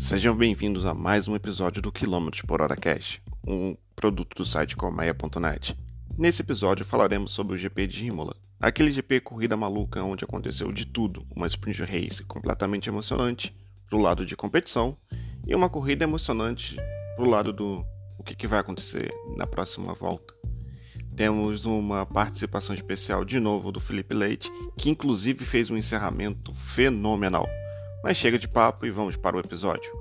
Sejam 0.00 0.34
bem-vindos 0.34 0.86
a 0.86 0.94
mais 0.94 1.28
um 1.28 1.36
episódio 1.36 1.82
do 1.82 1.92
Quilômetros 1.92 2.40
por 2.40 2.62
Hora 2.62 2.74
Cash, 2.74 3.20
um 3.46 3.76
produto 3.94 4.34
do 4.34 4.46
site 4.46 4.74
colmeia.net. 4.74 5.76
Nesse 6.16 6.40
episódio 6.40 6.86
falaremos 6.86 7.32
sobre 7.32 7.54
o 7.54 7.58
GP 7.58 7.86
de 7.86 8.06
Imola, 8.06 8.34
aquele 8.58 8.90
GP 8.90 9.20
corrida 9.20 9.58
maluca 9.58 10.02
onde 10.02 10.24
aconteceu 10.24 10.72
de 10.72 10.86
tudo, 10.86 11.26
uma 11.36 11.46
sprint 11.46 11.82
race 11.82 12.24
completamente 12.24 12.88
emocionante 12.88 13.54
pro 13.90 13.98
lado 13.98 14.24
de 14.24 14.34
competição 14.34 14.96
e 15.46 15.54
uma 15.54 15.68
corrida 15.68 16.02
emocionante 16.02 16.78
pro 17.14 17.28
lado 17.28 17.52
do 17.52 17.84
o 18.18 18.24
que, 18.24 18.34
que 18.34 18.46
vai 18.46 18.58
acontecer 18.58 19.12
na 19.36 19.46
próxima 19.46 19.92
volta. 19.92 20.32
Temos 21.14 21.66
uma 21.66 22.06
participação 22.06 22.74
especial 22.74 23.22
de 23.22 23.38
novo 23.38 23.70
do 23.70 23.78
Felipe 23.78 24.14
Leite, 24.14 24.50
que 24.78 24.88
inclusive 24.88 25.44
fez 25.44 25.68
um 25.68 25.76
encerramento 25.76 26.54
fenomenal. 26.54 27.46
Mas 28.02 28.16
chega 28.16 28.38
de 28.38 28.48
papo 28.48 28.86
e 28.86 28.90
vamos 28.90 29.16
para 29.16 29.36
o 29.36 29.40
episódio. 29.40 29.92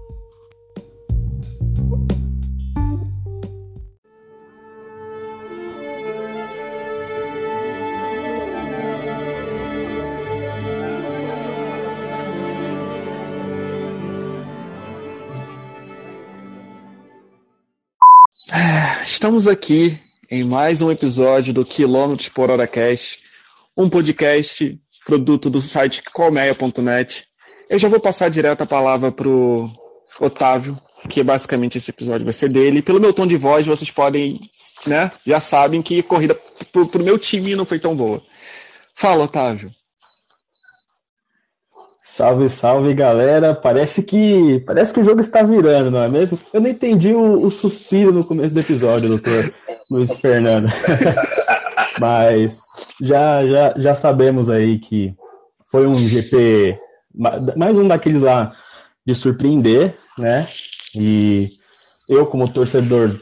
Estamos 19.01 19.47
aqui 19.47 19.99
em 20.31 20.43
mais 20.43 20.81
um 20.81 20.89
episódio 20.89 21.53
do 21.53 21.65
Quilômetros 21.65 22.29
por 22.29 22.49
Hora 22.49 22.65
Cast, 22.65 23.19
um 23.75 23.89
podcast 23.89 24.79
produto 25.05 25.49
do 25.49 25.61
site 25.61 26.03
colmeia.net. 26.03 27.28
Eu 27.69 27.77
já 27.77 27.87
vou 27.87 27.99
passar 27.99 28.29
direto 28.29 28.61
a 28.61 28.65
palavra 28.65 29.11
pro 29.11 29.69
Otávio, 30.19 30.75
que 31.07 31.21
basicamente 31.21 31.77
esse 31.77 31.91
episódio 31.91 32.25
vai 32.25 32.33
ser 32.33 32.49
dele. 32.49 32.81
Pelo 32.81 32.99
meu 32.99 33.13
tom 33.13 33.27
de 33.27 33.37
voz, 33.37 33.67
vocês 33.67 33.91
podem, 33.91 34.39
né, 34.87 35.11
já 35.23 35.39
sabem 35.39 35.79
que 35.79 35.99
a 35.99 36.03
corrida 36.03 36.35
pro, 36.71 36.87
pro 36.87 37.03
meu 37.03 37.19
time 37.19 37.55
não 37.55 37.65
foi 37.65 37.77
tão 37.77 37.95
boa. 37.95 38.23
Fala, 38.95 39.25
Otávio. 39.25 39.69
Salve, 42.01 42.49
salve, 42.49 42.91
galera. 42.95 43.53
Parece 43.53 44.01
que 44.01 44.61
parece 44.65 44.91
que 44.91 44.99
o 44.99 45.03
jogo 45.03 45.21
está 45.21 45.43
virando, 45.43 45.91
não 45.91 46.01
é 46.01 46.09
mesmo? 46.09 46.39
Eu 46.51 46.59
não 46.59 46.69
entendi 46.69 47.13
o, 47.13 47.45
o 47.45 47.51
suspiro 47.51 48.11
no 48.11 48.25
começo 48.25 48.53
do 48.53 48.61
episódio, 48.61 49.09
doutor 49.09 49.53
Luiz 49.91 50.17
Fernando. 50.17 50.67
Mas 52.01 52.63
já, 52.99 53.45
já, 53.45 53.73
já 53.77 53.93
sabemos 53.93 54.49
aí 54.49 54.79
que 54.79 55.13
foi 55.67 55.85
um 55.85 55.93
GP 55.93 56.79
mais 57.13 57.77
um 57.77 57.87
daqueles 57.87 58.21
lá 58.21 58.53
de 59.05 59.15
surpreender, 59.15 59.97
né? 60.17 60.47
E 60.95 61.49
eu, 62.07 62.25
como 62.25 62.51
torcedor 62.51 63.19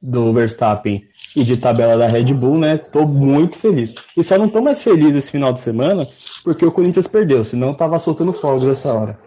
do 0.00 0.32
Verstappen 0.32 1.02
e 1.34 1.42
de 1.42 1.56
tabela 1.56 1.96
da 1.96 2.08
Red 2.08 2.32
Bull, 2.34 2.58
né? 2.58 2.78
Tô 2.78 3.06
muito 3.06 3.56
feliz. 3.56 3.94
E 4.16 4.22
só 4.22 4.38
não 4.38 4.48
tô 4.48 4.60
mais 4.60 4.82
feliz 4.82 5.14
esse 5.14 5.30
final 5.30 5.52
de 5.52 5.60
semana 5.60 6.06
porque 6.44 6.64
o 6.64 6.72
Corinthians 6.72 7.06
perdeu, 7.06 7.44
senão 7.44 7.74
tava 7.74 7.98
soltando 7.98 8.32
fogos 8.32 8.64
nessa 8.64 8.92
hora. 8.92 9.18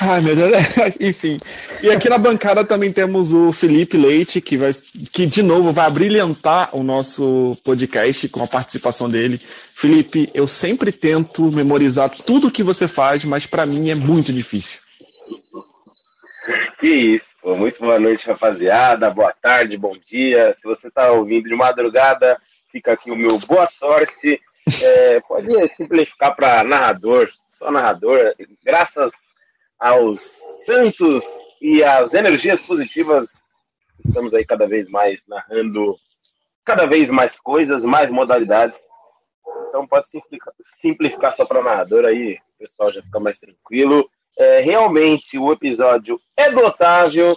Ai, 0.00 0.20
meu 0.20 0.34
Deus, 0.34 0.50
enfim. 1.00 1.38
E 1.82 1.90
aqui 1.90 2.08
na 2.08 2.18
bancada 2.18 2.64
também 2.64 2.92
temos 2.92 3.32
o 3.32 3.52
Felipe 3.52 3.96
Leite, 3.96 4.40
que, 4.40 4.56
vai, 4.56 4.72
que 5.12 5.26
de 5.26 5.42
novo 5.42 5.72
vai 5.72 5.90
brilhantar 5.90 6.74
o 6.74 6.82
nosso 6.82 7.56
podcast 7.64 8.28
com 8.28 8.42
a 8.42 8.46
participação 8.46 9.08
dele. 9.08 9.38
Felipe, 9.38 10.30
eu 10.34 10.48
sempre 10.48 10.90
tento 10.90 11.50
memorizar 11.52 12.10
tudo 12.10 12.50
que 12.50 12.62
você 12.62 12.88
faz, 12.88 13.24
mas 13.24 13.46
para 13.46 13.66
mim 13.66 13.90
é 13.90 13.94
muito 13.94 14.32
difícil. 14.32 14.80
Que 16.80 16.88
isso, 16.88 17.26
pô. 17.40 17.54
muito 17.54 17.78
boa 17.78 17.98
noite, 17.98 18.26
rapaziada. 18.26 19.10
Boa 19.10 19.32
tarde, 19.32 19.76
bom 19.76 19.96
dia. 20.10 20.52
Se 20.54 20.64
você 20.64 20.88
está 20.88 21.12
ouvindo 21.12 21.48
de 21.48 21.54
madrugada, 21.54 22.38
fica 22.72 22.92
aqui 22.92 23.10
o 23.10 23.16
meu 23.16 23.38
boa 23.38 23.66
sorte. 23.66 24.40
É, 24.82 25.20
pode 25.20 25.46
simplificar 25.76 26.34
para 26.34 26.64
narrador, 26.64 27.30
só 27.48 27.70
narrador. 27.70 28.34
Graças 28.64 29.12
aos 29.84 30.18
santos 30.64 31.22
e 31.60 31.84
às 31.84 32.14
energias 32.14 32.58
positivas, 32.60 33.28
estamos 34.02 34.32
aí 34.32 34.42
cada 34.42 34.66
vez 34.66 34.88
mais 34.88 35.20
narrando 35.28 35.94
cada 36.64 36.86
vez 36.86 37.10
mais 37.10 37.36
coisas, 37.36 37.82
mais 37.82 38.08
modalidades. 38.08 38.78
Então 39.68 39.86
pode 39.86 40.08
simplificar, 40.08 40.54
simplificar 40.80 41.34
só 41.34 41.44
para 41.44 41.62
narrador 41.62 42.06
aí, 42.06 42.38
o 42.54 42.58
pessoal 42.60 42.90
já 42.90 43.02
fica 43.02 43.20
mais 43.20 43.36
tranquilo. 43.36 44.08
É, 44.38 44.60
realmente 44.60 45.38
o 45.38 45.52
episódio 45.52 46.18
é 46.34 46.50
do 46.50 46.64
Otávio. 46.64 47.36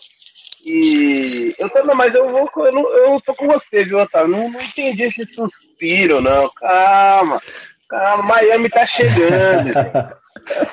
E 0.66 1.54
eu 1.60 1.70
tô, 1.70 1.84
mas 1.96 2.16
eu 2.16 2.32
vou, 2.32 2.50
eu, 2.66 2.72
não, 2.72 2.90
eu 2.90 3.22
tô 3.22 3.36
com 3.36 3.48
você, 3.48 3.84
viu, 3.84 4.00
Otávio? 4.00 4.38
Não, 4.38 4.50
não 4.50 4.62
entendi 4.62 5.04
esse 5.04 5.26
suspiro, 5.26 6.22
não. 6.22 6.50
Calma, 6.52 7.42
calma, 7.90 8.24
Miami 8.24 8.70
tá 8.70 8.86
chegando. 8.86 9.74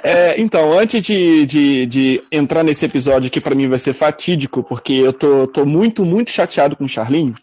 É, 0.04 0.40
então, 0.40 0.78
antes 0.78 1.02
de, 1.02 1.46
de, 1.46 1.86
de, 1.86 2.22
entrar 2.30 2.62
nesse 2.62 2.84
episódio 2.84 3.30
que 3.30 3.40
para 3.40 3.56
mim 3.56 3.66
vai 3.66 3.78
ser 3.78 3.92
fatídico, 3.92 4.62
porque 4.62 4.92
eu 4.92 5.12
tô, 5.12 5.48
tô 5.48 5.64
muito, 5.64 6.04
muito 6.04 6.30
chateado 6.30 6.76
com 6.76 6.84
o 6.84 6.88
Charlin, 6.88 7.34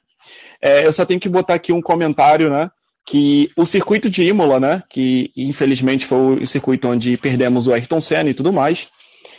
é, 0.61 0.85
eu 0.85 0.93
só 0.93 1.05
tenho 1.05 1.19
que 1.19 1.27
botar 1.27 1.55
aqui 1.55 1.73
um 1.73 1.81
comentário, 1.81 2.49
né? 2.49 2.69
Que 3.05 3.49
o 3.57 3.65
circuito 3.65 4.09
de 4.09 4.23
Imola, 4.23 4.59
né? 4.59 4.83
Que 4.89 5.31
infelizmente 5.35 6.05
foi 6.05 6.35
o 6.35 6.47
circuito 6.47 6.87
onde 6.87 7.17
perdemos 7.17 7.67
o 7.67 7.73
Ayrton 7.73 7.99
Senna 7.99 8.29
e 8.29 8.33
tudo 8.33 8.53
mais. 8.53 8.89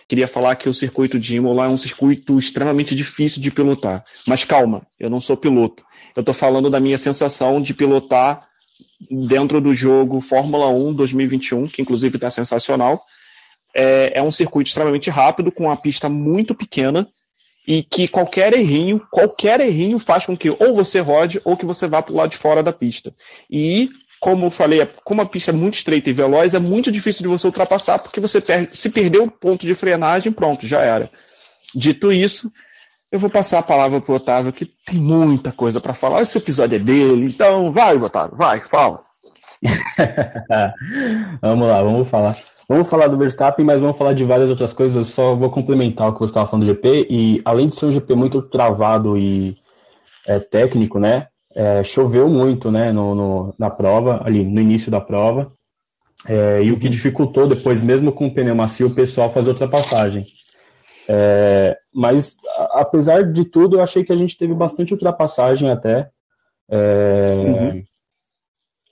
Queria 0.09 0.27
falar 0.27 0.57
que 0.57 0.69
o 0.69 0.75
circuito 0.75 1.19
de 1.19 1.37
Imola 1.37 1.67
é 1.67 1.69
um 1.69 1.77
circuito 1.77 2.39
extremamente 2.39 2.95
difícil 2.95 3.41
de 3.41 3.51
pilotar. 3.51 4.03
Mas 4.27 4.45
calma, 4.45 4.83
eu 4.99 5.09
não 5.09 5.21
sou 5.21 5.37
piloto. 5.37 5.85
Eu 6.17 6.25
tô 6.25 6.33
falando 6.33 6.69
da 6.69 6.81
minha 6.81 6.99
sensação 6.99 7.63
de 7.63 7.73
pilotar 7.73 8.43
dentro 9.11 9.61
do 9.61 9.75
jogo 9.75 10.21
Fórmula 10.21 10.69
1 10.69 10.95
2021, 10.95 11.67
que 11.67 11.83
inclusive 11.83 12.17
está 12.17 12.31
sensacional. 12.31 13.03
É, 13.75 14.13
é, 14.19 14.23
um 14.23 14.31
circuito 14.31 14.69
extremamente 14.69 15.09
rápido, 15.11 15.51
com 15.51 15.65
uma 15.65 15.77
pista 15.77 16.09
muito 16.09 16.55
pequena, 16.55 17.09
e 17.67 17.83
que 17.83 18.09
qualquer 18.09 18.53
errinho, 18.53 19.01
qualquer 19.11 19.61
errinho 19.61 19.99
faz 19.99 20.27
com 20.27 20.37
que 20.37 20.51
ou 20.51 20.75
você 20.75 21.01
rode 21.01 21.41
ou 21.45 21.57
que 21.57 21.65
você 21.65 21.87
vá 21.87 22.03
para 22.03 22.13
o 22.13 22.17
lado 22.17 22.31
de 22.31 22.37
fora 22.37 22.63
da 22.63 22.73
pista. 22.73 23.15
E, 23.51 23.89
como 24.21 24.47
eu 24.47 24.51
falei, 24.51 24.87
como 25.05 25.23
a 25.23 25.27
pista 25.27 25.53
é 25.53 25.55
muito 25.55 25.75
estreita 25.75 26.11
e 26.11 26.13
veloz, 26.13 26.55
é 26.55 26.59
muito 26.59 26.91
difícil 26.91 27.23
de 27.23 27.29
você 27.29 27.47
ultrapassar, 27.47 27.99
porque 27.99 28.21
você 28.21 28.41
perde, 28.41 28.77
se 28.77 28.91
perdeu 28.91 29.25
o 29.25 29.31
ponto 29.31 29.65
de 29.65 29.75
frenagem, 29.75 30.33
pronto, 30.33 30.67
já 30.67 30.81
era. 30.81 31.11
Dito 31.75 32.13
isso, 32.13 32.51
eu 33.13 33.19
vou 33.19 33.29
passar 33.29 33.59
a 33.59 33.63
palavra 33.63 34.01
para 34.01 34.11
o 34.11 34.17
Otávio, 34.17 34.55
que 34.55 34.65
tem 34.65 34.99
muita 34.99 35.53
coisa 35.53 35.83
para 35.83 35.93
falar. 35.93 36.23
Esse 36.23 36.39
episódio 36.39 36.77
é 36.77 36.79
dele, 36.79 37.27
então 37.27 37.71
vai, 37.71 37.95
Otávio, 37.97 38.35
vai, 38.39 38.59
fala. 38.61 39.03
vamos 41.43 41.69
lá, 41.69 41.83
vamos 41.83 42.09
falar. 42.09 42.35
Vamos 42.67 42.89
falar 42.89 43.09
do 43.09 43.19
Verstappen, 43.19 43.67
mas 43.67 43.83
vamos 43.83 43.99
falar 43.99 44.15
de 44.15 44.25
várias 44.25 44.49
outras 44.49 44.73
coisas. 44.73 44.97
Eu 44.97 45.05
só 45.13 45.35
vou 45.35 45.51
complementar 45.51 46.09
o 46.09 46.15
que 46.15 46.21
você 46.21 46.31
estava 46.31 46.49
falando 46.49 46.65
do 46.65 46.75
GP. 46.75 47.07
E 47.11 47.43
além 47.45 47.67
de 47.67 47.75
ser 47.75 47.85
um 47.85 47.91
GP 47.91 48.15
muito 48.15 48.41
travado 48.41 49.19
e 49.19 49.59
é, 50.27 50.39
técnico, 50.39 50.99
né? 50.99 51.27
É, 51.55 51.83
choveu 51.83 52.31
muito, 52.31 52.71
né? 52.71 52.93
No, 52.93 53.15
no, 53.15 53.55
na 53.59 53.69
prova, 53.69 54.23
ali 54.25 54.43
no 54.43 54.59
início 54.59 54.91
da 54.91 55.03
prova. 55.03 55.53
É, 56.27 56.63
e 56.63 56.73
o 56.73 56.79
que 56.79 56.89
dificultou 56.89 57.47
depois, 57.47 57.83
mesmo 57.83 58.11
com 58.11 58.27
o 58.27 58.33
pneu 58.33 58.57
macio, 58.57 58.87
o 58.87 58.95
pessoal 58.95 59.31
fazer 59.31 59.51
ultrapassagem. 59.51 60.25
É, 61.09 61.77
mas, 61.93 62.37
apesar 62.71 63.25
de 63.33 63.45
tudo, 63.45 63.77
eu 63.77 63.83
achei 63.83 64.05
que 64.05 64.13
a 64.13 64.17
gente 64.17 64.37
teve 64.37 64.55
bastante 64.55 64.93
ultrapassagem 64.93 65.71
até. 65.71 66.09
É, 66.71 67.33
uhum. 67.35 67.85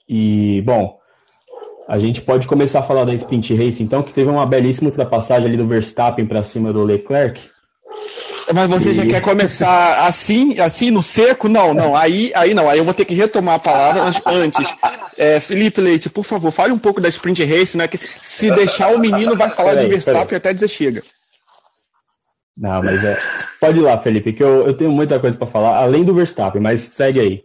E, 0.07 0.61
bom, 0.63 0.99
a 1.87 1.97
gente 1.97 2.21
pode 2.21 2.47
começar 2.47 2.79
a 2.79 2.83
falar 2.83 3.05
da 3.05 3.13
Sprint 3.13 3.55
Race, 3.55 3.81
então, 3.81 4.03
que 4.03 4.13
teve 4.13 4.29
uma 4.29 4.45
belíssima 4.45 4.89
ultrapassagem 4.89 5.47
ali 5.47 5.57
do 5.57 5.67
Verstappen 5.67 6.25
para 6.25 6.43
cima 6.43 6.71
do 6.71 6.83
Leclerc. 6.83 7.49
Mas 8.53 8.69
você 8.69 8.91
e... 8.91 8.93
já 8.93 9.05
quer 9.05 9.21
começar 9.21 10.05
assim, 10.05 10.59
assim 10.59 10.91
no 10.91 11.01
seco? 11.01 11.47
Não, 11.47 11.73
não. 11.73 11.95
Aí, 11.95 12.31
aí 12.35 12.53
não. 12.53 12.69
Aí 12.69 12.77
eu 12.77 12.83
vou 12.83 12.93
ter 12.93 13.05
que 13.05 13.13
retomar 13.13 13.55
a 13.55 13.59
palavra 13.59 14.03
antes. 14.25 14.73
É, 15.17 15.39
Felipe 15.39 15.79
Leite, 15.79 16.09
por 16.09 16.23
favor, 16.23 16.51
fale 16.51 16.73
um 16.73 16.79
pouco 16.79 16.99
da 16.99 17.09
Sprint 17.09 17.43
Race, 17.43 17.77
né? 17.77 17.87
Que 17.87 17.99
se 18.19 18.51
deixar 18.51 18.93
o 18.93 18.99
menino 18.99 19.35
vai 19.35 19.49
falar 19.49 19.71
peraí, 19.71 19.85
de 19.85 19.91
Verstappen 19.91 20.37
até 20.37 20.53
dizer 20.53 20.67
chega. 20.67 21.03
Não, 22.61 22.83
mas 22.83 23.03
é. 23.03 23.17
Pode 23.59 23.79
ir 23.79 23.81
lá, 23.81 23.97
Felipe, 23.97 24.33
que 24.33 24.43
eu, 24.43 24.67
eu 24.67 24.77
tenho 24.77 24.91
muita 24.91 25.19
coisa 25.19 25.35
para 25.35 25.47
falar, 25.47 25.77
além 25.77 26.03
do 26.03 26.13
Verstappen, 26.13 26.61
mas 26.61 26.81
segue 26.81 27.19
aí. 27.19 27.43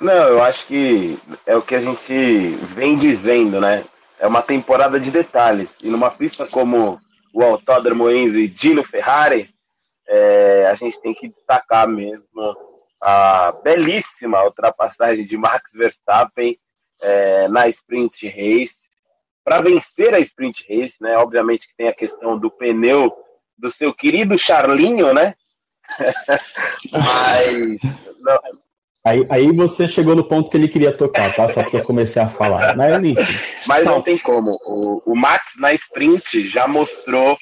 Não, 0.00 0.12
eu 0.12 0.40
acho 0.40 0.64
que 0.66 1.18
é 1.44 1.56
o 1.56 1.62
que 1.62 1.74
a 1.74 1.80
gente 1.80 2.50
vem 2.74 2.94
dizendo, 2.94 3.60
né? 3.60 3.84
É 4.20 4.26
uma 4.28 4.40
temporada 4.40 5.00
de 5.00 5.10
detalhes. 5.10 5.74
E 5.82 5.88
numa 5.88 6.12
pista 6.12 6.46
como 6.46 6.96
o 7.34 7.42
Autódromo 7.42 8.08
Enzo 8.08 8.38
e 8.38 8.46
Dino 8.46 8.84
Ferrari, 8.84 9.50
é, 10.06 10.68
a 10.70 10.74
gente 10.74 11.00
tem 11.00 11.12
que 11.12 11.26
destacar 11.26 11.88
mesmo 11.88 12.56
a 13.02 13.50
belíssima 13.64 14.44
ultrapassagem 14.44 15.26
de 15.26 15.36
Max 15.36 15.72
Verstappen 15.74 16.56
é, 17.02 17.48
na 17.48 17.66
sprint 17.66 18.28
race. 18.28 18.86
Para 19.42 19.60
vencer 19.60 20.14
a 20.14 20.20
sprint 20.20 20.64
race, 20.68 20.98
né? 21.00 21.16
Obviamente 21.16 21.66
que 21.66 21.76
tem 21.76 21.88
a 21.88 21.94
questão 21.94 22.38
do 22.38 22.48
pneu 22.48 23.25
do 23.58 23.68
seu 23.68 23.92
querido 23.92 24.36
Charlinho, 24.38 25.12
né? 25.12 25.34
Mas. 26.92 27.78
Não. 28.20 28.38
Aí, 29.04 29.24
aí 29.30 29.52
você 29.52 29.86
chegou 29.86 30.16
no 30.16 30.24
ponto 30.24 30.50
que 30.50 30.56
ele 30.56 30.66
queria 30.66 30.90
tocar, 30.90 31.32
tá? 31.32 31.46
Só 31.46 31.62
que 31.62 31.76
eu 31.76 31.84
comecei 31.84 32.20
a 32.20 32.28
falar. 32.28 32.76
Mas, 32.76 33.04
enfim. 33.04 33.38
Mas 33.64 33.84
não 33.84 34.02
tem 34.02 34.18
como. 34.18 34.58
O, 34.64 35.12
o 35.12 35.14
Max 35.14 35.52
na 35.58 35.72
sprint 35.72 36.48
já 36.48 36.66
mostrou 36.66 37.38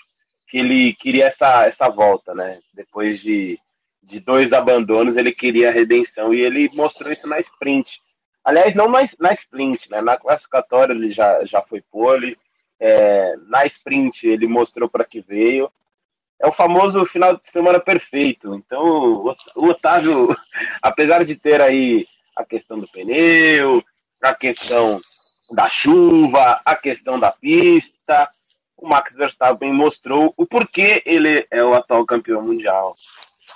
que 0.46 0.58
ele 0.58 0.92
queria 0.92 1.24
essa, 1.24 1.64
essa 1.64 1.88
volta, 1.88 2.34
né? 2.34 2.58
Depois 2.74 3.18
de, 3.18 3.58
de 4.02 4.20
dois 4.20 4.52
abandonos, 4.52 5.16
ele 5.16 5.32
queria 5.32 5.70
a 5.70 5.72
redenção 5.72 6.34
e 6.34 6.42
ele 6.42 6.70
mostrou 6.74 7.10
isso 7.10 7.26
na 7.26 7.38
sprint. 7.38 7.98
Aliás, 8.44 8.74
não 8.74 8.86
na, 8.86 9.02
na 9.18 9.32
sprint, 9.32 9.90
né? 9.90 10.02
Na 10.02 10.18
classificatória 10.18 10.92
ele 10.92 11.10
já, 11.10 11.44
já 11.44 11.62
foi 11.62 11.80
pole. 11.80 12.36
É, 12.78 13.36
na 13.48 13.64
sprint 13.64 14.26
ele 14.26 14.46
mostrou 14.46 14.86
para 14.86 15.04
que 15.04 15.22
veio 15.22 15.70
é 16.44 16.46
o 16.46 16.52
famoso 16.52 17.04
final 17.06 17.36
de 17.36 17.46
semana 17.50 17.80
perfeito. 17.80 18.54
Então, 18.54 19.34
o 19.56 19.66
Otávio, 19.66 20.36
apesar 20.82 21.24
de 21.24 21.34
ter 21.34 21.60
aí 21.60 22.06
a 22.36 22.44
questão 22.44 22.78
do 22.78 22.86
pneu, 22.86 23.82
a 24.22 24.34
questão 24.34 25.00
da 25.50 25.66
chuva, 25.66 26.60
a 26.64 26.74
questão 26.74 27.18
da 27.18 27.30
pista, 27.30 28.28
o 28.76 28.86
Max 28.86 29.14
Verstappen 29.14 29.72
mostrou 29.72 30.34
o 30.36 30.44
porquê 30.44 31.02
ele 31.06 31.46
é 31.50 31.64
o 31.64 31.74
atual 31.74 32.04
campeão 32.04 32.42
mundial. 32.42 32.94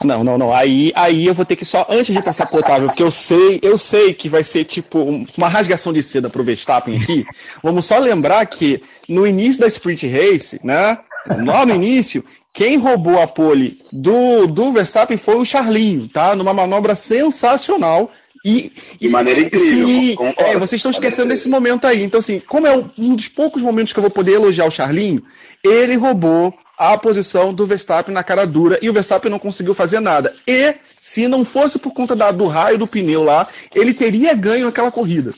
Não, 0.02 0.22
não, 0.24 0.38
não. 0.38 0.54
Aí, 0.54 0.92
aí 0.94 1.26
eu 1.26 1.34
vou 1.34 1.44
ter 1.44 1.56
que 1.56 1.64
só, 1.64 1.84
antes 1.90 2.14
de 2.14 2.22
passar 2.22 2.46
pro 2.46 2.60
Otávio, 2.60 2.88
porque 2.88 3.02
eu 3.02 3.10
sei, 3.10 3.58
eu 3.62 3.76
sei 3.76 4.14
que 4.14 4.28
vai 4.28 4.44
ser 4.44 4.64
tipo 4.64 5.02
uma 5.36 5.48
rasgação 5.48 5.92
de 5.92 6.02
seda 6.02 6.30
pro 6.30 6.44
Verstappen 6.44 6.96
aqui. 7.02 7.26
Vamos 7.62 7.84
só 7.84 7.98
lembrar 7.98 8.46
que 8.46 8.80
no 9.08 9.26
início 9.26 9.60
da 9.60 9.66
Sprint 9.66 10.06
Race, 10.06 10.60
né? 10.62 10.98
Lá 11.44 11.66
no 11.66 11.74
início, 11.74 12.24
quem 12.58 12.76
roubou 12.76 13.22
a 13.22 13.28
pole 13.28 13.80
do, 13.92 14.48
do 14.48 14.72
Verstappen 14.72 15.16
foi 15.16 15.36
o 15.36 15.44
Charlinho, 15.44 16.08
tá? 16.08 16.34
Numa 16.34 16.52
manobra 16.52 16.96
sensacional. 16.96 18.10
E, 18.44 18.72
de 19.00 19.08
maneira 19.08 19.42
incrível. 19.42 19.86
Se, 20.34 20.42
é, 20.42 20.58
vocês 20.58 20.80
estão 20.80 20.90
esquecendo 20.90 21.28
desse 21.28 21.48
momento 21.48 21.86
aí. 21.86 22.02
Então, 22.02 22.18
assim, 22.18 22.40
como 22.40 22.66
é 22.66 22.74
um 22.98 23.14
dos 23.14 23.28
poucos 23.28 23.62
momentos 23.62 23.92
que 23.92 24.00
eu 24.00 24.02
vou 24.02 24.10
poder 24.10 24.32
elogiar 24.32 24.64
o 24.64 24.72
Charlinho, 24.72 25.22
ele 25.62 25.94
roubou 25.94 26.52
a 26.76 26.98
posição 26.98 27.54
do 27.54 27.64
Verstappen 27.64 28.12
na 28.12 28.24
cara 28.24 28.44
dura 28.44 28.76
e 28.82 28.90
o 28.90 28.92
Verstappen 28.92 29.30
não 29.30 29.38
conseguiu 29.38 29.72
fazer 29.72 30.00
nada. 30.00 30.34
E 30.44 30.74
se 31.00 31.28
não 31.28 31.44
fosse 31.44 31.78
por 31.78 31.92
conta 31.92 32.16
da, 32.16 32.32
do 32.32 32.48
raio 32.48 32.76
do 32.76 32.88
pneu 32.88 33.22
lá, 33.22 33.46
ele 33.72 33.94
teria 33.94 34.34
ganho 34.34 34.66
aquela 34.66 34.90
corrida. 34.90 35.32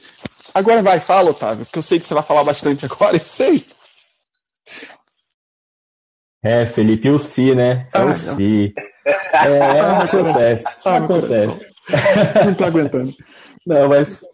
Agora 0.54 0.82
vai, 0.82 1.00
fala, 1.00 1.32
Otávio, 1.32 1.66
porque 1.66 1.78
eu 1.78 1.82
sei 1.82 2.00
que 2.00 2.06
você 2.06 2.14
vai 2.14 2.22
falar 2.22 2.44
bastante 2.44 2.86
agora, 2.86 3.16
eu 3.18 3.20
sei. 3.20 3.62
É, 6.42 6.64
Felipe, 6.64 7.10
o 7.10 7.18
Si, 7.18 7.54
né? 7.54 7.86
É 7.92 8.00
o 8.00 8.14
Si. 8.14 8.72
É, 9.04 9.60
ah, 9.60 10.02
acontece. 10.02 10.80
Ah, 10.84 10.96
acontece. 10.96 11.66
Não 12.44 12.54
tô 12.54 12.64
aguentando. 12.64 13.10
Não, 13.66 13.88
mas 13.88 14.24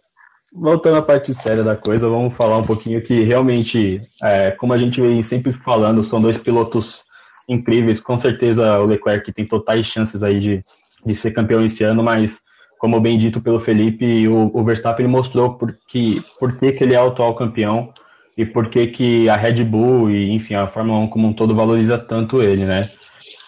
voltando 0.53 0.97
à 0.97 1.01
parte 1.01 1.33
séria 1.33 1.63
da 1.63 1.75
coisa, 1.75 2.09
vamos 2.09 2.33
falar 2.33 2.57
um 2.57 2.65
pouquinho 2.65 3.01
que 3.01 3.23
realmente, 3.23 4.01
é, 4.21 4.51
como 4.51 4.73
a 4.73 4.77
gente 4.77 5.01
vem 5.01 5.21
sempre 5.21 5.51
falando, 5.53 6.03
são 6.03 6.21
dois 6.21 6.37
pilotos 6.37 7.03
incríveis. 7.47 7.99
Com 7.99 8.17
certeza 8.17 8.79
o 8.79 8.85
Leclerc 8.85 9.31
tem 9.31 9.45
totais 9.45 9.85
chances 9.85 10.23
aí 10.23 10.39
de, 10.39 10.63
de 11.05 11.15
ser 11.15 11.31
campeão 11.31 11.63
esse 11.65 11.83
ano, 11.83 12.03
mas 12.03 12.41
como 12.77 12.99
bem 12.99 13.17
dito 13.17 13.41
pelo 13.41 13.59
Felipe, 13.59 14.27
o, 14.27 14.51
o 14.53 14.63
Verstappen 14.63 15.07
mostrou 15.07 15.55
por 15.55 15.77
que, 15.87 16.21
por 16.39 16.55
que, 16.57 16.71
que 16.71 16.83
ele 16.83 16.93
é 16.93 17.01
o 17.01 17.07
atual 17.07 17.35
campeão 17.35 17.91
e 18.37 18.45
por 18.45 18.69
que, 18.69 18.87
que 18.87 19.27
a 19.27 19.35
Red 19.35 19.63
Bull 19.63 20.11
e, 20.11 20.31
enfim, 20.31 20.53
a 20.53 20.67
Fórmula 20.67 20.99
1 20.99 21.07
como 21.07 21.27
um 21.27 21.33
todo 21.33 21.55
valoriza 21.55 21.97
tanto 21.97 22.41
ele, 22.41 22.65
né? 22.65 22.89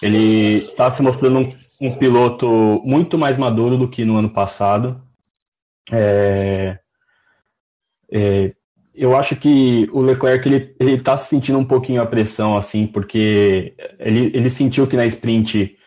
Ele 0.02 0.58
está 0.58 0.92
se 0.92 1.04
mostrando 1.04 1.40
um, 1.40 1.50
um, 1.82 1.96
piloto 1.96 2.82
muito 2.84 3.18
mais 3.18 3.38
maduro 3.38 3.78
do 3.78 3.88
que 3.88 4.04
no 4.04 4.18
ano 4.18 4.30
passado. 4.30 5.00
É, 5.92 6.80
é, 8.12 8.54
eu 8.96 9.16
acho 9.16 9.36
que 9.36 9.88
o 9.94 10.02
Leclerc 10.02 10.48
ele 10.48 10.96
está 10.96 11.16
sentindo 11.18 11.60
um 11.60 11.66
pouquinho 11.66 12.02
a 12.02 12.08
pressão, 12.08 12.58
assim, 12.58 12.88
porque 12.88 13.76
ele, 14.00 14.32
ele 14.34 14.50
sentiu 14.50 14.88
que 14.88 14.98
na 14.98 15.06
sprint 15.06 15.78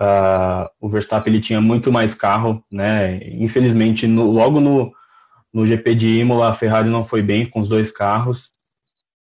uh, 0.00 0.68
o 0.80 0.88
Verstappen 0.88 1.32
ele 1.32 1.42
tinha 1.42 1.60
muito 1.60 1.90
mais 1.90 2.14
carro, 2.14 2.64
né? 2.70 3.20
Infelizmente, 3.32 4.06
no, 4.06 4.30
logo 4.30 4.60
no, 4.60 4.92
no 5.54 5.64
GP 5.64 5.94
de 5.94 6.08
Imola, 6.20 6.48
a 6.48 6.52
Ferrari 6.52 6.90
não 6.90 7.04
foi 7.04 7.22
bem 7.22 7.46
com 7.46 7.60
os 7.60 7.68
dois 7.68 7.92
carros. 7.92 8.50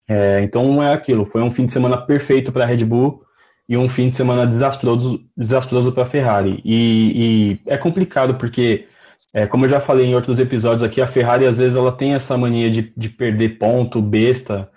É, 0.08 0.40
então 0.42 0.82
é 0.82 0.92
aquilo, 0.92 1.24
foi 1.24 1.42
um 1.42 1.50
fim 1.50 1.66
de 1.66 1.72
semana 1.72 1.96
perfeito 1.96 2.52
para 2.52 2.62
a 2.62 2.66
Red 2.66 2.84
Bull 2.84 3.24
e 3.68 3.76
um 3.76 3.88
fim 3.88 4.10
de 4.10 4.16
semana 4.16 4.46
desastroso, 4.46 5.20
desastroso 5.36 5.92
para 5.92 6.04
a 6.04 6.06
Ferrari. 6.06 6.60
E, 6.64 7.58
e, 7.66 7.70
é 7.70 7.76
complicado 7.76 8.34
porque, 8.34 8.86
é, 9.32 9.46
como 9.46 9.64
eu 9.64 9.70
já 9.70 9.80
falei 9.80 10.06
em 10.06 10.14
outros 10.14 10.38
episódios 10.38 10.82
aqui, 10.82 11.00
a 11.00 11.06
Ferrari 11.06 11.46
às 11.46 11.56
vezes 11.56 11.76
ela 11.76 11.90
tem 11.90 12.14
essa 12.14 12.36
mania 12.36 12.70
de, 12.70 12.92
de 12.96 13.08
perder 13.08 13.58
ponto 13.58 14.00
besta 14.00 14.70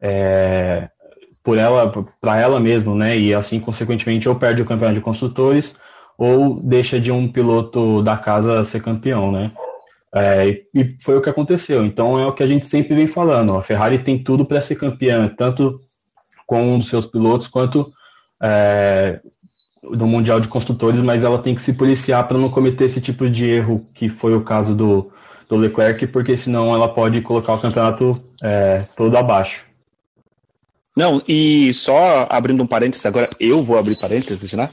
é, 0.00 0.88
por 1.42 1.58
ela, 1.58 1.90
para 2.20 2.38
ela 2.38 2.60
mesmo, 2.60 2.94
né? 2.94 3.18
E 3.18 3.34
assim, 3.34 3.58
consequentemente, 3.58 4.28
ou 4.28 4.36
perde 4.36 4.62
o 4.62 4.66
campeonato 4.66 4.98
de 4.98 5.04
construtores 5.04 5.78
ou 6.16 6.60
deixa 6.62 7.00
de 7.00 7.10
um 7.10 7.26
piloto 7.26 8.02
da 8.02 8.16
casa 8.16 8.62
ser 8.64 8.82
campeão, 8.82 9.32
né? 9.32 9.50
É, 10.14 10.62
e 10.72 10.96
foi 11.00 11.16
o 11.16 11.20
que 11.20 11.28
aconteceu. 11.28 11.84
Então 11.84 12.18
é 12.18 12.24
o 12.24 12.32
que 12.32 12.42
a 12.42 12.46
gente 12.46 12.66
sempre 12.66 12.94
vem 12.94 13.06
falando. 13.08 13.56
A 13.56 13.62
Ferrari 13.62 13.98
tem 13.98 14.22
tudo 14.22 14.44
para 14.44 14.60
ser 14.60 14.76
campeã, 14.76 15.28
tanto 15.36 15.80
com 16.46 16.74
um 16.74 16.78
dos 16.78 16.88
seus 16.88 17.04
pilotos 17.04 17.48
quanto 17.48 17.92
é, 18.40 19.20
no 19.82 20.06
Mundial 20.06 20.38
de 20.38 20.46
Construtores, 20.46 21.00
mas 21.00 21.24
ela 21.24 21.38
tem 21.38 21.54
que 21.54 21.62
se 21.62 21.72
policiar 21.72 22.28
para 22.28 22.38
não 22.38 22.48
cometer 22.48 22.84
esse 22.84 23.00
tipo 23.00 23.28
de 23.28 23.44
erro 23.44 23.86
que 23.92 24.08
foi 24.08 24.34
o 24.34 24.44
caso 24.44 24.74
do, 24.74 25.10
do 25.48 25.56
Leclerc, 25.56 26.06
porque 26.06 26.36
senão 26.36 26.72
ela 26.72 26.88
pode 26.88 27.20
colocar 27.20 27.54
o 27.54 27.60
campeonato 27.60 28.22
é, 28.40 28.86
todo 28.96 29.16
abaixo. 29.16 29.64
Não, 30.96 31.20
e 31.26 31.74
só 31.74 32.26
abrindo 32.30 32.62
um 32.62 32.68
parênteses, 32.68 33.04
agora 33.04 33.28
eu 33.40 33.64
vou 33.64 33.76
abrir 33.76 33.96
parênteses, 33.96 34.52
né? 34.52 34.70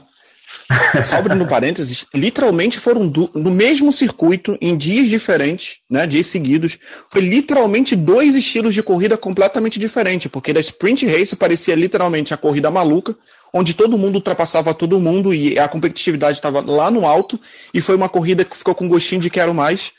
Só 1.04 1.16
abrindo 1.16 1.46
parênteses, 1.46 2.06
literalmente 2.14 2.78
foram 2.78 3.06
do, 3.06 3.30
no 3.34 3.50
mesmo 3.50 3.92
circuito, 3.92 4.56
em 4.60 4.76
dias 4.76 5.08
diferentes, 5.08 5.78
né, 5.88 6.06
dias 6.06 6.26
seguidos. 6.26 6.78
Foi 7.10 7.20
literalmente 7.20 7.96
dois 7.96 8.34
estilos 8.34 8.74
de 8.74 8.82
corrida 8.82 9.16
completamente 9.16 9.78
diferentes, 9.78 10.30
porque 10.30 10.52
da 10.52 10.60
sprint 10.60 11.06
race 11.06 11.36
parecia 11.36 11.74
literalmente 11.74 12.32
a 12.32 12.36
corrida 12.36 12.70
maluca, 12.70 13.16
onde 13.52 13.74
todo 13.74 13.98
mundo 13.98 14.16
ultrapassava 14.16 14.72
todo 14.72 15.00
mundo 15.00 15.34
e 15.34 15.58
a 15.58 15.68
competitividade 15.68 16.38
estava 16.38 16.60
lá 16.60 16.90
no 16.90 17.06
alto, 17.06 17.38
e 17.72 17.80
foi 17.80 17.94
uma 17.94 18.08
corrida 18.08 18.44
que 18.44 18.56
ficou 18.56 18.74
com 18.74 18.88
gostinho 18.88 19.20
de 19.20 19.30
quero 19.30 19.52
mais. 19.52 19.92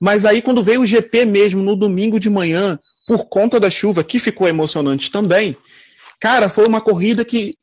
Mas 0.00 0.24
aí, 0.24 0.42
quando 0.42 0.62
veio 0.62 0.82
o 0.82 0.86
GP 0.86 1.24
mesmo, 1.24 1.62
no 1.62 1.76
domingo 1.76 2.18
de 2.20 2.30
manhã, 2.30 2.78
por 3.06 3.26
conta 3.26 3.58
da 3.58 3.70
chuva, 3.70 4.04
que 4.04 4.18
ficou 4.18 4.48
emocionante 4.48 5.10
também, 5.10 5.56
cara, 6.20 6.48
foi 6.48 6.66
uma 6.66 6.80
corrida 6.80 7.24
que 7.24 7.56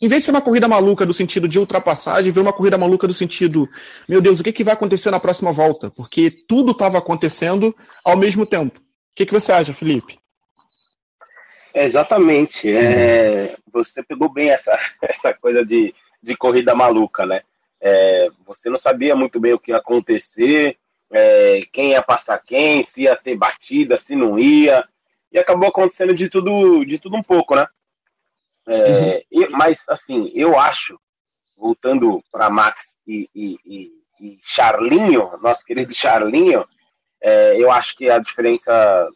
em 0.00 0.08
vez 0.08 0.22
de 0.22 0.26
ser 0.26 0.30
uma 0.32 0.42
corrida 0.42 0.68
maluca 0.68 1.06
do 1.06 1.12
sentido 1.12 1.48
de 1.48 1.58
ultrapassagem, 1.58 2.30
veio 2.30 2.44
uma 2.44 2.52
corrida 2.52 2.76
maluca 2.76 3.06
do 3.06 3.14
sentido, 3.14 3.68
meu 4.08 4.20
Deus, 4.20 4.40
o 4.40 4.44
que, 4.44 4.52
que 4.52 4.64
vai 4.64 4.74
acontecer 4.74 5.10
na 5.10 5.20
próxima 5.20 5.52
volta? 5.52 5.90
Porque 5.90 6.30
tudo 6.46 6.72
estava 6.72 6.98
acontecendo 6.98 7.74
ao 8.04 8.16
mesmo 8.16 8.44
tempo. 8.44 8.78
O 8.78 8.82
que, 9.14 9.24
que 9.24 9.32
você 9.32 9.52
acha, 9.52 9.72
Felipe? 9.72 10.18
É, 11.72 11.84
exatamente. 11.84 12.70
É, 12.70 13.56
você 13.72 14.02
pegou 14.02 14.30
bem 14.30 14.50
essa, 14.50 14.78
essa 15.00 15.32
coisa 15.32 15.64
de, 15.64 15.94
de 16.22 16.36
corrida 16.36 16.74
maluca, 16.74 17.24
né? 17.24 17.40
É, 17.80 18.28
você 18.46 18.68
não 18.68 18.76
sabia 18.76 19.14
muito 19.14 19.38
bem 19.38 19.52
o 19.52 19.58
que 19.58 19.70
ia 19.70 19.76
acontecer, 19.76 20.76
é, 21.10 21.60
quem 21.72 21.90
ia 21.90 22.02
passar 22.02 22.38
quem, 22.38 22.82
se 22.82 23.02
ia 23.02 23.16
ter 23.16 23.36
batida, 23.36 23.96
se 23.96 24.14
não 24.14 24.38
ia. 24.38 24.86
E 25.32 25.38
acabou 25.38 25.68
acontecendo 25.68 26.14
de 26.14 26.28
tudo, 26.28 26.84
de 26.84 26.98
tudo 26.98 27.16
um 27.16 27.22
pouco, 27.22 27.54
né? 27.54 27.66
É, 28.66 29.24
uhum. 29.32 29.42
e, 29.42 29.48
mas, 29.50 29.84
assim, 29.88 30.30
eu 30.34 30.58
acho, 30.58 30.98
voltando 31.56 32.22
para 32.32 32.50
Max 32.50 32.96
e, 33.06 33.28
e, 33.34 33.58
e, 33.64 33.92
e, 34.20 34.38
Charlinho, 34.40 35.30
nosso 35.40 35.64
querido 35.64 35.94
Charlinho, 35.94 36.66
é, 37.22 37.56
eu 37.60 37.70
acho 37.70 37.96
que 37.96 38.10
a 38.10 38.18
diferença, 38.18 39.08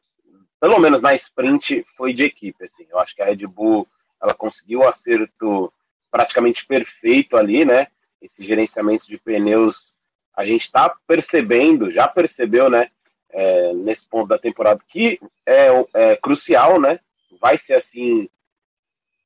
pelo 0.60 0.78
menos 0.78 1.00
na 1.00 1.14
sprint, 1.14 1.84
foi 1.96 2.12
de 2.12 2.22
equipe. 2.22 2.64
Assim. 2.64 2.86
Eu 2.88 2.98
acho 2.98 3.14
que 3.14 3.22
a 3.22 3.26
Red 3.26 3.46
Bull 3.46 3.86
ela 4.22 4.34
conseguiu 4.34 4.80
o 4.80 4.88
acerto 4.88 5.72
praticamente 6.10 6.66
perfeito 6.66 7.36
ali, 7.36 7.64
né? 7.64 7.88
Esse 8.20 8.44
gerenciamento 8.44 9.06
de 9.06 9.18
pneus, 9.18 9.96
a 10.36 10.44
gente 10.44 10.62
está 10.62 10.94
percebendo, 11.06 11.90
já 11.90 12.06
percebeu, 12.06 12.68
né? 12.68 12.90
É, 13.32 13.72
nesse 13.74 14.06
ponto 14.08 14.28
da 14.28 14.38
temporada 14.38 14.80
que 14.88 15.20
é, 15.46 15.68
é 15.94 16.16
crucial, 16.16 16.80
né? 16.80 16.98
Vai 17.40 17.56
ser 17.56 17.74
assim 17.74 18.28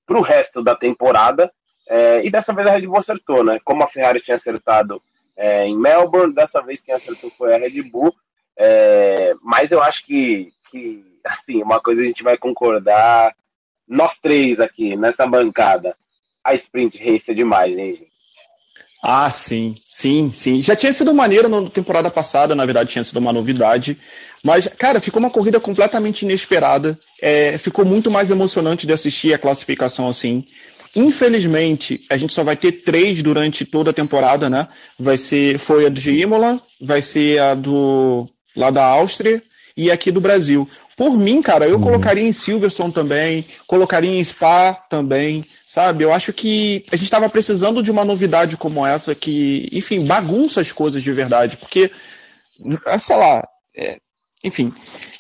para 0.07 0.19
o 0.19 0.23
resto 0.23 0.63
da 0.63 0.75
temporada. 0.75 1.53
É, 1.89 2.25
e 2.25 2.31
dessa 2.31 2.53
vez 2.53 2.67
a 2.67 2.71
Red 2.71 2.87
Bull 2.87 2.99
acertou, 2.99 3.45
né? 3.45 3.59
Como 3.65 3.83
a 3.83 3.89
Ferrari 3.89 4.21
tinha 4.21 4.35
acertado 4.35 5.03
é, 5.37 5.67
em 5.67 5.77
Melbourne, 5.77 6.35
dessa 6.35 6.63
vez 6.63 6.81
quem 6.81 6.95
acertou 6.95 7.31
foi 7.31 7.55
a 7.55 7.59
Red 7.59 7.83
Bull. 7.83 8.15
É, 8.57 9.35
mas 9.43 9.71
eu 9.71 9.83
acho 9.83 10.05
que, 10.05 10.53
que, 10.71 11.05
assim, 11.25 11.63
uma 11.63 11.81
coisa 11.81 12.01
a 12.01 12.05
gente 12.05 12.23
vai 12.23 12.39
concordar, 12.39 13.35
nós 13.87 14.17
três 14.19 14.61
aqui 14.61 14.97
nessa 14.97 15.27
bancada. 15.27 15.97
a 16.43 16.55
sprint 16.55 16.99
race 16.99 17.31
é 17.31 17.35
demais, 17.35 17.77
hein, 17.77 17.93
gente? 17.93 18.15
Ah, 19.07 19.29
sim, 19.29 19.77
sim, 19.85 20.31
sim. 20.33 20.63
Já 20.63 20.75
tinha 20.75 20.91
sido 20.91 21.13
maneiro 21.13 21.47
na 21.47 21.69
temporada 21.69 22.11
passada, 22.11 22.55
na 22.55 22.65
verdade 22.65 22.91
tinha 22.91 23.05
sido 23.05 23.19
uma 23.19 23.35
novidade. 23.35 24.01
Mas, 24.45 24.69
cara, 24.69 25.01
ficou 25.01 25.19
uma 25.21 25.31
corrida 25.31 25.59
completamente 25.59 26.23
inesperada. 26.23 26.99
É, 27.21 27.57
ficou 27.57 27.85
muito 27.85 28.11
mais 28.11 28.31
emocionante 28.31 28.87
de 28.87 28.93
assistir 28.93 29.33
a 29.33 29.39
classificação 29.39 30.07
assim. 30.07 30.45
Infelizmente, 30.95 32.05
a 32.11 32.17
gente 32.19 32.35
só 32.35 32.45
vai 32.45 32.55
ter 32.55 32.73
três 32.73 33.23
durante 33.23 33.65
toda 33.65 33.91
a 33.91 33.95
temporada, 33.95 34.51
né? 34.51 34.69
Vai 34.99 35.17
ser, 35.17 35.59
foi 35.59 35.87
a 35.87 35.89
de 35.89 36.11
Imola, 36.11 36.61
vai 36.81 37.01
ser 37.01 37.41
a 37.41 37.55
do 37.55 38.29
lá 38.55 38.71
da 38.71 38.85
Áustria 38.85 39.43
e 39.77 39.91
aqui 39.91 40.13
do 40.13 40.21
Brasil. 40.21 40.69
Por 40.97 41.17
mim, 41.17 41.43
cara, 41.43 41.67
eu 41.67 41.77
uhum. 41.77 41.83
colocaria 41.83 42.23
em 42.23 42.33
Silverstone 42.33 42.93
também, 42.93 43.45
colocaria 43.67 44.11
em 44.11 44.23
Spa 44.23 44.75
também, 44.89 45.45
sabe? 45.67 46.05
Eu 46.05 46.13
acho 46.13 46.33
que 46.33 46.85
a 46.93 46.97
gente 46.97 47.07
estava 47.07 47.29
precisando 47.29 47.83
de 47.83 47.91
uma 47.91 48.05
novidade 48.05 48.57
como 48.57 48.87
essa 48.87 49.15
que, 49.15 49.69
enfim, 49.73 50.07
bagunça 50.07 50.61
as 50.61 50.71
coisas 50.71 51.03
de 51.03 51.11
verdade, 51.11 51.57
porque, 51.57 51.91
sei 53.01 53.17
lá, 53.17 53.43
é, 53.77 53.99
enfim. 54.45 54.73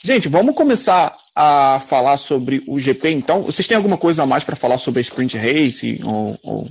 Gente, 0.02 0.28
vamos 0.28 0.54
começar 0.54 1.16
a 1.35 1.81
falar 1.81 2.16
sobre 2.19 2.62
o 2.69 2.78
GP, 2.78 3.11
então. 3.11 3.43
Vocês 3.43 3.66
têm 3.66 3.76
alguma 3.76 3.97
coisa 3.97 4.23
a 4.23 4.26
mais 4.26 4.45
para 4.45 4.54
falar 4.54 4.78
sobre 4.78 5.00
a 5.00 5.02
Sprint 5.02 5.37
Race? 5.37 6.00
Ou, 6.04 6.38
ou... 6.43 6.69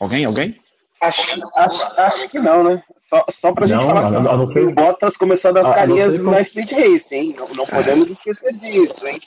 Alguém? 0.00 0.24
Alguém? 0.24 0.60
Acho, 1.00 1.22
acho, 1.54 1.84
acho 1.84 2.28
que 2.28 2.38
não, 2.38 2.64
né? 2.64 2.82
Só, 3.08 3.24
só 3.30 3.52
pra 3.52 3.66
não, 3.66 3.78
gente 3.78 3.88
falar 3.88 4.10
não, 4.10 4.22
não, 4.22 4.36
não 4.38 4.46
sei. 4.46 4.64
o 4.64 4.74
Bottas 4.74 5.16
começou 5.16 5.50
a 5.50 5.52
dar 5.52 5.60
as 5.60 5.74
carinhas 5.74 6.20
na 6.20 6.40
Sprint 6.40 6.74
Race, 6.74 7.14
hein? 7.14 7.36
Não, 7.38 7.48
não 7.48 7.66
podemos 7.66 8.10
esquecer 8.10 8.52
disso, 8.54 9.06
hein? 9.06 9.20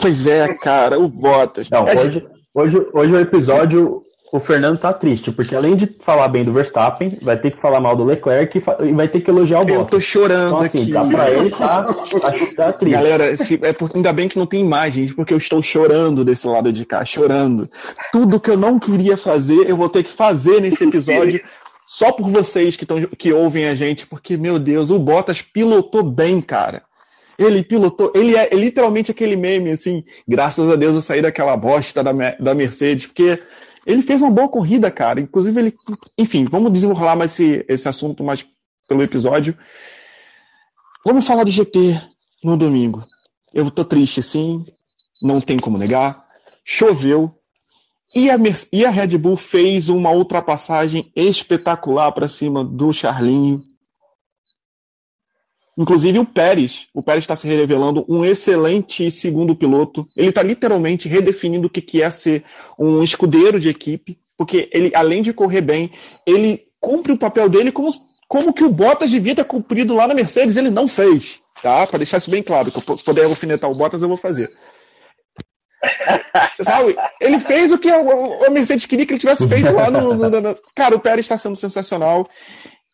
Pois 0.00 0.26
é, 0.26 0.52
cara, 0.54 0.98
o 0.98 1.08
Bottas. 1.08 1.70
Não, 1.70 1.84
hoje, 1.84 2.26
hoje, 2.52 2.86
hoje 2.92 3.12
o 3.12 3.20
episódio 3.20 4.04
o 4.32 4.40
Fernando 4.40 4.78
tá 4.78 4.92
triste, 4.92 5.30
porque 5.30 5.54
além 5.54 5.76
de 5.76 5.86
falar 6.00 6.28
bem 6.28 6.44
do 6.44 6.52
Verstappen, 6.52 7.16
vai 7.22 7.38
ter 7.38 7.52
que 7.52 7.60
falar 7.60 7.80
mal 7.80 7.96
do 7.96 8.04
Leclerc 8.04 8.58
e 8.58 8.92
vai 8.92 9.06
ter 9.06 9.20
que 9.20 9.30
elogiar 9.30 9.60
o 9.60 9.64
Bottas. 9.64 9.78
Eu 9.78 9.86
tô 9.86 10.00
chorando 10.00 10.46
então, 10.48 10.60
assim, 10.60 10.82
aqui. 10.82 10.92
Tá 10.92 11.04
pra 11.04 11.30
ele, 11.30 11.50
tá, 11.50 11.84
tá, 11.84 12.32
tá 12.56 12.72
triste. 12.72 12.94
Galera, 12.94 13.36
se, 13.36 13.58
é 13.62 13.72
por, 13.72 13.90
ainda 13.94 14.12
bem 14.12 14.28
que 14.28 14.38
não 14.38 14.46
tem 14.46 14.60
imagens, 14.60 15.12
porque 15.12 15.32
eu 15.32 15.38
estou 15.38 15.62
chorando 15.62 16.24
desse 16.24 16.46
lado 16.46 16.72
de 16.72 16.84
cá, 16.84 17.04
chorando. 17.04 17.70
Tudo 18.12 18.40
que 18.40 18.50
eu 18.50 18.56
não 18.56 18.78
queria 18.78 19.16
fazer, 19.16 19.70
eu 19.70 19.76
vou 19.76 19.88
ter 19.88 20.02
que 20.02 20.12
fazer 20.12 20.60
nesse 20.60 20.82
episódio, 20.84 21.40
só 21.86 22.10
por 22.10 22.28
vocês 22.28 22.76
que, 22.76 22.84
tão, 22.84 23.00
que 23.02 23.32
ouvem 23.32 23.66
a 23.66 23.76
gente, 23.76 24.06
porque, 24.06 24.36
meu 24.36 24.58
Deus, 24.58 24.90
o 24.90 24.98
Bottas 24.98 25.40
pilotou 25.40 26.02
bem, 26.02 26.40
cara. 26.40 26.82
Ele 27.38 27.62
pilotou, 27.62 28.10
ele 28.14 28.34
é, 28.34 28.48
é 28.50 28.56
literalmente 28.56 29.10
aquele 29.10 29.36
meme, 29.36 29.70
assim, 29.70 30.02
graças 30.26 30.68
a 30.68 30.74
Deus 30.74 30.94
eu 30.94 31.02
saí 31.02 31.22
daquela 31.22 31.56
bosta 31.56 32.02
da, 32.02 32.12
da 32.40 32.54
Mercedes, 32.54 33.06
porque 33.06 33.38
ele 33.86 34.02
fez 34.02 34.20
uma 34.20 34.30
boa 34.30 34.48
corrida, 34.48 34.90
cara. 34.90 35.20
Inclusive, 35.20 35.60
ele. 35.60 35.74
Enfim, 36.18 36.44
vamos 36.44 36.72
desenrolar 36.72 37.14
mais 37.14 37.32
esse, 37.32 37.64
esse 37.68 37.88
assunto 37.88 38.24
mais 38.24 38.44
pelo 38.88 39.02
episódio. 39.02 39.56
Vamos 41.04 41.24
falar 41.24 41.44
do 41.44 41.50
GP 41.52 42.00
no 42.42 42.56
domingo. 42.56 43.04
Eu 43.54 43.70
tô 43.70 43.84
triste, 43.84 44.22
sim. 44.22 44.64
Não 45.22 45.40
tem 45.40 45.56
como 45.56 45.78
negar. 45.78 46.26
Choveu. 46.64 47.32
E 48.14 48.28
a, 48.28 48.36
e 48.72 48.84
a 48.84 48.90
Red 48.90 49.16
Bull 49.18 49.36
fez 49.36 49.88
uma 49.88 50.10
ultrapassagem 50.10 51.12
espetacular 51.14 52.10
para 52.10 52.28
cima 52.28 52.64
do 52.64 52.92
Charlinho. 52.92 53.62
Inclusive 55.78 56.18
o 56.18 56.24
Pérez, 56.24 56.88
o 56.94 57.02
Pérez 57.02 57.24
está 57.24 57.36
se 57.36 57.46
revelando 57.46 58.04
um 58.08 58.24
excelente 58.24 59.10
segundo 59.10 59.54
piloto. 59.54 60.08
Ele 60.16 60.30
está 60.30 60.42
literalmente 60.42 61.06
redefinindo 61.06 61.66
o 61.66 61.70
que 61.70 62.02
é 62.02 62.08
ser 62.08 62.44
um 62.78 63.02
escudeiro 63.02 63.60
de 63.60 63.68
equipe, 63.68 64.18
porque 64.38 64.70
ele, 64.72 64.90
além 64.94 65.20
de 65.20 65.34
correr 65.34 65.60
bem, 65.60 65.90
ele 66.26 66.66
cumpre 66.80 67.12
o 67.12 67.18
papel 67.18 67.48
dele 67.48 67.70
como, 67.70 67.90
como 68.26 68.54
que 68.54 68.64
o 68.64 68.70
Bottas 68.70 69.10
devia 69.10 69.34
ter 69.34 69.44
cumprido 69.44 69.94
lá 69.94 70.06
na 70.06 70.14
Mercedes, 70.14 70.56
ele 70.56 70.70
não 70.70 70.88
fez, 70.88 71.40
tá? 71.62 71.86
Para 71.86 71.98
deixar 71.98 72.18
isso 72.18 72.30
bem 72.30 72.42
claro, 72.42 72.70
que 72.70 72.78
eu 72.78 72.96
puder 72.98 73.24
alfinetar 73.24 73.70
o 73.70 73.74
Bottas, 73.74 74.00
eu 74.00 74.08
vou 74.08 74.16
fazer. 74.16 74.50
Sabe? 76.62 76.96
Ele 77.20 77.38
fez 77.38 77.70
o 77.70 77.78
que 77.78 77.90
a, 77.90 78.50
Mercedes 78.50 78.86
queria 78.86 79.04
que 79.04 79.12
ele 79.12 79.20
tivesse 79.20 79.46
feito 79.46 79.72
lá 79.72 79.90
no. 79.90 80.14
no, 80.14 80.30
no, 80.30 80.40
no... 80.40 80.56
Cara, 80.74 80.96
o 80.96 81.00
Pérez 81.00 81.20
está 81.20 81.36
sendo 81.36 81.56
sensacional. 81.56 82.26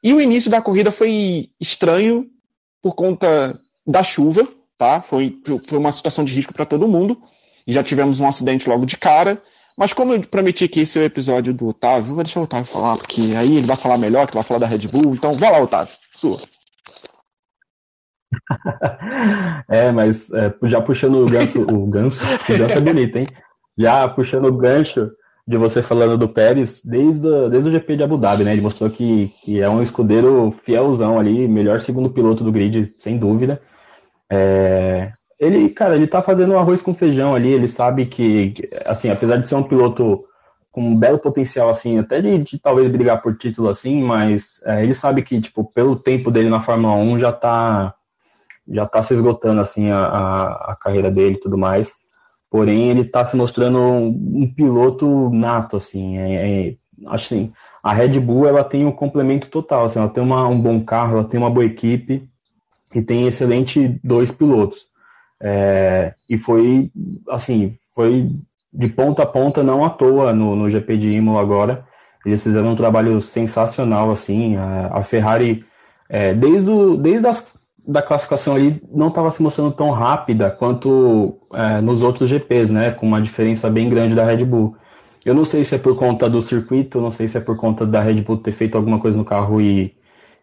E 0.03 0.13
o 0.13 0.21
início 0.21 0.51
da 0.51 0.61
corrida 0.61 0.91
foi 0.91 1.51
estranho, 1.61 2.27
por 2.83 2.95
conta 2.95 3.59
da 3.87 4.03
chuva, 4.03 4.47
tá? 4.77 5.01
Foi, 5.01 5.39
foi 5.67 5.79
uma 5.79 5.93
situação 5.93 6.25
de 6.25 6.35
risco 6.35 6.53
para 6.53 6.67
todo 6.67 6.89
mundo. 6.89 7.17
E 7.67 7.73
já 7.73 7.83
tivemos 7.83 8.19
um 8.19 8.27
acidente 8.27 8.69
logo 8.69 8.85
de 8.85 8.97
cara. 8.97 9.41
Mas 9.79 9.93
como 9.93 10.13
eu 10.13 10.21
prometi 10.21 10.69
que 10.69 10.81
esse 10.81 10.99
é 10.99 11.03
o 11.03 11.05
episódio 11.05 11.55
do 11.55 11.69
Otávio, 11.69 12.15
vou 12.15 12.25
deixar 12.25 12.41
o 12.41 12.43
Otávio 12.43 12.67
falar, 12.67 12.99
porque 12.99 13.35
aí 13.37 13.57
ele 13.57 13.67
vai 13.67 13.77
falar 13.77 13.97
melhor, 13.97 14.27
que 14.27 14.35
vai 14.35 14.43
falar 14.43 14.61
da 14.61 14.67
Red 14.67 14.87
Bull. 14.89 15.15
Então, 15.15 15.35
vai 15.35 15.51
lá, 15.51 15.61
Otávio, 15.61 15.95
sua. 16.11 16.39
é, 19.69 19.91
mas 19.93 20.31
é, 20.33 20.53
já 20.65 20.81
puxando 20.81 21.25
o 21.25 21.27
ganso, 21.27 21.63
o 21.63 21.87
ganso, 21.87 22.23
o 22.25 22.59
ganso 22.59 22.79
é 22.79 22.81
bonito, 22.81 23.17
hein? 23.17 23.27
Já 23.79 24.09
puxando 24.09 24.47
o 24.47 24.57
gancho 24.57 25.11
de 25.47 25.57
você 25.57 25.83
falando 25.83 26.17
do 26.17 26.29
Pérez 26.29 26.81
desde, 26.85 27.49
desde 27.51 27.69
o 27.69 27.73
GP 27.73 27.97
de 27.97 28.03
Abu 28.05 28.17
Dhabi, 28.17 28.45
né? 28.45 28.53
Ele 28.53 28.61
mostrou 28.61 28.89
que, 28.89 29.33
que 29.43 29.61
é 29.61 29.69
um 29.69 29.83
escudeiro 29.83 30.55
fielzão 30.63 31.19
ali, 31.19 31.49
melhor 31.49 31.81
segundo 31.81 32.11
piloto 32.11 32.45
do 32.45 32.53
grid, 32.53 32.95
sem 32.99 33.19
dúvida. 33.19 33.61
É, 34.31 35.13
ele, 35.39 35.69
cara, 35.71 35.97
ele 35.97 36.07
tá 36.07 36.23
fazendo 36.23 36.57
arroz 36.57 36.81
com 36.81 36.95
feijão 36.95 37.35
ali, 37.35 37.53
ele 37.53 37.67
sabe 37.67 38.07
que, 38.07 38.55
assim, 38.87 39.11
apesar 39.11 39.37
de 39.37 39.49
ser 39.49 39.57
um 39.57 39.63
piloto 39.63 40.21
com 40.71 40.81
um 40.81 40.97
belo 40.97 41.19
potencial, 41.19 41.69
assim, 41.69 41.99
até 41.99 42.21
de, 42.23 42.39
de 42.39 42.59
talvez 42.59 42.89
brigar 42.89 43.21
por 43.21 43.37
título, 43.37 43.69
assim, 43.69 44.03
mas 44.03 44.63
é, 44.65 44.83
ele 44.83 44.95
sabe 44.95 45.23
que, 45.23 45.41
tipo, 45.41 45.65
pelo 45.65 45.97
tempo 45.97 46.31
dele 46.31 46.49
na 46.49 46.61
Fórmula 46.61 46.95
1 46.95 47.19
já 47.19 47.33
tá, 47.33 47.95
já 48.69 48.87
tá 48.87 49.03
se 49.03 49.13
esgotando, 49.15 49.61
assim, 49.61 49.91
a, 49.91 49.99
a, 49.99 50.73
a 50.73 50.77
carreira 50.81 51.11
dele 51.11 51.35
e 51.35 51.41
tudo 51.41 51.59
mais. 51.59 51.93
Porém, 52.53 52.91
ele 52.91 53.01
está 53.01 53.25
se 53.25 53.35
mostrando 53.35 53.79
um, 53.79 54.43
um, 54.43 54.55
piloto 54.55 55.31
nato, 55.31 55.79
assim. 55.79 56.19
É, 56.19 56.69
é, 56.69 56.75
assim, 57.07 57.51
a 57.83 57.95
Red 57.95 58.21
Bull 58.21 58.47
ela 58.47 58.63
tem 58.63 58.85
um 58.85 58.93
complemento 58.93 59.49
total. 59.49 59.87
Assim, 59.87 59.99
ela 59.99 60.11
tem 60.11 60.23
uma, 60.23 60.47
um 60.47 60.61
bom 60.61 60.85
carro, 60.85 61.15
ela 61.15 61.25
tem 61.25 61.41
uma 61.41 61.49
boa 61.49 61.65
equipe 61.65 62.29
e 62.95 63.01
tem 63.01 63.27
excelente 63.27 63.99
dois 64.05 64.31
pilotos. 64.31 64.87
É, 65.41 66.13
e 66.29 66.37
foi, 66.37 66.91
assim, 67.31 67.75
foi 67.95 68.31
de 68.71 68.89
ponta 68.91 69.23
a 69.23 69.27
ponta, 69.27 69.63
não 69.63 69.83
à 69.83 69.89
toa 69.89 70.35
no, 70.35 70.55
no 70.55 70.69
GP 70.69 70.99
de 70.99 71.11
Imola 71.11 71.41
agora. 71.41 71.87
Eles 72.27 72.43
fizeram 72.43 72.73
um 72.73 72.77
trabalho 72.77 73.19
sensacional, 73.23 74.11
assim. 74.11 74.57
A, 74.57 74.99
a 74.99 75.03
Ferrari, 75.03 75.65
é, 76.07 76.35
desde, 76.35 76.69
o, 76.69 76.99
desde 76.99 77.27
as 77.27 77.59
da 77.87 78.01
classificação 78.01 78.55
ali 78.55 78.81
não 78.93 79.09
estava 79.09 79.31
se 79.31 79.43
mostrando 79.43 79.73
tão 79.73 79.91
rápida 79.91 80.51
quanto 80.51 81.39
é, 81.53 81.81
nos 81.81 82.03
outros 82.03 82.29
GPs, 82.29 82.73
né? 82.73 82.91
Com 82.93 83.07
uma 83.07 83.21
diferença 83.21 83.69
bem 83.69 83.89
grande 83.89 84.15
da 84.15 84.25
Red 84.25 84.45
Bull. 84.45 84.77
Eu 85.25 85.35
não 85.35 85.45
sei 85.45 85.65
se 85.65 85.75
é 85.75 85.79
por 85.79 85.97
conta 85.97 86.29
do 86.29 86.43
circuito, 86.43 87.01
não 87.01 87.11
sei 87.11 87.29
se 87.29 87.37
é 87.37 87.41
por 87.41 87.57
conta 87.57 87.87
da 87.87 88.01
Red 88.01 88.23
Bull 88.23 88.39
ter 88.39 88.53
feito 88.53 88.77
alguma 88.77 88.99
coisa 88.99 89.17
no 89.17 89.25
carro 89.25 89.61
e, 89.61 89.95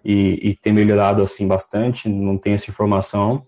e, 0.04 0.50
e 0.50 0.56
ter 0.56 0.72
melhorado 0.72 1.22
assim 1.22 1.48
bastante, 1.48 2.08
não 2.08 2.38
tenho 2.38 2.56
essa 2.56 2.70
informação. 2.70 3.44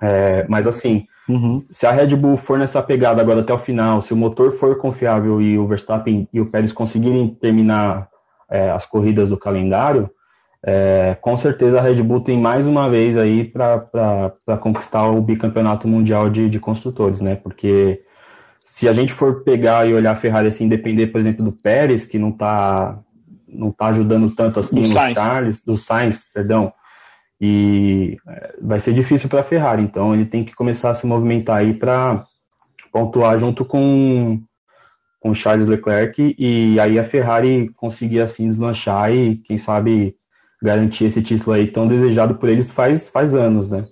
É, 0.00 0.46
mas 0.48 0.66
assim, 0.66 1.06
uhum. 1.28 1.64
se 1.70 1.86
a 1.86 1.92
Red 1.92 2.14
Bull 2.16 2.36
for 2.36 2.58
nessa 2.58 2.82
pegada 2.82 3.20
agora 3.20 3.40
até 3.40 3.52
o 3.52 3.58
final, 3.58 4.00
se 4.00 4.12
o 4.12 4.16
motor 4.16 4.52
for 4.52 4.76
confiável 4.78 5.40
e 5.40 5.58
o 5.58 5.66
Verstappen 5.66 6.28
e 6.32 6.40
o 6.40 6.46
Pérez 6.46 6.72
conseguirem 6.72 7.28
terminar 7.28 8.08
é, 8.50 8.70
as 8.70 8.86
corridas 8.86 9.28
do 9.28 9.36
calendário, 9.36 10.10
é, 10.68 11.16
com 11.20 11.36
certeza 11.36 11.78
a 11.78 11.80
Red 11.80 12.02
Bull 12.02 12.20
tem 12.20 12.36
mais 12.36 12.66
uma 12.66 12.90
vez 12.90 13.16
aí 13.16 13.44
para 13.44 14.58
conquistar 14.60 15.08
o 15.08 15.22
bicampeonato 15.22 15.86
mundial 15.86 16.28
de, 16.28 16.50
de 16.50 16.58
construtores, 16.58 17.20
né? 17.20 17.36
Porque 17.36 18.02
se 18.64 18.88
a 18.88 18.92
gente 18.92 19.12
for 19.12 19.44
pegar 19.44 19.88
e 19.88 19.94
olhar 19.94 20.10
a 20.10 20.16
Ferrari 20.16 20.48
assim, 20.48 20.68
depender, 20.68 21.06
por 21.06 21.20
exemplo, 21.20 21.44
do 21.44 21.52
Pérez, 21.52 22.04
que 22.04 22.18
não 22.18 22.30
está 22.30 22.98
não 23.46 23.70
tá 23.70 23.86
ajudando 23.86 24.34
tanto 24.34 24.58
assim 24.58 24.82
do 24.82 24.88
no 24.88 25.14
Charles, 25.14 25.64
do 25.64 25.78
Sainz, 25.78 26.26
perdão, 26.34 26.72
e 27.40 28.16
é, 28.26 28.54
vai 28.60 28.80
ser 28.80 28.92
difícil 28.92 29.28
para 29.28 29.40
a 29.40 29.44
Ferrari. 29.44 29.82
Então 29.82 30.12
ele 30.12 30.26
tem 30.26 30.44
que 30.44 30.52
começar 30.52 30.90
a 30.90 30.94
se 30.94 31.06
movimentar 31.06 31.58
aí 31.58 31.74
para 31.74 32.24
pontuar 32.90 33.38
junto 33.38 33.64
com 33.64 34.42
com 35.20 35.32
Charles 35.32 35.68
Leclerc 35.68 36.34
e 36.36 36.78
aí 36.80 36.98
a 36.98 37.04
Ferrari 37.04 37.70
conseguir 37.76 38.20
assim 38.20 38.48
deslanchar 38.48 39.12
e 39.12 39.36
quem 39.36 39.58
sabe 39.58 40.15
garantir 40.62 41.06
esse 41.06 41.22
título 41.22 41.54
aí 41.54 41.66
tão 41.70 41.86
desejado 41.86 42.36
por 42.36 42.48
eles 42.48 42.70
faz, 42.70 43.08
faz 43.08 43.34
anos, 43.34 43.70
né? 43.70 43.84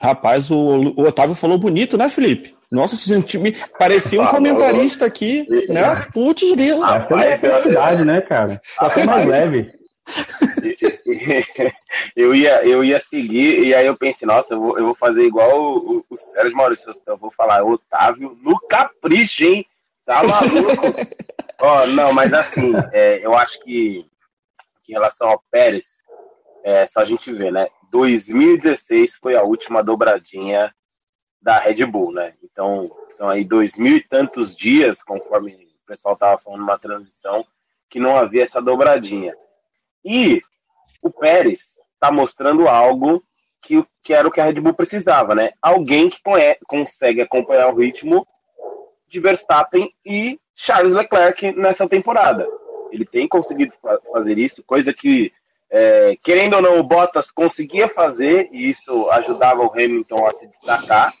Rapaz, 0.00 0.50
o, 0.50 0.94
o 0.96 1.02
Otávio 1.02 1.34
falou 1.34 1.56
bonito, 1.56 1.96
né, 1.96 2.08
Felipe? 2.08 2.54
Nossa, 2.70 2.96
me 3.38 3.52
parecia 3.78 4.20
um 4.20 4.26
comentarista 4.26 5.06
aqui, 5.06 5.46
né? 5.68 6.06
Putz, 6.12 6.42
grilo. 6.54 6.84
Essa 6.84 7.14
é 7.14 7.34
a 7.34 7.38
felicidade, 7.38 8.04
né, 8.04 8.20
cara? 8.20 8.60
Só 8.64 8.86
até 8.86 9.04
mais 9.04 9.24
leve. 9.24 9.70
eu 12.16 12.34
ia, 12.34 12.64
eu 12.66 12.84
ia 12.84 12.98
seguir, 12.98 13.64
e 13.64 13.74
aí 13.74 13.86
eu 13.86 13.96
pensei, 13.96 14.26
nossa, 14.26 14.54
eu 14.54 14.60
vou, 14.60 14.78
eu 14.78 14.84
vou 14.86 14.94
fazer 14.94 15.22
igual 15.22 15.58
o, 15.58 15.96
o, 15.98 16.04
o 16.10 16.16
Sérgio 16.16 16.56
Maurício, 16.56 16.90
eu 17.06 17.16
vou 17.16 17.30
falar 17.30 17.64
Otávio 17.64 18.36
no 18.42 18.58
capricho, 18.68 19.42
hein? 19.42 19.66
Tá 20.04 20.22
maluco? 20.22 20.94
oh, 21.60 21.86
não, 21.88 22.12
mas 22.12 22.32
assim, 22.34 22.72
é, 22.92 23.24
eu 23.24 23.34
acho 23.34 23.58
que, 23.62 24.04
que, 24.84 24.92
em 24.92 24.94
relação 24.94 25.28
ao 25.28 25.42
Pérez, 25.50 26.02
é 26.62 26.84
só 26.86 27.00
a 27.00 27.04
gente 27.04 27.32
ver, 27.32 27.52
né? 27.52 27.68
2016 27.90 29.16
foi 29.16 29.36
a 29.36 29.42
última 29.42 29.82
dobradinha 29.82 30.74
da 31.40 31.58
Red 31.58 31.84
Bull, 31.84 32.12
né? 32.12 32.34
Então, 32.42 32.90
são 33.16 33.28
aí 33.28 33.44
dois 33.44 33.76
mil 33.76 33.96
e 33.96 34.08
tantos 34.08 34.54
dias, 34.54 35.02
conforme 35.02 35.52
o 35.54 35.86
pessoal 35.86 36.14
estava 36.14 36.38
falando 36.38 36.60
numa 36.60 36.78
transmissão, 36.78 37.44
que 37.90 38.00
não 38.00 38.16
havia 38.16 38.42
essa 38.42 38.62
dobradinha. 38.62 39.36
E 40.04 40.42
o 41.02 41.10
Pérez 41.10 41.74
está 41.94 42.10
mostrando 42.10 42.66
algo 42.66 43.22
que, 43.62 43.84
que 44.02 44.12
era 44.14 44.26
o 44.26 44.30
que 44.30 44.40
a 44.40 44.44
Red 44.44 44.60
Bull 44.60 44.74
precisava, 44.74 45.34
né? 45.34 45.52
Alguém 45.60 46.08
que 46.08 46.22
conhece, 46.22 46.60
consegue 46.66 47.20
acompanhar 47.20 47.68
o 47.68 47.76
ritmo 47.76 48.26
de 49.06 49.20
Verstappen 49.20 49.92
e 50.04 50.40
Charles 50.54 50.92
Leclerc 50.92 51.52
nessa 51.52 51.88
temporada. 51.88 52.48
Ele 52.94 53.04
tem 53.04 53.26
conseguido 53.26 53.72
fazer 54.12 54.38
isso, 54.38 54.62
coisa 54.62 54.92
que, 54.92 55.32
é, 55.68 56.16
querendo 56.24 56.54
ou 56.54 56.62
não, 56.62 56.78
o 56.78 56.82
Bottas 56.84 57.28
conseguia 57.28 57.88
fazer, 57.88 58.48
e 58.52 58.68
isso 58.68 59.10
ajudava 59.10 59.62
o 59.62 59.72
Hamilton 59.72 60.24
a 60.24 60.30
se 60.30 60.46
destacar. 60.46 61.12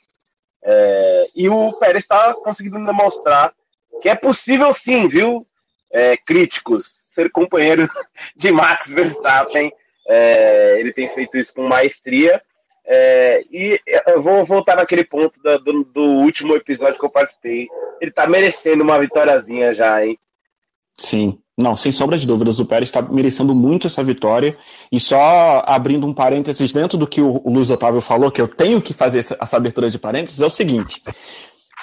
É, 0.62 1.28
e 1.34 1.48
o 1.48 1.72
Pérez 1.74 2.04
está 2.04 2.32
conseguindo 2.34 2.82
demonstrar 2.84 3.52
que 4.00 4.08
é 4.08 4.14
possível 4.14 4.72
sim, 4.72 5.08
viu, 5.08 5.46
é, 5.90 6.16
críticos, 6.16 7.02
ser 7.06 7.30
companheiro 7.30 7.88
de 8.36 8.52
Max 8.52 8.88
Verstappen. 8.88 9.72
É, 10.06 10.78
ele 10.78 10.92
tem 10.92 11.08
feito 11.08 11.36
isso 11.36 11.52
com 11.52 11.66
maestria. 11.66 12.40
É, 12.86 13.42
e 13.50 13.80
eu 14.08 14.20
vou 14.22 14.44
voltar 14.44 14.76
naquele 14.76 15.04
ponto 15.04 15.40
do, 15.42 15.58
do, 15.58 15.84
do, 15.84 16.02
último 16.02 16.54
episódio 16.54 16.98
que 16.98 17.04
eu 17.04 17.10
participei. 17.10 17.66
Ele 18.00 18.10
tá 18.10 18.26
merecendo 18.26 18.84
uma 18.84 18.98
vitóriazinha 18.98 19.74
já, 19.74 20.04
hein? 20.04 20.18
Sim, 20.98 21.40
não, 21.56 21.76
sem 21.76 21.92
sombra 21.92 22.18
de 22.18 22.26
dúvidas, 22.26 22.58
o 22.58 22.66
Pérez 22.66 22.88
está 22.88 23.00
merecendo 23.00 23.54
muito 23.54 23.86
essa 23.86 24.02
vitória. 24.02 24.56
E 24.90 24.98
só 24.98 25.62
abrindo 25.66 26.06
um 26.06 26.12
parênteses 26.12 26.72
dentro 26.72 26.98
do 26.98 27.06
que 27.06 27.20
o, 27.20 27.42
Luiz 27.46 27.70
Otávio 27.70 28.00
falou, 28.00 28.30
que 28.30 28.40
eu 28.40 28.48
tenho 28.48 28.82
que 28.82 28.92
fazer 28.92 29.20
essa, 29.20 29.36
essa 29.40 29.56
abertura 29.56 29.90
de 29.90 29.98
parênteses, 29.98 30.40
é 30.40 30.46
o 30.46 30.50
seguinte: 30.50 31.00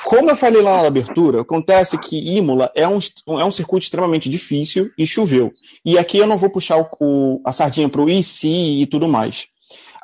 como 0.04 0.30
eu 0.30 0.36
falei 0.36 0.62
lá 0.62 0.82
na 0.82 0.88
abertura, 0.88 1.42
acontece 1.42 1.98
que 1.98 2.36
Imola 2.36 2.70
é 2.76 2.88
um, 2.88 3.00
é 3.40 3.46
um 3.46 3.52
circuito 3.52 3.86
extremamente 3.86 4.30
difícil 4.30 4.92
e 4.98 5.08
choveu. 5.08 5.54
E 5.86 5.98
aqui 5.98 6.18
eu 6.18 6.28
não 6.28 6.38
vou 6.38 6.50
puxar 6.50 6.78
o, 6.78 6.90
o, 7.00 7.42
a 7.46 7.52
sardinha 7.52 7.88
para 7.88 8.02
o 8.02 8.10
IC 8.10 8.48
e 8.82 8.86
tudo 8.88 9.08
mais. 9.08 9.48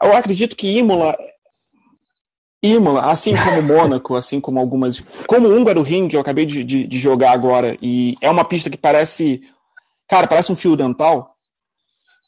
Eu 0.01 0.15
acredito 0.15 0.55
que 0.55 0.77
Imola, 0.77 1.17
Imola, 2.61 3.11
assim 3.11 3.35
como 3.35 3.61
Mônaco, 3.63 4.15
assim 4.15 4.39
como 4.39 4.59
algumas. 4.59 5.03
Como 5.27 5.47
o 5.47 5.55
Húngaro 5.55 5.81
Ring, 5.81 6.07
que 6.07 6.15
eu 6.15 6.21
acabei 6.21 6.45
de, 6.45 6.63
de, 6.63 6.87
de, 6.87 6.99
jogar 6.99 7.31
agora, 7.31 7.77
e 7.81 8.15
é 8.21 8.29
uma 8.29 8.45
pista 8.45 8.69
que 8.69 8.77
parece. 8.77 9.41
Cara, 10.07 10.27
parece 10.27 10.51
um 10.51 10.55
fio 10.55 10.75
dental. 10.75 11.35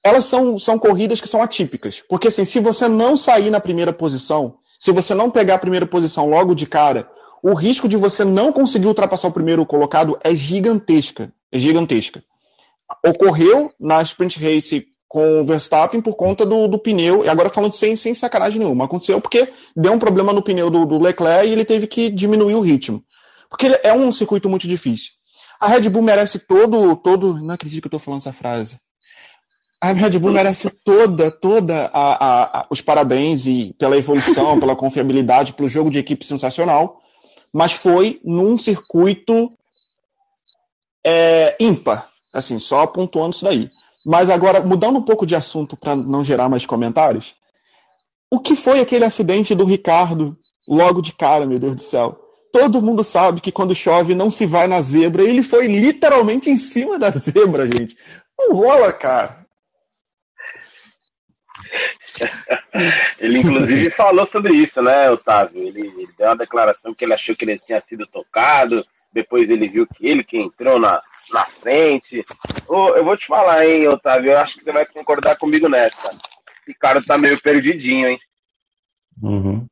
Elas 0.03 0.25
são, 0.25 0.57
são 0.57 0.77
corridas 0.77 1.19
que 1.19 1.27
são 1.27 1.41
atípicas. 1.41 2.03
Porque 2.07 2.27
assim, 2.27 2.45
se 2.45 2.59
você 2.59 2.87
não 2.87 3.15
sair 3.15 3.49
na 3.49 3.59
primeira 3.59 3.93
posição, 3.93 4.57
se 4.79 4.91
você 4.91 5.13
não 5.13 5.29
pegar 5.29 5.55
a 5.55 5.59
primeira 5.59 5.85
posição 5.85 6.29
logo 6.29 6.55
de 6.55 6.65
cara, 6.65 7.09
o 7.43 7.53
risco 7.53 7.87
de 7.87 7.97
você 7.97 8.23
não 8.23 8.51
conseguir 8.51 8.87
ultrapassar 8.87 9.27
o 9.27 9.33
primeiro 9.33 9.65
colocado 9.65 10.17
é 10.23 10.33
gigantesca. 10.35 11.33
É 11.51 11.57
gigantesca. 11.57 12.23
Ocorreu 13.05 13.71
na 13.79 14.01
Sprint 14.01 14.39
Race 14.39 14.87
com 15.07 15.41
o 15.41 15.43
Verstappen 15.43 16.01
por 16.01 16.15
conta 16.15 16.45
do, 16.45 16.67
do 16.67 16.77
pneu, 16.77 17.25
e 17.25 17.29
agora 17.29 17.49
falando 17.49 17.73
sem, 17.73 17.95
sem 17.95 18.13
sacanagem 18.13 18.59
nenhuma, 18.59 18.85
aconteceu 18.85 19.19
porque 19.19 19.51
deu 19.75 19.91
um 19.91 19.99
problema 19.99 20.31
no 20.31 20.41
pneu 20.41 20.69
do, 20.69 20.85
do 20.85 20.99
Leclerc 20.99 21.47
e 21.47 21.51
ele 21.51 21.65
teve 21.65 21.87
que 21.87 22.11
diminuir 22.11 22.53
o 22.53 22.61
ritmo. 22.61 23.03
Porque 23.49 23.79
é 23.83 23.91
um 23.91 24.11
circuito 24.11 24.47
muito 24.47 24.67
difícil. 24.67 25.13
A 25.59 25.67
Red 25.67 25.89
Bull 25.89 26.01
merece 26.01 26.39
todo, 26.39 26.95
todo, 26.95 27.35
não 27.35 27.53
acredito 27.53 27.81
que 27.81 27.87
eu 27.87 27.97
estou 27.97 27.99
falando 27.99 28.21
essa 28.21 28.33
frase. 28.33 28.77
A 29.81 29.91
Red 29.91 30.17
Bull 30.19 30.31
merece 30.31 30.69
toda, 30.69 31.31
toda 31.31 31.89
a, 31.93 32.25
a, 32.25 32.59
a, 32.59 32.67
os 32.69 32.81
parabéns 32.81 33.45
e 33.45 33.73
pela 33.77 33.97
evolução, 33.97 34.59
pela 34.59 34.75
confiabilidade, 34.75 35.53
pelo 35.53 35.69
jogo 35.69 35.89
de 35.89 35.99
equipe 35.99 36.25
sensacional 36.25 37.01
mas 37.53 37.73
foi 37.73 38.19
num 38.23 38.57
circuito 38.57 39.51
é, 41.03 41.55
ímpar, 41.59 42.09
assim, 42.33 42.59
só 42.59 42.85
pontuando 42.85 43.35
isso 43.35 43.45
daí. 43.45 43.69
Mas 44.05 44.29
agora, 44.29 44.61
mudando 44.61 44.97
um 44.97 45.03
pouco 45.03 45.25
de 45.25 45.35
assunto 45.35 45.75
para 45.75 45.95
não 45.95 46.23
gerar 46.23 46.49
mais 46.49 46.65
comentários, 46.65 47.35
o 48.31 48.39
que 48.39 48.55
foi 48.55 48.79
aquele 48.79 49.05
acidente 49.05 49.55
do 49.55 49.65
Ricardo 49.65 50.37
logo 50.67 51.01
de 51.01 51.13
cara, 51.13 51.45
meu 51.45 51.59
Deus 51.59 51.75
do 51.75 51.81
céu? 51.81 52.19
Todo 52.51 52.81
mundo 52.81 53.03
sabe 53.03 53.41
que 53.41 53.51
quando 53.51 53.75
chove 53.75 54.15
não 54.15 54.29
se 54.29 54.45
vai 54.45 54.67
na 54.67 54.81
zebra. 54.81 55.23
Ele 55.23 55.43
foi 55.43 55.67
literalmente 55.67 56.49
em 56.49 56.57
cima 56.57 56.97
da 56.97 57.09
zebra, 57.11 57.65
gente. 57.65 57.95
Não 58.37 58.53
rola, 58.53 58.91
cara. 58.91 59.45
ele, 63.19 63.39
inclusive, 63.39 63.91
falou 63.95 64.25
sobre 64.25 64.53
isso, 64.53 64.81
né, 64.81 65.09
Otávio? 65.11 65.61
Ele, 65.61 65.81
ele, 65.81 66.07
deu 66.17 66.27
uma 66.27 66.35
declaração 66.35 66.93
que 66.93 67.05
ele 67.05 67.13
achou 67.13 67.35
que 67.35 67.45
ele 67.45 67.59
tinha 67.59 67.79
sido 67.81 68.07
tocado, 68.07 68.85
depois 69.11 69.49
ele 69.49 69.67
viu 69.67 69.85
que 69.85 70.07
ele 70.07 70.23
que 70.23 70.37
entrou 70.37 70.79
na, 70.79 71.01
na 71.31 71.45
frente. 71.45 72.25
Oh, 72.67 72.89
eu 72.89 73.03
vou 73.03 73.17
te 73.17 73.27
falar, 73.27 73.65
hein, 73.67 73.87
Otávio, 73.87 74.31
eu 74.31 74.37
acho 74.39 74.55
que 74.55 74.63
você 74.63 74.71
vai 74.71 74.85
concordar 74.85 75.37
comigo 75.37 75.67
nessa. 75.67 76.11
Esse 76.67 76.77
cara 76.77 77.03
tá 77.03 77.17
meio 77.17 77.39
perdidinho, 77.41 78.09
hein? 78.09 78.19
Uhum. 79.21 79.67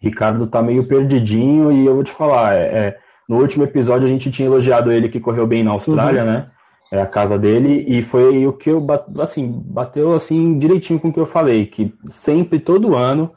Ricardo 0.00 0.46
tá 0.46 0.62
meio 0.62 0.86
perdidinho 0.86 1.70
e 1.70 1.86
eu 1.86 1.94
vou 1.94 2.04
te 2.04 2.10
falar, 2.10 2.54
é, 2.54 2.62
é, 2.62 2.98
no 3.28 3.38
último 3.38 3.64
episódio 3.64 4.06
a 4.06 4.10
gente 4.10 4.30
tinha 4.30 4.46
elogiado 4.46 4.90
ele 4.90 5.08
que 5.08 5.20
correu 5.20 5.46
bem 5.46 5.62
na 5.62 5.72
Austrália, 5.72 6.22
uhum. 6.22 6.30
né? 6.30 6.46
é 6.90 7.00
a 7.00 7.06
casa 7.06 7.38
dele 7.38 7.84
e 7.86 8.02
foi 8.02 8.46
o 8.46 8.52
que 8.52 8.68
eu 8.68 8.84
assim 9.20 9.48
bateu 9.64 10.12
assim 10.12 10.58
direitinho 10.58 10.98
com 10.98 11.08
o 11.08 11.12
que 11.12 11.20
eu 11.20 11.26
falei 11.26 11.66
que 11.66 11.94
sempre 12.10 12.58
todo 12.58 12.96
ano 12.96 13.30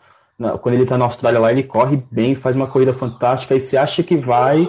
quando 0.61 0.73
ele 0.73 0.83
está 0.83 0.97
na 0.97 1.05
Austrália 1.05 1.39
lá 1.39 1.51
ele 1.51 1.61
corre 1.61 2.01
bem 2.11 2.33
faz 2.33 2.55
uma 2.55 2.65
corrida 2.65 2.93
fantástica 2.93 3.55
e 3.55 3.59
se 3.59 3.77
acha 3.77 4.01
que 4.01 4.15
vai 4.15 4.67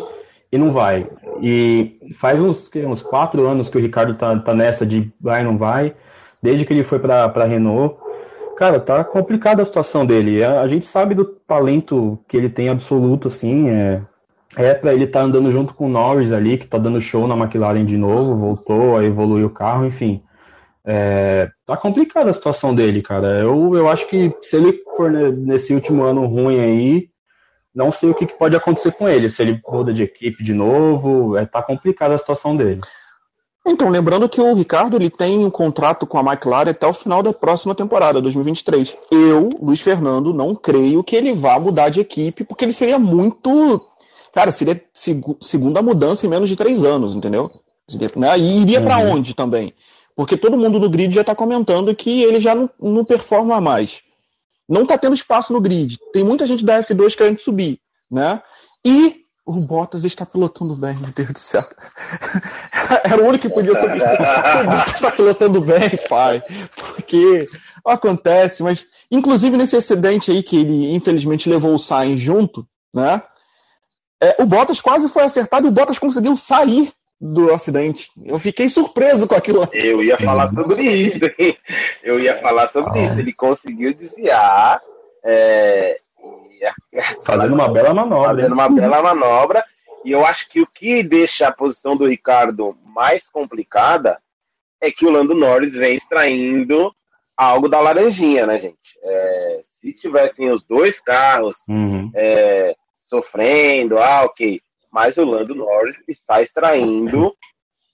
e 0.53 0.59
não 0.59 0.71
vai 0.71 1.09
e 1.41 1.99
faz 2.15 2.41
uns 2.41 2.71
uns 2.87 3.01
quatro 3.01 3.47
anos 3.47 3.71
que 3.71 3.79
o 3.79 3.81
Ricardo 3.81 4.15
tá, 4.15 4.39
tá 4.39 4.53
nessa 4.53 4.85
de 4.85 5.11
vai 5.19 5.43
não 5.43 5.57
vai 5.57 5.95
desde 6.43 6.67
que 6.67 6.75
ele 6.75 6.85
foi 6.85 6.99
para 6.99 7.27
para 7.31 7.47
Renault 7.47 7.97
cara 8.55 8.81
tá 8.81 9.05
complicada 9.05 9.62
a 9.62 9.64
situação 9.64 10.07
dele 10.07 10.43
a, 10.43 10.61
a 10.61 10.67
gente 10.67 10.87
sabe 10.87 11.14
do 11.14 11.25
talento 11.25 12.19
que 12.29 12.37
ele 12.37 12.49
tem 12.49 12.69
absoluto 12.69 13.29
assim 13.29 13.69
é 13.69 14.03
é 14.57 14.73
para 14.75 14.95
ele 14.95 15.05
estar 15.05 15.21
tá 15.21 15.25
andando 15.25 15.51
junto 15.51 15.75
com 15.75 15.87
o 15.87 15.88
Norris 15.90 16.33
ali, 16.33 16.57
que 16.57 16.64
está 16.64 16.79
dando 16.79 17.01
show 17.01 17.27
na 17.27 17.37
McLaren 17.37 17.85
de 17.85 17.97
novo, 17.97 18.37
voltou 18.37 18.97
a 18.97 19.05
evoluir 19.05 19.45
o 19.45 19.51
carro, 19.51 19.85
enfim. 19.85 20.23
É, 20.85 21.49
tá 21.67 21.77
complicada 21.77 22.31
a 22.31 22.33
situação 22.33 22.75
dele, 22.75 23.03
cara. 23.03 23.40
Eu, 23.40 23.75
eu 23.75 23.88
acho 23.88 24.09
que 24.09 24.35
se 24.43 24.57
ele 24.57 24.81
for 24.97 25.11
nesse 25.11 25.75
último 25.75 26.05
ano 26.05 26.27
ruim 26.27 26.61
aí, 26.61 27.09
não 27.75 27.90
sei 27.90 28.11
o 28.11 28.14
que, 28.14 28.27
que 28.27 28.38
pode 28.38 28.55
acontecer 28.55 28.93
com 28.93 29.09
ele. 29.09 29.29
Se 29.29 29.43
ele 29.43 29.61
muda 29.67 29.93
de 29.93 30.03
equipe 30.03 30.45
de 30.45 30.55
novo, 30.55 31.37
é, 31.37 31.47
tá 31.47 31.62
complicada 31.62 32.14
a 32.14 32.19
situação 32.19 32.57
dele. 32.57 32.81
Então, 33.66 33.88
lembrando 33.88 34.29
que 34.29 34.40
o 34.40 34.55
Ricardo 34.55 34.96
ele 34.96 35.09
tem 35.09 35.38
um 35.38 35.50
contrato 35.50 36.07
com 36.07 36.18
a 36.18 36.33
McLaren 36.33 36.70
até 36.70 36.87
o 36.87 36.92
final 36.92 37.22
da 37.22 37.33
próxima 37.33 37.74
temporada, 37.74 38.20
2023. 38.20 38.96
Eu, 39.11 39.48
Luiz 39.61 39.81
Fernando, 39.81 40.35
não 40.35 40.55
creio 40.55 41.03
que 41.03 41.16
ele 41.16 41.33
vá 41.33 41.59
mudar 41.59 41.88
de 41.88 42.00
equipe, 42.00 42.44
porque 42.44 42.64
ele 42.64 42.72
seria 42.72 42.98
muito 42.98 43.81
Cara, 44.35 44.50
seria 44.50 44.83
seg 44.92 45.22
segunda 45.40 45.81
mudança 45.81 46.27
em 46.27 46.29
menos 46.29 46.48
de 46.48 46.57
três 46.57 46.83
anos, 46.83 47.14
entendeu? 47.14 47.48
Né? 48.16 48.38
E 48.38 48.62
iria 48.62 48.81
uhum. 48.81 48.85
para 48.85 48.98
onde 48.98 49.33
também? 49.33 49.72
Porque 50.16 50.37
todo 50.37 50.59
mundo 50.59 50.81
do 50.81 50.90
grid 50.90 51.14
já 51.14 51.20
está 51.20 51.35
comentando 51.35 51.94
que 51.94 52.22
ele 52.22 52.40
já 52.40 52.55
não, 52.55 52.68
não 52.81 53.05
performa 53.05 53.61
mais. 53.61 54.03
Não 54.68 54.83
está 54.83 54.98
tendo 54.98 55.14
espaço 55.14 55.53
no 55.53 55.61
grid. 55.61 55.98
Tem 56.12 56.24
muita 56.24 56.46
gente 56.46 56.64
da 56.64 56.81
F2 56.81 57.14
querendo 57.14 57.38
subir, 57.38 57.79
né? 58.11 58.42
E 58.85 59.24
o 59.47 59.53
Bottas 59.61 60.05
está 60.05 60.25
pilotando 60.25 60.75
bem, 60.75 60.97
meu 60.97 61.11
Deus 61.11 61.31
do 61.31 61.39
céu. 61.39 61.65
Era 63.05 63.23
o 63.23 63.27
único 63.27 63.47
que 63.49 63.55
podia 63.55 63.79
subir. 63.79 64.03
o 64.03 64.71
Bottas 64.71 64.95
está 64.95 65.11
pilotando 65.11 65.61
bem, 65.61 65.91
pai. 66.09 66.43
Porque 66.77 67.47
acontece, 67.85 68.63
mas 68.63 68.87
inclusive 69.11 69.57
nesse 69.57 69.77
acidente 69.77 70.31
aí 70.31 70.43
que 70.43 70.57
ele 70.57 70.95
infelizmente 70.95 71.49
levou 71.51 71.75
o 71.75 71.79
Sainz 71.79 72.21
junto, 72.21 72.67
né? 72.93 73.23
É, 74.23 74.37
o 74.39 74.47
Bottas 74.47 74.81
quase 74.81 75.09
foi 75.09 75.25
acertado 75.25 75.67
e 75.67 75.69
o 75.69 75.73
Bottas 75.73 75.99
conseguiu 75.99 76.37
sair 76.37 76.91
do 77.21 77.53
acidente. 77.53 78.11
Eu 78.25 78.39
fiquei 78.39 78.69
surpreso 78.69 79.29
com 79.29 79.35
aquilo. 79.35 79.69
Eu 79.73 80.03
ia 80.03 80.17
falar 80.19 80.53
sobre 80.53 80.83
isso? 80.83 81.19
Eu 82.03 82.19
ia 82.19 82.41
falar 82.41 82.69
sobre 82.69 83.01
ah. 83.01 83.03
isso. 83.03 83.19
Ele 83.19 83.33
conseguiu 83.33 83.93
desviar. 83.95 84.81
É, 85.23 86.01
fazendo 87.25 87.55
uma 87.55 87.69
bela 87.69 87.95
manobra. 87.95 88.29
Fazendo 88.29 88.53
uma 88.53 88.69
bela 88.69 89.03
manobra. 89.03 89.64
E 90.05 90.12
eu 90.12 90.25
acho 90.25 90.47
que 90.49 90.61
o 90.61 90.67
que 90.67 91.03
deixa 91.03 91.49
a 91.49 91.53
posição 91.53 91.97
do 91.97 92.07
Ricardo 92.07 92.77
mais 92.85 93.27
complicada 93.27 94.19
é 94.81 94.90
que 94.90 95.07
o 95.07 95.11
Lando 95.11 95.35
Norris 95.35 95.75
vem 95.75 95.95
extraindo 95.95 96.95
algo 97.37 97.69
da 97.69 97.81
laranjinha, 97.81 98.47
né, 98.47 98.59
gente? 98.59 98.77
É, 99.03 99.61
se 99.62 99.93
tivessem 99.95 100.51
os 100.51 100.62
dois 100.62 100.99
carros 101.01 101.57
uhum. 101.67 102.11
é, 102.14 102.77
sofrendo, 103.01 103.99
ah, 103.99 104.23
ok. 104.25 104.61
Mas 104.93 105.17
o 105.17 105.25
Lando 105.25 105.55
Norris 105.55 105.97
está 106.07 106.40
extraindo 106.40 107.35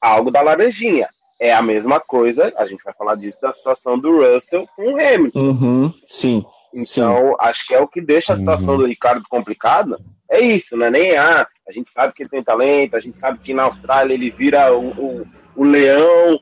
algo 0.01 0.31
da 0.31 0.43
laranjinha. 0.43 1.09
É 1.39 1.53
a 1.53 1.63
mesma 1.63 2.01
coisa, 2.01 2.53
a 2.57 2.67
gente 2.67 2.83
vai 2.85 2.93
falar 2.93 3.15
disso 3.15 3.39
da 3.41 3.51
situação 3.51 3.99
do 3.99 4.21
Russell 4.21 4.69
com 4.77 4.93
o 4.93 5.01
Hamilton. 5.01 5.39
Uhum, 5.39 5.95
sim. 6.07 6.45
Então, 6.73 7.17
sim. 7.17 7.37
acho 7.41 7.67
que 7.67 7.75
é 7.75 7.81
o 7.81 7.89
que 7.89 8.01
deixa 8.01 8.33
a 8.33 8.37
situação 8.37 8.71
uhum. 8.71 8.79
do 8.79 8.87
Ricardo 8.87 9.25
complicada. 9.29 9.99
É 10.29 10.41
isso, 10.41 10.77
né? 10.77 10.91
Nem 10.91 11.17
ah, 11.17 11.47
a 11.69 11.73
gente 11.73 11.91
sabe 11.91 12.13
que 12.13 12.23
ele 12.23 12.31
tem 12.31 12.43
talento, 12.43 12.95
a 12.95 13.01
gente 13.01 13.17
sabe 13.17 13.39
que 13.39 13.53
na 13.53 13.65
Austrália 13.65 14.15
ele 14.15 14.31
vira 14.31 14.73
o, 14.73 14.91
o, 14.91 15.27
o 15.57 15.65
leão, 15.65 16.39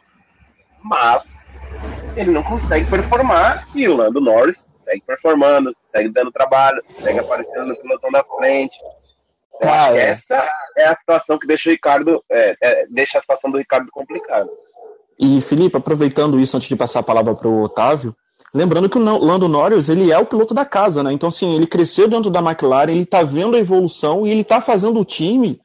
mas 0.83 1.35
ele 2.15 2.31
não 2.31 2.43
consegue 2.43 2.89
performar 2.91 3.67
e 3.75 3.89
o 3.89 3.97
Lando 3.97 4.21
Norris 4.21 4.67
segue 4.85 5.03
performando, 5.07 5.75
segue 5.89 6.09
dando 6.11 6.33
trabalho, 6.33 6.83
segue 6.89 7.19
aparecendo 7.19 7.67
no 7.67 7.77
pilotão 7.77 8.11
da 8.11 8.25
frente. 8.25 8.77
Cara, 9.61 9.97
essa 9.97 10.39
é 10.77 10.85
a 10.85 10.95
situação 10.95 11.39
que 11.39 11.47
deixa 11.47 11.69
o 11.69 11.73
Ricardo, 11.73 12.25
é, 12.31 12.57
é, 12.63 12.87
deixa 12.89 13.19
a 13.19 13.21
situação 13.21 13.51
do 13.51 13.59
Ricardo 13.59 13.91
complicada. 13.91 14.49
E 15.19 15.41
Felipe, 15.41 15.77
aproveitando 15.77 16.39
isso 16.39 16.57
antes 16.57 16.69
de 16.69 16.77
passar 16.77 17.01
a 17.01 17.03
palavra 17.03 17.35
para 17.35 17.49
o 17.49 17.63
Otávio, 17.63 18.15
lembrando 18.55 18.89
que 18.89 18.99
o 18.99 19.03
Lando 19.03 19.49
Norris 19.49 19.89
ele 19.89 20.11
é 20.11 20.19
o 20.19 20.27
piloto 20.27 20.55
da 20.55 20.65
casa, 20.65 21.03
né? 21.03 21.13
Então 21.13 21.29
assim 21.29 21.55
ele 21.55 21.67
cresceu 21.67 22.09
dentro 22.09 22.31
da 22.31 22.41
McLaren, 22.41 22.91
ele 22.91 23.03
está 23.03 23.23
vendo 23.23 23.57
a 23.57 23.61
evolução 23.61 24.27
e 24.27 24.31
ele 24.31 24.43
está 24.43 24.61
fazendo 24.61 25.01
o 25.01 25.05
time 25.05 25.61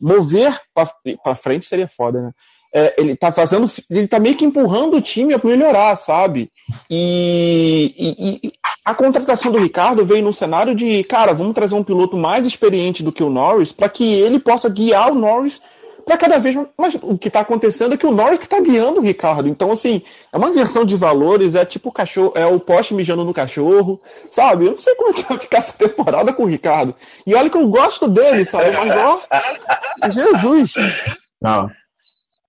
mover 0.00 0.60
para 0.72 1.34
frente 1.34 1.66
seria 1.66 1.88
foda, 1.88 2.22
né? 2.22 2.30
é, 2.72 2.94
ele 2.98 3.16
tá 3.16 3.30
fazendo, 3.32 3.70
ele 3.90 4.06
tá 4.06 4.18
meio 4.18 4.36
que 4.36 4.44
empurrando 4.44 4.96
o 4.96 5.00
time 5.00 5.32
a 5.32 5.40
melhorar, 5.42 5.96
sabe? 5.96 6.50
E, 6.90 7.94
e, 7.96 8.48
e, 8.48 8.52
a 8.84 8.94
contratação 8.94 9.50
do 9.50 9.58
Ricardo 9.58 10.04
veio 10.04 10.22
num 10.22 10.32
cenário 10.32 10.74
de, 10.74 11.02
cara, 11.04 11.32
vamos 11.32 11.54
trazer 11.54 11.74
um 11.74 11.84
piloto 11.84 12.16
mais 12.16 12.46
experiente 12.46 13.02
do 13.02 13.12
que 13.12 13.22
o 13.22 13.30
Norris 13.30 13.72
para 13.72 13.88
que 13.88 14.14
ele 14.14 14.38
possa 14.38 14.68
guiar 14.68 15.10
o 15.10 15.14
Norris 15.14 15.62
para 16.08 16.16
cada 16.16 16.38
vez 16.38 16.56
mais. 16.56 16.68
Mas 16.76 16.94
o 17.02 17.18
que 17.18 17.28
está 17.28 17.40
acontecendo 17.40 17.94
é 17.94 17.96
que 17.98 18.06
o 18.06 18.10
Norris 18.10 18.38
que 18.38 18.46
está 18.46 18.58
guiando 18.58 19.00
o 19.00 19.02
Ricardo. 19.02 19.46
Então, 19.46 19.70
assim, 19.70 20.02
é 20.32 20.38
uma 20.38 20.48
inversão 20.48 20.84
de 20.84 20.96
valores, 20.96 21.54
é 21.54 21.64
tipo 21.66 21.90
o 21.90 21.92
cachorro, 21.92 22.32
é 22.34 22.46
o 22.46 22.58
poste 22.58 22.94
mijando 22.94 23.24
no 23.24 23.34
cachorro, 23.34 24.00
sabe? 24.30 24.64
Eu 24.64 24.70
não 24.70 24.78
sei 24.78 24.94
como 24.94 25.10
é 25.10 25.12
que 25.12 25.28
vai 25.28 25.38
ficar 25.38 25.58
essa 25.58 25.76
temporada 25.76 26.32
com 26.32 26.44
o 26.44 26.46
Ricardo. 26.46 26.94
E 27.26 27.34
olha 27.34 27.50
que 27.50 27.58
eu 27.58 27.68
gosto 27.68 28.08
dele, 28.08 28.44
sabe? 28.44 28.70
Mas 28.70 28.96
ó, 28.96 29.20
Jesus. 30.10 30.72
Não, 31.40 31.70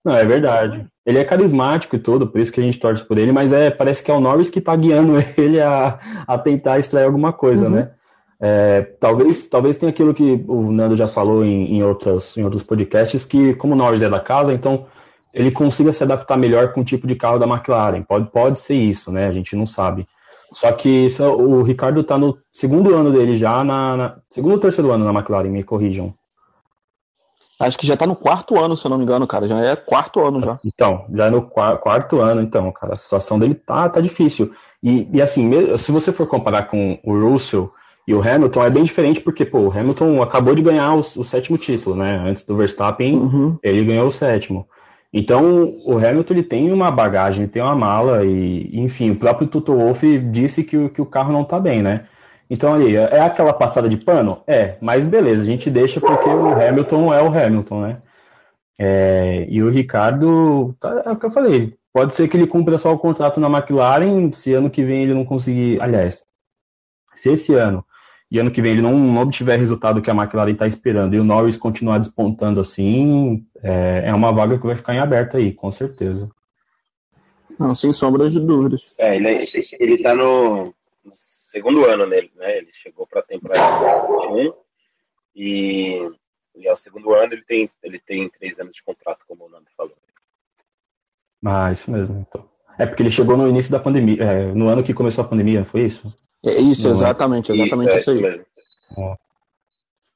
não, 0.04 0.16
é 0.16 0.26
verdade. 0.26 0.88
Ele 1.06 1.20
é 1.20 1.26
carismático 1.26 1.96
e 1.96 2.00
tudo, 2.00 2.28
por 2.28 2.40
isso 2.40 2.52
que 2.52 2.62
a 2.62 2.64
gente 2.64 2.80
torce 2.80 3.04
por 3.04 3.18
ele, 3.18 3.32
mas 3.32 3.52
é, 3.52 3.70
parece 3.70 4.02
que 4.02 4.10
é 4.10 4.14
o 4.14 4.22
Norris 4.22 4.50
que 4.50 4.62
tá 4.62 4.76
guiando 4.76 5.16
ele 5.38 5.60
a, 5.60 6.00
a 6.26 6.38
tentar 6.38 6.80
extrair 6.80 7.06
alguma 7.06 7.34
coisa, 7.34 7.66
uhum. 7.66 7.72
né? 7.72 7.92
É, 8.42 8.82
talvez, 9.00 9.48
talvez 9.48 9.76
tenha 9.76 9.90
aquilo 9.90 10.14
que 10.14 10.44
o 10.48 10.72
Nando 10.72 10.96
já 10.96 11.08
falou 11.08 11.44
em, 11.44 11.76
em, 11.76 11.84
outras, 11.84 12.38
em 12.38 12.44
outros 12.44 12.64
podcasts, 12.64 13.26
que 13.26 13.54
como 13.56 13.74
o 13.74 13.76
Norris 13.76 14.02
é 14.02 14.10
da 14.10 14.20
casa, 14.20 14.54
então 14.54 14.86
ele 15.34 15.52
consiga 15.52 15.92
se 15.92 16.04
adaptar 16.04 16.38
melhor 16.38 16.72
com 16.72 16.82
o 16.82 16.86
tipo 16.86 17.06
de 17.06 17.16
carro 17.16 17.38
da 17.38 17.46
McLaren. 17.46 18.02
Pode, 18.02 18.32
pode 18.32 18.60
ser 18.60 18.76
isso, 18.76 19.12
né? 19.12 19.28
A 19.28 19.32
gente 19.32 19.56
não 19.56 19.66
sabe. 19.66 20.08
Só 20.54 20.72
que 20.72 20.90
isso, 20.90 21.24
o 21.24 21.62
Ricardo 21.62 22.02
está 22.02 22.18
no 22.18 22.38
segundo 22.52 22.96
ano 22.96 23.12
dele 23.12 23.36
já, 23.36 23.64
na, 23.64 23.98
na, 23.98 24.18
segundo 24.30 24.54
ou 24.54 24.60
terceiro 24.60 24.92
ano 24.92 25.06
na 25.06 25.12
McLaren, 25.12 25.50
me 25.50 25.64
corrijam. 25.64 26.14
Acho 27.60 27.78
que 27.78 27.86
já 27.86 27.98
tá 27.98 28.08
no 28.08 28.16
quarto 28.16 28.58
ano, 28.58 28.76
se 28.78 28.86
eu 28.86 28.90
não 28.90 28.98
me 28.98 29.04
engano, 29.04 29.28
cara. 29.28 29.46
Já 29.46 29.60
é 29.60 29.76
quarto 29.76 30.22
ano 30.22 30.42
já. 30.42 30.58
Então, 30.64 31.06
já 31.14 31.26
é 31.26 31.30
no 31.30 31.42
quarto 31.42 32.22
ano, 32.22 32.42
então, 32.42 32.72
cara. 32.72 32.94
A 32.94 32.98
situação 32.98 33.38
dele 33.38 33.54
tá, 33.54 33.90
tá 33.90 34.00
difícil. 34.00 34.52
E, 34.82 35.08
e 35.12 35.22
assim, 35.22 35.78
se 35.78 35.92
você 35.92 36.14
for 36.14 36.26
comparar 36.26 36.64
com 36.64 36.98
o 37.04 37.12
Russell 37.12 37.70
e 38.10 38.14
o 38.16 38.28
Hamilton, 38.28 38.64
é 38.64 38.72
bem 38.72 38.84
diferente, 38.84 39.22
porque, 39.22 39.46
pô, 39.46 39.60
o 39.60 39.72
Hamilton 39.72 40.20
acabou 40.24 40.56
de 40.56 40.64
ganhar 40.64 40.96
o, 40.96 41.00
o 41.00 41.24
sétimo 41.24 41.60
título, 41.60 41.96
né? 41.96 42.20
Antes 42.26 42.44
do 42.44 42.58
Verstappen, 42.58 43.16
uhum. 43.16 43.60
ele 43.62 43.86
ganhou 43.86 44.08
o 44.08 44.12
sétimo. 44.12 44.68
Então, 45.14 45.76
o 45.86 45.96
Hamilton 45.96 46.34
ele 46.34 46.42
tem 46.42 46.72
uma 46.72 46.90
bagagem, 46.90 47.48
tem 47.48 47.62
uma 47.62 47.76
mala, 47.76 48.26
e, 48.26 48.68
enfim, 48.80 49.12
o 49.12 49.16
próprio 49.16 49.48
Toto 49.48 49.76
Wolff 49.76 50.18
disse 50.32 50.64
que, 50.64 50.90
que 50.90 51.00
o 51.00 51.06
carro 51.06 51.32
não 51.32 51.44
tá 51.44 51.60
bem, 51.60 51.84
né? 51.84 52.06
Então, 52.50 52.74
ali, 52.74 52.96
é 52.96 53.20
aquela 53.20 53.54
passada 53.54 53.88
de 53.88 53.98
pano? 53.98 54.42
É, 54.48 54.78
mas 54.82 55.06
beleza, 55.06 55.44
a 55.44 55.46
gente 55.46 55.70
deixa 55.70 56.02
porque 56.02 56.30
o 56.30 56.50
Hamilton 56.52 57.14
é 57.14 57.22
o 57.22 57.28
Hamilton, 57.28 57.82
né? 57.82 57.98
É, 58.76 59.46
e 59.48 59.62
o 59.62 59.70
Ricardo, 59.70 60.76
tá, 60.80 61.04
é 61.06 61.12
o 61.12 61.16
que 61.16 61.28
eu 61.28 61.32
falei, 61.32 61.76
pode 61.94 62.16
ser 62.16 62.28
que 62.28 62.36
ele 62.36 62.48
cumpra 62.48 62.80
só 62.80 62.92
o 62.92 62.98
contrato 62.98 63.40
na 63.40 63.48
McLaren, 63.48 64.32
se 64.32 64.52
ano 64.52 64.68
que 64.68 64.84
vem 64.84 65.04
ele 65.04 65.14
não 65.14 65.26
conseguir, 65.26 65.80
aliás, 65.80 66.24
se 67.14 67.34
esse 67.34 67.54
ano 67.54 67.86
e 68.32 68.40
ano 68.40 68.52
que 68.52 68.62
vem 68.62 68.74
ele 68.74 68.82
não, 68.82 68.98
não 68.98 69.22
obtiver 69.22 69.60
resultado 69.60 70.02
que 70.02 70.10
a 70.10 70.14
McLaren 70.14 70.52
está 70.52 70.68
esperando 70.68 71.16
e 71.16 71.20
o 71.20 71.24
Norris 71.24 71.58
continuar 71.58 71.98
despontando 71.98 72.60
assim, 72.60 73.46
é, 73.64 74.04
é 74.06 74.14
uma 74.14 74.32
vaga 74.32 74.58
que 74.58 74.66
vai 74.66 74.76
ficar 74.76 74.94
em 74.94 75.00
aberto 75.00 75.38
aí, 75.38 75.54
com 75.54 75.72
certeza. 75.72 76.30
Não, 77.58 77.76
sem 77.76 77.92
sombra 77.92 78.30
de 78.30 78.40
dúvidas. 78.40 78.94
É, 78.98 79.16
ele, 79.16 79.44
ele 79.80 79.98
tá 80.02 80.14
no, 80.14 80.74
segundo 81.52 81.86
ano 81.86 82.06
nele, 82.06 82.32
né? 82.36 82.58
Ele 82.58 82.72
chegou 82.72 83.06
para 83.08 83.20
a 83.20 83.24
temporada 83.24 84.08
21 84.08 84.54
e, 85.36 86.12
e 86.56 86.68
ao 86.68 86.76
segundo 86.76 87.14
ano 87.14 87.34
ele 87.34 87.44
tem, 87.44 87.70
ele 87.84 88.00
tem 88.00 88.30
três 88.30 88.60
anos 88.60 88.74
de 88.74 88.84
contrato, 88.84 89.26
como 89.28 89.46
o 89.46 89.50
Nando 89.50 89.68
falou. 89.76 89.96
Ah, 91.46 91.72
isso 91.72 91.90
mesmo, 91.90 92.26
então. 92.28 92.48
É 92.80 92.86
porque 92.86 93.04
ele 93.04 93.12
chegou 93.12 93.36
no 93.36 93.48
início 93.48 93.70
da 93.70 93.80
pandemia, 93.80 94.24
é, 94.24 94.54
no 94.54 94.70
ano 94.70 94.82
que 94.82 94.94
começou 94.94 95.24
a 95.24 95.28
pandemia, 95.28 95.66
foi 95.66 95.82
isso? 95.82 96.12
É 96.46 96.62
isso, 96.62 96.88
no 96.88 96.96
exatamente, 96.96 97.52
ano. 97.52 97.62
exatamente 97.62 97.98
isso, 97.98 98.12
isso 98.12 98.26
aí. 98.26 98.46
É, 98.98 99.14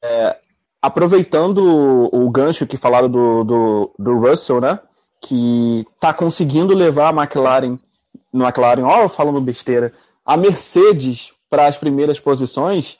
é, 0.06 0.39
aproveitando 0.82 1.58
o, 1.58 2.26
o 2.26 2.30
gancho 2.30 2.65
que 2.65 2.78
falaram 2.78 3.10
do, 3.10 3.43
do, 3.43 3.95
do 3.99 4.17
Russell, 4.17 4.62
né? 4.62 4.80
Que 5.21 5.86
tá 5.99 6.13
conseguindo 6.13 6.73
levar 6.73 7.10
a 7.10 7.21
McLaren, 7.21 7.78
no 8.32 8.45
McLaren, 8.45 8.84
ó, 8.84 9.10
falando 9.10 9.41
besteira, 9.41 9.91
a 10.26 10.38
Mercedes 10.38 11.34
para 11.49 11.67
as 11.67 11.78
primeiras 11.78 12.17
posições, 12.17 12.97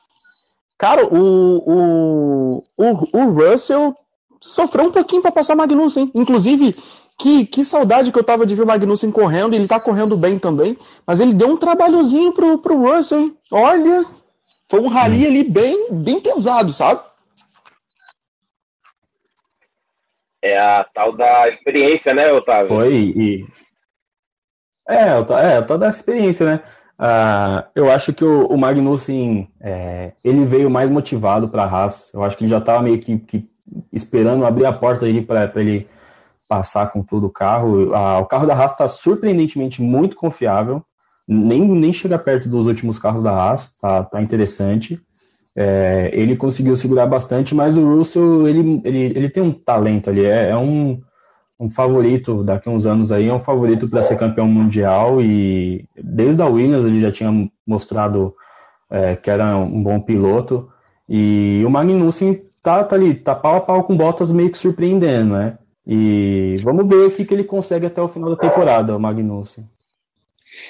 cara, 0.78 1.06
o, 1.06 1.64
o, 1.66 2.64
o, 2.78 3.18
o 3.18 3.32
Russell 3.32 3.96
sofreu 4.42 4.86
um 4.86 4.92
pouquinho 4.92 5.22
para 5.22 5.32
passar 5.32 5.56
Magnussen. 5.56 6.12
Inclusive, 6.14 6.76
que, 7.18 7.46
que 7.46 7.64
saudade 7.64 8.12
que 8.12 8.18
eu 8.18 8.24
tava 8.24 8.46
de 8.46 8.56
ver 8.56 8.64
o 8.64 8.68
Magnussen 8.68 9.12
correndo, 9.12 9.54
ele 9.54 9.68
tá 9.68 9.80
correndo 9.80 10.18
bem 10.18 10.40
também, 10.40 10.78
mas 11.06 11.20
ele 11.20 11.34
deu 11.34 11.50
um 11.50 11.58
trabalhozinho 11.58 12.34
pro, 12.34 12.58
pro 12.58 12.78
Russell, 12.78 13.20
hein? 13.20 13.38
Olha, 13.52 14.04
foi 14.70 14.80
um 14.82 14.88
rally 14.88 15.26
ali 15.26 15.44
bem, 15.44 15.92
bem 15.92 16.20
pesado, 16.20 16.72
sabe? 16.74 17.02
É 20.42 20.60
a 20.60 20.84
tal 20.84 21.14
da 21.14 21.48
experiência, 21.48 22.14
né, 22.14 22.32
Otávio? 22.34 22.68
Foi, 22.68 22.94
e... 22.94 23.48
É, 24.90 24.96
é, 24.96 25.58
a 25.58 25.62
tal 25.62 25.78
da 25.78 25.88
experiência, 25.88 26.46
né? 26.46 26.64
Uh, 27.00 27.64
eu 27.76 27.92
acho 27.92 28.14
que 28.14 28.24
o, 28.24 28.48
o 28.48 28.58
Magnussen 28.58 29.50
é, 29.60 30.12
ele 30.24 30.46
veio 30.46 30.70
mais 30.70 30.92
motivado 30.92 31.48
para 31.48 31.64
a 31.64 31.68
Haas. 31.68 32.14
Eu 32.14 32.24
acho 32.24 32.38
que 32.38 32.44
ele 32.44 32.52
já 32.52 32.58
estava 32.58 32.82
meio 32.82 33.00
que, 33.00 33.18
que, 33.20 33.50
esperando 33.92 34.46
abrir 34.46 34.66
a 34.66 34.74
porta 34.74 35.06
para 35.26 35.62
ele 35.62 35.88
passar 36.48 36.92
com 36.92 37.02
todo 37.02 37.28
o 37.28 37.32
carro. 37.32 37.92
Uh, 37.92 38.20
o 38.20 38.26
carro 38.26 38.48
da 38.48 38.56
Haas 38.56 38.72
está 38.72 38.88
surpreendentemente 38.88 39.82
muito 39.82 40.16
confiável. 40.16 40.84
Nem, 41.28 41.68
nem 41.68 41.94
chega 41.94 42.20
perto 42.20 42.50
dos 42.50 42.68
últimos 42.68 43.00
carros 43.00 43.24
da 43.24 43.32
Haas. 43.32 43.76
Tá, 43.80 44.04
tá 44.04 44.22
interessante. 44.22 45.02
É, 45.56 46.10
ele 46.14 46.36
conseguiu 46.36 46.76
segurar 46.76 47.06
bastante, 47.06 47.54
mas 47.54 47.78
o 47.78 47.96
Russell 47.96 48.48
ele, 48.48 48.82
ele, 48.84 49.00
ele 49.16 49.30
tem 49.30 49.44
um 49.44 49.52
talento 49.52 50.10
ali. 50.10 50.26
É, 50.26 50.50
é 50.50 50.58
um 50.58 51.02
um 51.60 51.70
favorito 51.70 52.44
daqui 52.44 52.68
a 52.68 52.72
uns 52.72 52.86
anos 52.86 53.12
aí, 53.12 53.30
é 53.30 53.34
um 53.34 53.40
favorito 53.40 53.88
para 53.88 54.02
ser 54.02 54.18
campeão 54.18 54.48
mundial 54.48 55.22
e 55.22 55.88
desde 55.96 56.42
a 56.42 56.46
Williams 56.46 56.86
ele 56.86 57.00
já 57.00 57.12
tinha 57.12 57.32
mostrado 57.66 58.36
é, 58.90 59.16
que 59.16 59.30
era 59.30 59.58
um 59.58 59.82
bom 59.82 60.00
piloto 60.00 60.70
e 61.08 61.64
o 61.66 61.70
Magnussen 61.70 62.42
tá, 62.62 62.84
tá 62.84 62.96
ali, 62.96 63.14
tá 63.16 63.34
pau 63.34 63.56
a 63.56 63.62
pau 63.62 63.84
com 63.84 63.96
Bottas 63.96 64.32
meio 64.32 64.50
que 64.50 64.58
surpreendendo, 64.58 65.36
né? 65.36 65.58
E 65.86 66.56
vamos 66.64 66.88
ver 66.88 67.08
o 67.08 67.12
que, 67.12 67.26
que 67.26 67.34
ele 67.34 67.44
consegue 67.44 67.86
até 67.86 68.02
o 68.02 68.08
final 68.08 68.30
da 68.30 68.38
temporada, 68.38 68.96
o 68.96 69.00
Magnussen. 69.00 69.68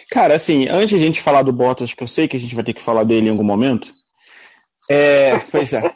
Cara, 0.09 0.33
assim, 0.33 0.67
antes 0.67 0.89
de 0.89 0.95
a 1.03 1.07
gente 1.07 1.21
falar 1.21 1.43
do 1.43 1.53
Bottas, 1.53 1.93
que 1.93 2.03
eu 2.03 2.07
sei 2.07 2.27
que 2.27 2.37
a 2.37 2.39
gente 2.39 2.55
vai 2.55 2.63
ter 2.63 2.73
que 2.73 2.81
falar 2.81 3.03
dele 3.03 3.27
em 3.27 3.31
algum 3.31 3.43
momento, 3.43 3.93
é, 4.89 5.39
pois 5.51 5.71
é. 5.71 5.91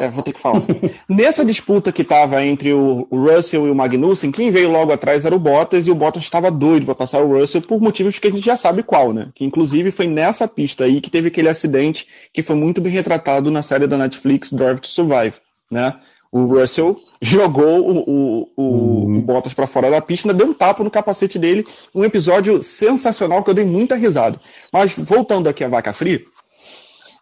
é. 0.00 0.08
vou 0.08 0.22
ter 0.22 0.32
que 0.32 0.40
falar. 0.40 0.62
Nessa 1.08 1.44
disputa 1.44 1.92
que 1.92 2.02
estava 2.02 2.44
entre 2.44 2.72
o 2.72 3.06
Russell 3.10 3.66
e 3.66 3.70
o 3.70 3.74
Magnussen, 3.74 4.32
quem 4.32 4.50
veio 4.50 4.70
logo 4.70 4.92
atrás 4.92 5.24
era 5.24 5.34
o 5.34 5.38
Bottas 5.38 5.86
e 5.86 5.90
o 5.90 5.94
Bottas 5.94 6.24
estava 6.24 6.50
doido 6.50 6.86
para 6.86 6.94
passar 6.94 7.20
o 7.20 7.38
Russell 7.38 7.62
por 7.62 7.80
motivos 7.80 8.18
que 8.18 8.26
a 8.26 8.30
gente 8.30 8.44
já 8.44 8.56
sabe 8.56 8.82
qual, 8.82 9.12
né? 9.12 9.30
Que 9.34 9.44
inclusive 9.44 9.90
foi 9.90 10.06
nessa 10.06 10.48
pista 10.48 10.84
aí 10.84 11.00
que 11.00 11.10
teve 11.10 11.28
aquele 11.28 11.48
acidente 11.48 12.06
que 12.32 12.42
foi 12.42 12.56
muito 12.56 12.80
bem 12.80 12.92
retratado 12.92 13.50
na 13.50 13.62
série 13.62 13.86
da 13.86 13.96
Netflix 13.96 14.52
Drive 14.52 14.80
to 14.80 14.88
Survive, 14.88 15.36
né? 15.70 15.94
O 16.32 16.46
Russell 16.46 16.98
jogou 17.20 17.86
o, 17.86 17.98
o, 17.98 18.52
o, 18.56 18.62
uhum. 18.62 19.18
o 19.18 19.20
Bottas 19.20 19.52
para 19.52 19.66
fora 19.66 19.90
da 19.90 20.00
pista, 20.00 20.32
deu 20.32 20.48
um 20.48 20.54
tapa 20.54 20.82
no 20.82 20.90
capacete 20.90 21.38
dele, 21.38 21.64
um 21.94 22.04
episódio 22.04 22.62
sensacional 22.62 23.44
que 23.44 23.50
eu 23.50 23.54
dei 23.54 23.66
muita 23.66 23.94
risada. 23.94 24.40
Mas 24.72 24.96
voltando 24.98 25.48
aqui 25.48 25.62
à 25.62 25.68
vaca 25.68 25.92
fria, 25.92 26.22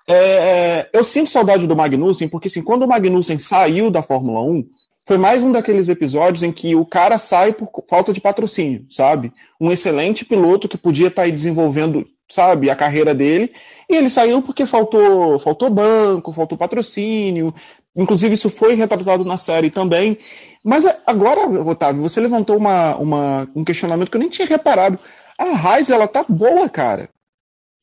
é, 0.06 0.14
é, 0.14 0.90
eu 0.92 1.04
sinto 1.04 1.28
saudade 1.28 1.66
do 1.66 1.76
Magnussen, 1.76 2.28
porque 2.28 2.48
assim, 2.48 2.62
quando 2.62 2.84
o 2.84 2.88
Magnussen 2.88 3.38
saiu 3.38 3.90
da 3.90 4.00
Fórmula 4.00 4.42
1, 4.42 4.64
foi 5.06 5.18
mais 5.18 5.42
um 5.42 5.52
daqueles 5.52 5.88
episódios 5.88 6.42
em 6.42 6.52
que 6.52 6.74
o 6.74 6.86
cara 6.86 7.18
sai 7.18 7.52
por 7.52 7.68
falta 7.88 8.12
de 8.12 8.20
patrocínio, 8.20 8.86
sabe? 8.88 9.32
Um 9.60 9.72
excelente 9.72 10.24
piloto 10.24 10.68
que 10.68 10.78
podia 10.78 11.08
estar 11.08 11.22
tá 11.22 11.26
aí 11.26 11.32
desenvolvendo, 11.32 12.06
sabe, 12.28 12.70
a 12.70 12.76
carreira 12.76 13.12
dele, 13.12 13.52
e 13.88 13.96
ele 13.96 14.08
saiu 14.08 14.40
porque 14.40 14.64
faltou, 14.66 15.38
faltou 15.40 15.68
banco, 15.68 16.32
faltou 16.32 16.56
patrocínio. 16.56 17.52
Inclusive, 17.96 18.34
isso 18.34 18.48
foi 18.48 18.74
retratado 18.74 19.24
na 19.24 19.36
série 19.36 19.70
também. 19.70 20.18
Mas 20.64 20.84
agora, 21.06 21.48
Otávio, 21.48 22.02
você 22.02 22.20
levantou 22.20 22.56
uma, 22.56 22.96
uma, 22.96 23.48
um 23.54 23.64
questionamento 23.64 24.10
que 24.10 24.16
eu 24.16 24.20
nem 24.20 24.28
tinha 24.28 24.46
reparado. 24.46 24.98
A 25.38 25.54
Raiz, 25.54 25.90
ela 25.90 26.06
tá 26.06 26.24
boa, 26.28 26.68
cara. 26.68 27.08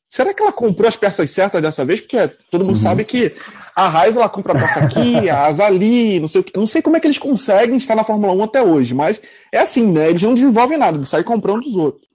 Será 0.10 0.34
que 0.34 0.42
ela 0.42 0.54
comprou 0.54 0.88
as 0.88 0.96
peças 0.96 1.30
certas 1.30 1.62
dessa 1.62 1.84
vez? 1.84 2.00
Porque 2.00 2.28
todo 2.50 2.64
mundo 2.64 2.78
uhum. 2.78 2.82
sabe 2.82 3.04
que 3.04 3.36
a 3.76 3.90
Raiz 3.90 4.16
ela 4.16 4.30
compra 4.30 4.54
a 4.54 4.56
peça 4.56 4.80
aqui, 4.80 5.30
a 5.30 5.46
asa 5.46 5.66
ali, 5.66 6.20
não 6.20 6.30
sei. 6.30 6.46
Não 6.56 6.66
sei 6.66 6.82
como 6.82 6.96
é 6.96 7.00
que 7.00 7.08
eles 7.08 7.18
conseguem 7.18 7.76
estar 7.76 7.94
na 7.94 8.06
Fórmula 8.06 8.32
1 8.34 8.44
até 8.44 8.64
hoje, 8.64 8.94
mas 8.94 9.20
é 9.52 9.60
assim, 9.60 9.92
né? 9.92 10.10
Eles 10.10 10.22
não 10.22 10.34
desenvolvem 10.34 10.78
nada, 10.78 10.98
eles 10.98 11.10
saem 11.10 11.26
comprando 11.26 11.64
dos 11.64 11.76
outros. 11.76 12.07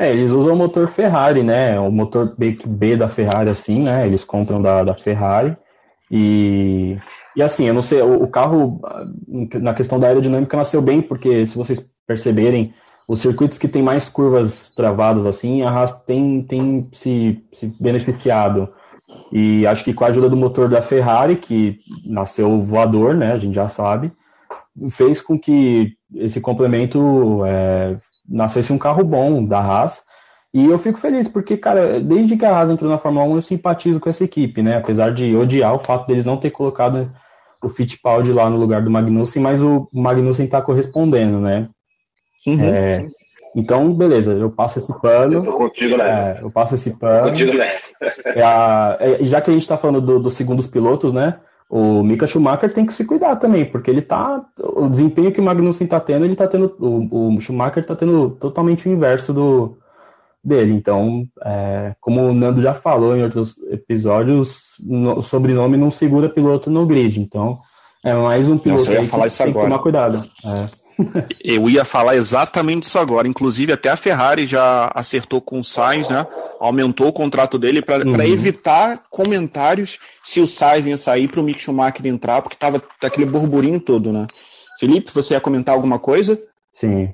É, 0.00 0.10
eles 0.10 0.30
usam 0.30 0.54
o 0.54 0.56
motor 0.56 0.88
Ferrari, 0.88 1.42
né? 1.42 1.78
O 1.78 1.92
motor 1.92 2.34
B, 2.34 2.56
B 2.66 2.96
da 2.96 3.06
Ferrari, 3.06 3.50
assim, 3.50 3.80
né? 3.82 4.06
Eles 4.06 4.24
compram 4.24 4.62
da, 4.62 4.82
da 4.82 4.94
Ferrari. 4.94 5.54
E, 6.10 6.96
e 7.36 7.42
assim, 7.42 7.66
eu 7.66 7.74
não 7.74 7.82
sei, 7.82 8.00
o, 8.00 8.22
o 8.22 8.26
carro, 8.26 8.80
na 9.60 9.74
questão 9.74 10.00
da 10.00 10.06
aerodinâmica, 10.06 10.56
nasceu 10.56 10.80
bem, 10.80 11.02
porque 11.02 11.44
se 11.44 11.54
vocês 11.54 11.86
perceberem, 12.06 12.72
os 13.06 13.20
circuitos 13.20 13.58
que 13.58 13.68
tem 13.68 13.82
mais 13.82 14.08
curvas 14.08 14.70
travadas 14.74 15.26
assim, 15.26 15.60
a 15.60 15.70
Haas 15.70 15.94
tem, 16.04 16.42
tem 16.44 16.88
se, 16.94 17.44
se 17.52 17.66
beneficiado. 17.78 18.70
E 19.30 19.66
acho 19.66 19.84
que 19.84 19.92
com 19.92 20.04
a 20.04 20.08
ajuda 20.08 20.30
do 20.30 20.36
motor 20.36 20.70
da 20.70 20.80
Ferrari, 20.80 21.36
que 21.36 21.78
nasceu 22.06 22.62
voador, 22.62 23.14
né, 23.14 23.32
a 23.32 23.36
gente 23.36 23.54
já 23.54 23.68
sabe, 23.68 24.10
fez 24.88 25.20
com 25.20 25.38
que 25.38 25.92
esse 26.14 26.40
complemento 26.40 27.44
é, 27.44 27.98
nascesse 28.30 28.72
um 28.72 28.78
carro 28.78 29.02
bom 29.02 29.44
da 29.44 29.58
Haas. 29.58 30.02
E 30.52 30.64
eu 30.64 30.78
fico 30.78 30.98
feliz, 30.98 31.28
porque, 31.28 31.56
cara, 31.56 32.00
desde 32.00 32.36
que 32.36 32.44
a 32.44 32.56
Haas 32.56 32.70
entrou 32.70 32.90
na 32.90 32.98
Fórmula 32.98 33.24
1, 33.26 33.36
eu 33.36 33.42
simpatizo 33.42 34.00
com 34.00 34.08
essa 34.08 34.24
equipe, 34.24 34.62
né? 34.62 34.76
Apesar 34.76 35.12
de 35.12 35.34
odiar 35.36 35.74
o 35.74 35.78
fato 35.78 36.06
deles 36.06 36.24
não 36.24 36.36
ter 36.36 36.50
colocado 36.50 37.10
o 37.62 37.68
Fittipaldi 37.68 38.32
lá 38.32 38.48
no 38.48 38.56
lugar 38.56 38.82
do 38.82 38.90
Magnussen, 38.90 39.42
mas 39.42 39.62
o 39.62 39.88
Magnussen 39.92 40.46
tá 40.46 40.62
correspondendo, 40.62 41.38
né? 41.38 41.68
Uhum. 42.46 42.60
É, 42.64 43.06
então, 43.54 43.92
beleza, 43.92 44.32
eu 44.32 44.50
passo 44.50 44.78
esse 44.78 45.00
pano. 45.00 45.34
Eu 45.34 45.44
tô 45.44 45.52
contigo 45.52 45.96
nessa. 45.96 46.38
É, 46.38 46.42
eu 46.42 46.50
passo 46.50 46.74
esse 46.74 46.90
pano. 46.96 47.28
Contigo 47.28 47.52
nessa. 47.52 47.90
É 48.24 48.42
a, 48.42 48.98
já 49.20 49.40
que 49.40 49.50
a 49.50 49.52
gente 49.52 49.62
está 49.62 49.76
falando 49.76 50.00
dos 50.00 50.22
do 50.22 50.30
segundos 50.30 50.66
pilotos, 50.66 51.12
né? 51.12 51.38
O 51.70 52.02
Mika 52.02 52.26
Schumacher 52.26 52.74
tem 52.74 52.84
que 52.84 52.92
se 52.92 53.04
cuidar 53.04 53.36
também, 53.36 53.64
porque 53.64 53.88
ele 53.88 54.02
tá. 54.02 54.44
O 54.58 54.88
desempenho 54.88 55.30
que 55.30 55.40
o 55.40 55.44
Magnussen 55.44 55.86
tá 55.86 56.00
tendo, 56.00 56.24
ele 56.24 56.34
tá 56.34 56.48
tendo. 56.48 56.74
O, 56.80 57.36
o 57.36 57.40
Schumacher 57.40 57.86
tá 57.86 57.94
tendo 57.94 58.30
totalmente 58.40 58.88
o 58.88 58.92
inverso 58.92 59.32
do 59.32 59.78
dele. 60.42 60.72
Então, 60.72 61.24
é, 61.44 61.94
como 62.00 62.22
o 62.22 62.34
Nando 62.34 62.60
já 62.60 62.74
falou 62.74 63.16
em 63.16 63.22
outros 63.22 63.56
episódios, 63.70 64.74
o 64.84 65.22
sobrenome 65.22 65.76
não 65.76 65.92
segura 65.92 66.28
piloto 66.28 66.70
no 66.70 66.84
grid. 66.86 67.20
Então, 67.20 67.60
é 68.04 68.14
mais 68.14 68.48
um 68.48 68.58
piloto 68.58 68.90
Nossa, 68.90 68.98
aí 68.98 69.28
que 69.28 69.38
tem 69.38 69.52
que 69.52 69.60
tomar 69.60 69.78
cuidado. 69.78 70.22
É. 70.44 70.89
Eu 71.42 71.68
ia 71.68 71.84
falar 71.84 72.16
exatamente 72.16 72.84
isso 72.84 72.98
agora. 72.98 73.28
Inclusive, 73.28 73.72
até 73.72 73.88
a 73.88 73.96
Ferrari 73.96 74.46
já 74.46 74.90
acertou 74.94 75.40
com 75.40 75.60
o 75.60 75.64
Sainz, 75.64 76.08
né? 76.08 76.26
Aumentou 76.58 77.08
o 77.08 77.12
contrato 77.12 77.58
dele 77.58 77.82
para 77.82 78.06
uhum. 78.06 78.20
evitar 78.20 79.02
comentários 79.10 79.98
se 80.22 80.40
o 80.40 80.46
Sainz 80.46 80.86
ia 80.86 80.96
sair 80.96 81.28
para 81.28 81.40
o 81.40 81.42
Mick 81.42 81.60
Schumacher 81.60 82.06
entrar, 82.06 82.42
porque 82.42 82.56
tava 82.56 82.82
aquele 83.02 83.26
burburinho 83.26 83.80
todo, 83.80 84.12
né? 84.12 84.26
Felipe, 84.78 85.10
você 85.12 85.34
ia 85.34 85.40
comentar 85.40 85.74
alguma 85.74 85.98
coisa? 85.98 86.40
Sim. 86.72 87.12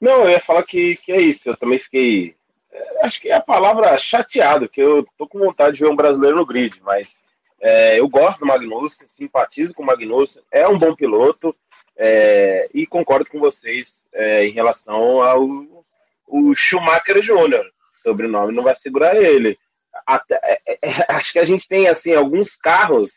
Não, 0.00 0.24
eu 0.24 0.30
ia 0.30 0.40
falar 0.40 0.62
que, 0.64 0.96
que 0.96 1.12
é 1.12 1.20
isso. 1.20 1.48
Eu 1.48 1.56
também 1.56 1.78
fiquei. 1.78 2.34
É, 2.72 3.04
acho 3.04 3.20
que 3.20 3.28
é 3.28 3.34
a 3.34 3.40
palavra 3.40 3.96
chateado, 3.96 4.68
que 4.68 4.80
eu 4.80 5.06
tô 5.16 5.28
com 5.28 5.38
vontade 5.38 5.76
de 5.76 5.84
ver 5.84 5.90
um 5.90 5.96
brasileiro 5.96 6.36
no 6.36 6.46
grid, 6.46 6.80
mas 6.84 7.20
é, 7.60 8.00
eu 8.00 8.08
gosto 8.08 8.40
do 8.40 8.46
Magnussen, 8.46 9.06
simpatizo 9.06 9.72
com 9.72 9.84
o 9.84 9.86
Magnussen, 9.86 10.42
é 10.50 10.66
um 10.66 10.76
bom 10.76 10.94
piloto. 10.96 11.54
É, 12.04 12.68
e 12.74 12.84
concordo 12.84 13.28
com 13.28 13.38
vocês 13.38 14.04
é, 14.12 14.44
em 14.44 14.50
relação 14.50 15.22
ao 15.22 15.46
o 16.26 16.52
Schumacher 16.52 17.20
Jr. 17.20 17.64
Sobrenome 18.02 18.52
não 18.52 18.64
vai 18.64 18.74
segurar 18.74 19.14
ele. 19.14 19.56
Até, 20.04 20.34
é, 20.42 20.60
é, 20.66 20.78
é, 20.82 21.06
acho 21.12 21.32
que 21.32 21.38
a 21.38 21.44
gente 21.44 21.68
tem 21.68 21.86
assim 21.86 22.12
alguns 22.12 22.56
carros 22.56 23.12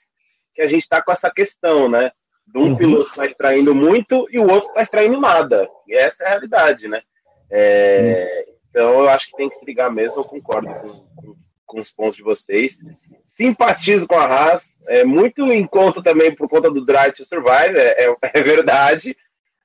que 0.54 0.62
a 0.62 0.68
gente 0.68 0.84
está 0.84 1.02
com 1.02 1.12
essa 1.12 1.32
questão, 1.32 1.90
né? 1.90 2.12
De 2.46 2.60
um 2.60 2.66
uhum. 2.66 2.76
piloto 2.76 3.10
está 3.10 3.26
extraindo 3.26 3.74
muito 3.74 4.28
e 4.30 4.38
o 4.38 4.48
outro 4.48 4.70
está 4.70 4.82
extraindo 4.82 5.20
nada. 5.20 5.68
E 5.88 5.96
essa 5.96 6.24
é 6.24 6.28
a 6.28 6.30
realidade, 6.32 6.88
né? 6.88 7.02
É, 7.50 8.46
uhum. 8.48 8.56
Então 8.70 9.00
eu 9.00 9.10
acho 9.10 9.32
que 9.32 9.38
tem 9.38 9.48
que 9.48 9.56
se 9.56 9.66
ligar 9.66 9.90
mesmo. 9.90 10.20
Eu 10.20 10.26
concordo 10.26 10.68
com, 10.68 11.06
com, 11.16 11.36
com 11.66 11.80
os 11.80 11.90
pontos 11.90 12.18
de 12.18 12.22
vocês. 12.22 12.78
Simpatizo 13.36 14.08
com 14.08 14.16
a 14.16 14.26
Haas, 14.26 14.64
é 14.88 15.04
muito 15.04 15.52
em 15.52 15.66
conta 15.68 16.02
também 16.02 16.34
por 16.34 16.48
conta 16.48 16.70
do 16.70 16.86
Drive 16.86 17.14
to 17.14 17.26
Survive, 17.26 17.78
é, 17.78 18.06
é, 18.06 18.16
é 18.34 18.42
verdade, 18.42 19.16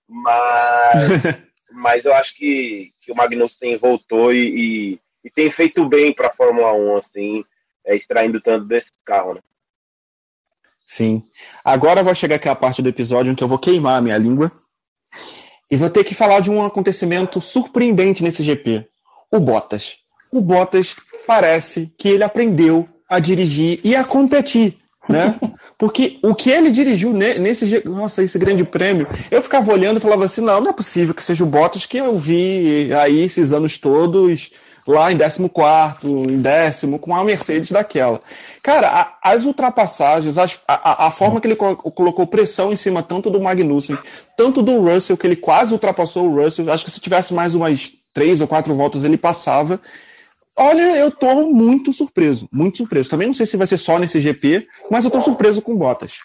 mas, 0.08 0.96
mas 1.70 2.04
eu 2.04 2.12
acho 2.14 2.34
que, 2.34 2.92
que 2.98 3.12
o 3.12 3.14
Magnussen 3.14 3.76
voltou 3.76 4.32
e, 4.32 4.94
e, 4.94 5.00
e 5.24 5.30
tem 5.30 5.50
feito 5.50 5.88
bem 5.88 6.12
para 6.12 6.28
a 6.28 6.32
Fórmula 6.32 6.72
1, 6.72 6.96
assim, 6.96 7.44
é, 7.86 7.94
extraindo 7.94 8.40
tanto 8.40 8.64
desse 8.64 8.90
carro, 9.04 9.34
né? 9.34 9.40
Sim. 10.84 11.22
Agora 11.64 12.02
vai 12.02 12.16
chegar 12.16 12.34
aqui 12.34 12.48
a 12.48 12.54
parte 12.56 12.82
do 12.82 12.88
episódio 12.88 13.30
em 13.30 13.34
que 13.36 13.44
eu 13.44 13.48
vou 13.48 13.60
queimar 13.60 13.98
a 13.98 14.02
minha 14.02 14.18
língua 14.18 14.50
e 15.70 15.76
vou 15.76 15.88
ter 15.88 16.02
que 16.02 16.16
falar 16.16 16.40
de 16.40 16.50
um 16.50 16.64
acontecimento 16.64 17.40
surpreendente 17.40 18.24
nesse 18.24 18.42
GP. 18.42 18.88
O 19.30 19.38
Bottas. 19.38 19.98
O 20.32 20.40
Bottas 20.40 20.96
parece 21.24 21.94
que 21.96 22.08
ele 22.08 22.24
aprendeu 22.24 22.88
a 23.10 23.18
dirigir 23.18 23.80
e 23.84 23.94
a 23.94 24.04
competir 24.04 24.80
né? 25.10 25.38
Porque 25.76 26.18
o 26.22 26.34
que 26.34 26.50
ele 26.50 26.70
dirigiu 26.70 27.12
nesse 27.12 27.82
nossa, 27.86 28.22
esse 28.22 28.38
grande 28.38 28.64
prêmio, 28.64 29.06
eu 29.30 29.42
ficava 29.42 29.72
olhando 29.72 29.96
e 29.96 30.00
falava 30.00 30.24
assim, 30.24 30.40
não, 30.40 30.60
não 30.60 30.70
é 30.70 30.74
possível 30.74 31.14
que 31.14 31.22
seja 31.22 31.42
o 31.42 31.46
Bottas 31.46 31.86
que 31.86 31.98
eu 31.98 32.16
vi 32.18 32.92
aí 32.94 33.20
esses 33.20 33.52
anos 33.52 33.78
todos 33.78 34.50
lá 34.86 35.12
em 35.12 35.18
14 35.18 35.50
em 36.04 36.38
décimo, 36.38 36.98
com 36.98 37.14
a 37.14 37.24
Mercedes 37.24 37.70
daquela. 37.70 38.20
Cara, 38.62 38.88
a, 38.88 39.32
as 39.32 39.44
ultrapassagens, 39.44 40.36
as, 40.36 40.60
a, 40.66 41.06
a, 41.06 41.10
forma 41.10 41.40
que 41.40 41.46
ele 41.46 41.56
colocou 41.56 42.26
pressão 42.26 42.72
em 42.72 42.76
cima 42.76 43.02
tanto 43.02 43.30
do 43.30 43.40
Magnussen, 43.40 43.96
tanto 44.36 44.62
do 44.62 44.80
Russell, 44.80 45.16
que 45.16 45.26
ele 45.26 45.36
quase 45.36 45.72
ultrapassou 45.72 46.26
o 46.26 46.42
Russell, 46.42 46.70
acho 46.70 46.84
que 46.84 46.90
se 46.90 47.00
tivesse 47.00 47.32
mais 47.32 47.54
umas 47.54 47.92
três 48.12 48.40
ou 48.40 48.48
quatro 48.48 48.74
voltas 48.74 49.04
ele 49.04 49.16
passava. 49.16 49.80
Olha, 50.60 50.94
eu 50.98 51.10
tô 51.10 51.46
muito 51.46 51.90
surpreso, 51.90 52.46
muito 52.52 52.76
surpreso. 52.76 53.08
Também 53.08 53.26
não 53.26 53.32
sei 53.32 53.46
se 53.46 53.56
vai 53.56 53.66
ser 53.66 53.78
só 53.78 53.98
nesse 53.98 54.20
GP, 54.20 54.68
mas 54.90 55.06
eu 55.06 55.10
tô 55.10 55.18
surpreso 55.18 55.62
com 55.62 55.74
Bottas. 55.74 56.18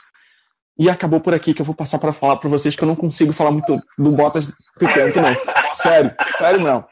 E 0.77 0.89
acabou 0.89 1.21
por 1.21 1.33
aqui 1.33 1.53
que 1.53 1.61
eu 1.61 1.65
vou 1.65 1.73
passar 1.73 1.99
para 1.99 2.11
falar 2.11 2.35
para 2.35 2.49
vocês 2.49 2.75
que 2.75 2.83
eu 2.83 2.87
não 2.87 2.97
consigo 2.97 3.31
falar 3.31 3.51
muito 3.51 3.79
do 3.97 4.11
Bottas 4.11 4.51
pequeno, 4.77 5.13
não. 5.15 5.73
Sério, 5.73 6.11
sério 6.37 6.59
não. 6.59 6.85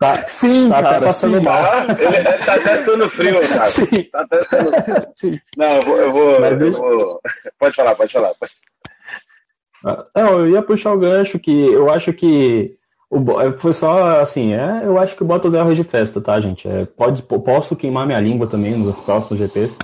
Tá, 0.00 0.26
sim, 0.26 0.70
tá 0.70 0.82
cara, 0.82 1.00
passando 1.02 1.38
sim. 1.38 1.44
mal. 1.44 1.62
Ele 1.90 2.44
tá 2.44 2.54
até 2.54 2.82
suando 2.82 3.10
frio, 3.10 3.46
cara. 3.46 3.66
Sim. 3.66 4.02
Tá 4.10 4.22
até 4.22 4.42
suando... 4.48 4.72
sim. 5.14 5.38
Não, 5.58 5.72
eu 5.72 5.82
vou, 5.82 5.96
eu 5.98 6.12
vou, 6.12 6.34
eu 6.46 6.72
vou... 6.72 7.20
Pode 7.58 7.76
falar, 7.76 7.94
pode 7.94 8.12
falar. 8.14 8.32
Pode... 8.34 8.52
Ah, 9.84 10.06
não, 10.16 10.40
eu 10.40 10.48
ia 10.48 10.62
puxar 10.62 10.94
o 10.94 10.98
gancho 10.98 11.38
que 11.38 11.52
eu 11.52 11.90
acho 11.90 12.14
que 12.14 12.74
o, 13.12 13.40
é, 13.42 13.52
foi 13.58 13.74
só 13.74 14.20
assim, 14.20 14.54
é, 14.54 14.86
eu 14.86 14.98
acho 14.98 15.14
que 15.14 15.22
o 15.22 15.26
Bottas 15.26 15.54
é 15.54 15.60
arroz 15.60 15.76
de 15.76 15.84
festa, 15.84 16.18
tá, 16.18 16.40
gente? 16.40 16.66
É, 16.66 16.86
pode, 16.86 17.22
posso 17.22 17.76
queimar 17.76 18.06
minha 18.06 18.18
língua 18.18 18.46
também 18.46 18.72
nos 18.72 18.96
próximos 19.00 19.38
GPs, 19.38 19.76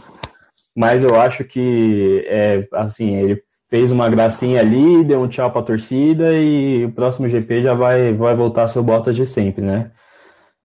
mas 0.74 1.04
eu 1.04 1.20
acho 1.20 1.44
que, 1.44 2.24
é, 2.26 2.66
assim, 2.72 3.16
ele 3.16 3.42
fez 3.68 3.92
uma 3.92 4.08
gracinha 4.08 4.60
ali, 4.60 5.04
deu 5.04 5.20
um 5.20 5.28
tchau 5.28 5.50
pra 5.50 5.60
torcida 5.60 6.32
e 6.32 6.86
o 6.86 6.92
próximo 6.92 7.28
GP 7.28 7.60
já 7.60 7.74
vai, 7.74 8.14
vai 8.14 8.34
voltar 8.34 8.62
a 8.62 8.68
ser 8.68 8.78
o 8.78 8.82
Bottas 8.82 9.14
de 9.14 9.26
sempre, 9.26 9.62
né? 9.62 9.90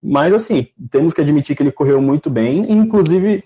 Mas, 0.02 0.34
assim, 0.34 0.66
temos 0.90 1.14
que 1.14 1.20
admitir 1.20 1.54
que 1.54 1.62
ele 1.62 1.70
correu 1.70 2.02
muito 2.02 2.28
bem, 2.28 2.68
inclusive 2.72 3.44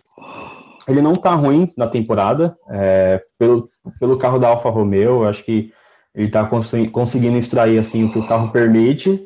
ele 0.89 1.03
não 1.03 1.13
tá 1.13 1.35
ruim 1.35 1.71
na 1.77 1.87
temporada, 1.87 2.57
é, 2.71 3.23
pelo, 3.39 3.67
pelo 4.01 4.17
carro 4.17 4.39
da 4.39 4.49
Alfa 4.49 4.71
Romeo, 4.71 5.23
eu 5.23 5.29
acho 5.29 5.45
que 5.45 5.71
ele 6.15 6.27
está 6.27 6.49
conseguindo 6.93 7.37
extrair 7.37 7.79
assim 7.79 8.05
o 8.05 8.13
que 8.13 8.19
o 8.19 8.27
carro 8.27 8.51
permite. 8.51 9.21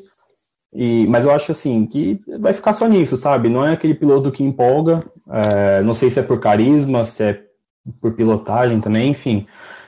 E, 0.73 1.07
mas 1.07 1.25
eu 1.25 1.31
acho 1.31 1.51
assim 1.51 1.85
que 1.85 2.19
vai 2.39 2.53
ficar 2.53 2.73
só 2.73 2.87
nisso, 2.87 3.17
sabe? 3.17 3.49
Não 3.49 3.65
é 3.65 3.73
aquele 3.73 3.93
piloto 3.93 4.31
que 4.31 4.43
empolga. 4.43 5.03
É, 5.29 5.81
não 5.83 5.93
sei 5.93 6.09
se 6.09 6.19
é 6.19 6.23
por 6.23 6.39
carisma, 6.39 7.03
se 7.03 7.23
é 7.23 7.41
por 8.01 8.13
pilotagem 8.13 8.79
também, 8.81 9.11
enfim. 9.11 9.47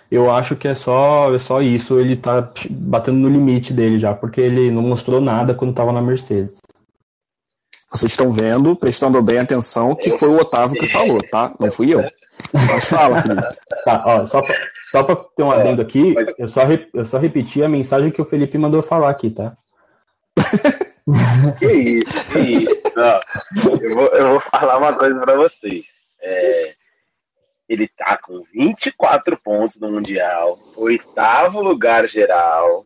Eu 0.10 0.30
acho 0.30 0.56
que 0.56 0.68
é 0.68 0.76
só, 0.76 1.34
é 1.34 1.40
só 1.40 1.62
isso. 1.62 2.00
Ele 2.00 2.16
tá 2.16 2.52
batendo 2.70 3.18
no 3.18 3.30
limite 3.30 3.74
dele 3.74 3.98
já, 3.98 4.14
porque 4.14 4.42
ele 4.42 4.70
não 4.70 4.82
mostrou 4.82 5.22
nada 5.22 5.54
quando 5.54 5.72
estava 5.72 5.92
na 5.92 6.02
Mercedes. 6.02 6.58
Vocês 7.90 8.12
estão 8.12 8.32
vendo, 8.32 8.76
prestando 8.76 9.22
bem 9.22 9.40
atenção, 9.40 9.96
que 9.96 10.12
foi 10.12 10.30
o 10.30 10.38
Otávio 10.38 10.80
que 10.80 10.88
falou, 10.88 11.18
tá? 11.30 11.54
Não 11.60 11.70
fui 11.70 11.94
eu. 11.94 12.02
Mas 12.54 12.86
fala, 12.86 13.22
Felipe. 13.22 13.48
Tá, 13.86 14.04
ó, 14.06 14.26
só 14.26 14.42
pra, 14.42 14.56
só 14.92 15.04
pra 15.04 15.16
ter 15.16 15.44
um 15.44 15.52
adendo 15.52 15.82
aqui, 15.82 16.14
eu 16.38 16.48
só, 16.48 16.62
eu 16.94 17.06
só 17.06 17.18
repeti 17.18 17.64
a 17.64 17.70
mensagem 17.70 18.12
que 18.12 18.22
o 18.22 18.26
Felipe 18.26 18.58
mandou 18.58 18.82
falar 18.82 19.10
aqui, 19.10 19.30
tá? 19.30 19.56
Que 21.58 21.72
isso, 21.72 22.32
que 22.32 22.40
isso. 22.40 22.82
eu, 23.82 23.96
vou, 23.96 24.08
eu 24.10 24.30
vou 24.30 24.40
falar 24.40 24.78
uma 24.78 24.94
coisa 24.94 25.20
pra 25.20 25.36
vocês. 25.36 25.88
É, 26.22 26.76
ele 27.68 27.88
tá 27.88 28.18
com 28.18 28.44
24 28.54 29.36
pontos 29.42 29.78
no 29.78 29.92
Mundial, 29.92 30.60
oitavo 30.76 31.62
lugar 31.62 32.08
geral. 32.08 32.86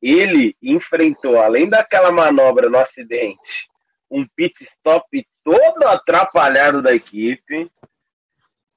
Ele 0.00 0.56
enfrentou, 0.62 1.38
além 1.40 1.68
daquela 1.68 2.12
manobra 2.12 2.68
no 2.68 2.78
acidente, 2.78 3.68
um 4.10 4.26
pit 4.36 4.62
stop 4.62 5.26
todo 5.42 5.84
atrapalhado 5.84 6.80
da 6.82 6.94
equipe. 6.94 7.70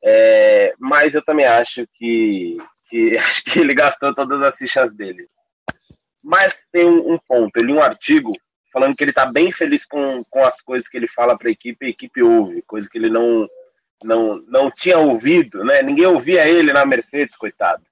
É, 0.03 0.73
mas 0.79 1.13
eu 1.13 1.23
também 1.23 1.45
acho 1.45 1.87
que, 1.93 2.57
que, 2.89 3.17
acho 3.19 3.43
que 3.43 3.59
ele 3.59 3.73
gastou 3.73 4.13
todas 4.13 4.41
as 4.41 4.55
fichas 4.55 4.91
dele. 4.93 5.27
Mas 6.23 6.61
tem 6.71 6.85
um, 6.85 7.13
um 7.13 7.19
ponto, 7.27 7.57
ele 7.57 7.73
um 7.73 7.81
artigo 7.81 8.31
falando 8.71 8.95
que 8.95 9.03
ele 9.03 9.11
está 9.11 9.25
bem 9.25 9.51
feliz 9.51 9.85
com, 9.85 10.23
com 10.29 10.43
as 10.43 10.61
coisas 10.61 10.87
que 10.87 10.97
ele 10.97 11.07
fala 11.07 11.37
para 11.37 11.47
a 11.47 11.51
equipe, 11.51 11.85
a 11.85 11.89
equipe 11.89 12.21
ouve, 12.21 12.61
coisa 12.63 12.87
que 12.87 12.97
ele 12.97 13.09
não 13.09 13.47
não, 14.03 14.37
não 14.47 14.71
tinha 14.71 14.97
ouvido, 14.97 15.63
né? 15.63 15.81
Ninguém 15.81 16.05
ouvia 16.05 16.47
ele 16.47 16.71
na 16.71 16.85
Mercedes, 16.85 17.35
coitado. 17.35 17.83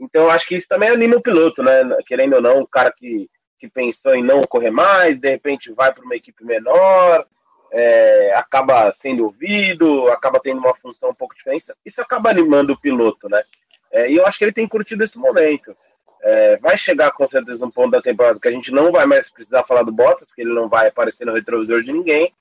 Então, 0.00 0.28
acho 0.28 0.46
que 0.46 0.54
isso 0.54 0.66
também 0.66 0.88
anima 0.88 1.16
o 1.16 1.22
piloto, 1.22 1.62
né? 1.62 1.82
Querendo 2.06 2.36
ou 2.36 2.42
não, 2.42 2.60
o 2.60 2.66
cara 2.66 2.90
que, 2.90 3.28
que 3.58 3.68
pensou 3.68 4.14
em 4.14 4.22
não 4.22 4.40
correr 4.42 4.70
mais, 4.70 5.18
de 5.18 5.30
repente 5.30 5.72
vai 5.72 5.92
para 5.92 6.04
uma 6.04 6.16
equipe 6.16 6.44
menor, 6.44 7.26
é, 7.74 8.32
acaba 8.36 8.90
sendo 8.92 9.24
ouvido, 9.24 10.06
acaba 10.06 10.38
tendo 10.38 10.58
uma 10.58 10.74
função 10.76 11.10
um 11.10 11.14
pouco 11.14 11.34
diferente. 11.34 11.66
Isso 11.84 12.00
acaba 12.00 12.30
animando 12.30 12.72
o 12.72 12.80
piloto, 12.80 13.28
né? 13.28 13.42
É, 13.90 14.08
e 14.08 14.16
eu 14.16 14.24
acho 14.24 14.38
que 14.38 14.44
ele 14.44 14.52
tem 14.52 14.68
curtido 14.68 15.02
esse 15.02 15.18
momento. 15.18 15.74
É, 16.22 16.56
vai 16.58 16.76
chegar 16.78 17.10
com 17.10 17.26
certeza 17.26 17.66
um 17.66 17.70
ponto 17.70 17.90
da 17.90 18.00
temporada 18.00 18.38
que 18.40 18.46
a 18.46 18.52
gente 18.52 18.70
não 18.70 18.92
vai 18.92 19.06
mais 19.06 19.28
precisar 19.28 19.64
falar 19.64 19.82
do 19.82 19.92
Bottas, 19.92 20.26
porque 20.26 20.42
ele 20.42 20.54
não 20.54 20.68
vai 20.68 20.86
aparecer 20.86 21.24
no 21.24 21.34
retrovisor 21.34 21.82
de 21.82 21.92
ninguém. 21.92 22.32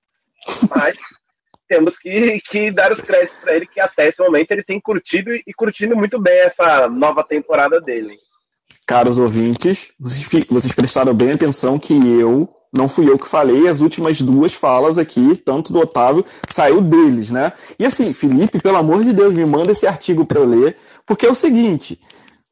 Mas 0.69 0.95
temos 1.67 1.97
que, 1.97 2.39
que 2.41 2.69
dar 2.69 2.91
os 2.91 3.01
créditos 3.01 3.39
para 3.41 3.55
ele, 3.55 3.65
que 3.65 3.79
até 3.79 4.07
esse 4.07 4.21
momento 4.21 4.51
ele 4.51 4.63
tem 4.63 4.79
curtido 4.79 5.33
e 5.33 5.53
curtindo 5.53 5.95
muito 5.95 6.19
bem 6.19 6.41
essa 6.41 6.87
nova 6.87 7.23
temporada 7.23 7.81
dele. 7.81 8.19
Caros 8.87 9.17
ouvintes, 9.17 9.93
vocês, 9.99 10.45
vocês 10.47 10.73
prestaram 10.73 11.13
bem 11.13 11.31
atenção 11.31 11.79
que 11.79 11.93
eu, 11.93 12.47
não 12.73 12.89
fui 12.89 13.07
eu 13.07 13.19
que 13.19 13.27
falei, 13.27 13.67
as 13.67 13.81
últimas 13.81 14.19
duas 14.19 14.53
falas 14.53 14.97
aqui, 14.97 15.35
tanto 15.35 15.71
do 15.71 15.79
Otávio, 15.79 16.25
saiu 16.49 16.81
deles, 16.81 17.29
né? 17.29 17.53
E 17.77 17.85
assim, 17.85 18.11
Felipe, 18.13 18.59
pelo 18.59 18.77
amor 18.77 19.03
de 19.03 19.13
Deus, 19.13 19.33
me 19.33 19.45
manda 19.45 19.71
esse 19.71 19.85
artigo 19.85 20.25
para 20.25 20.39
eu 20.39 20.45
ler, 20.45 20.75
porque 21.05 21.25
é 21.25 21.31
o 21.31 21.35
seguinte, 21.35 21.99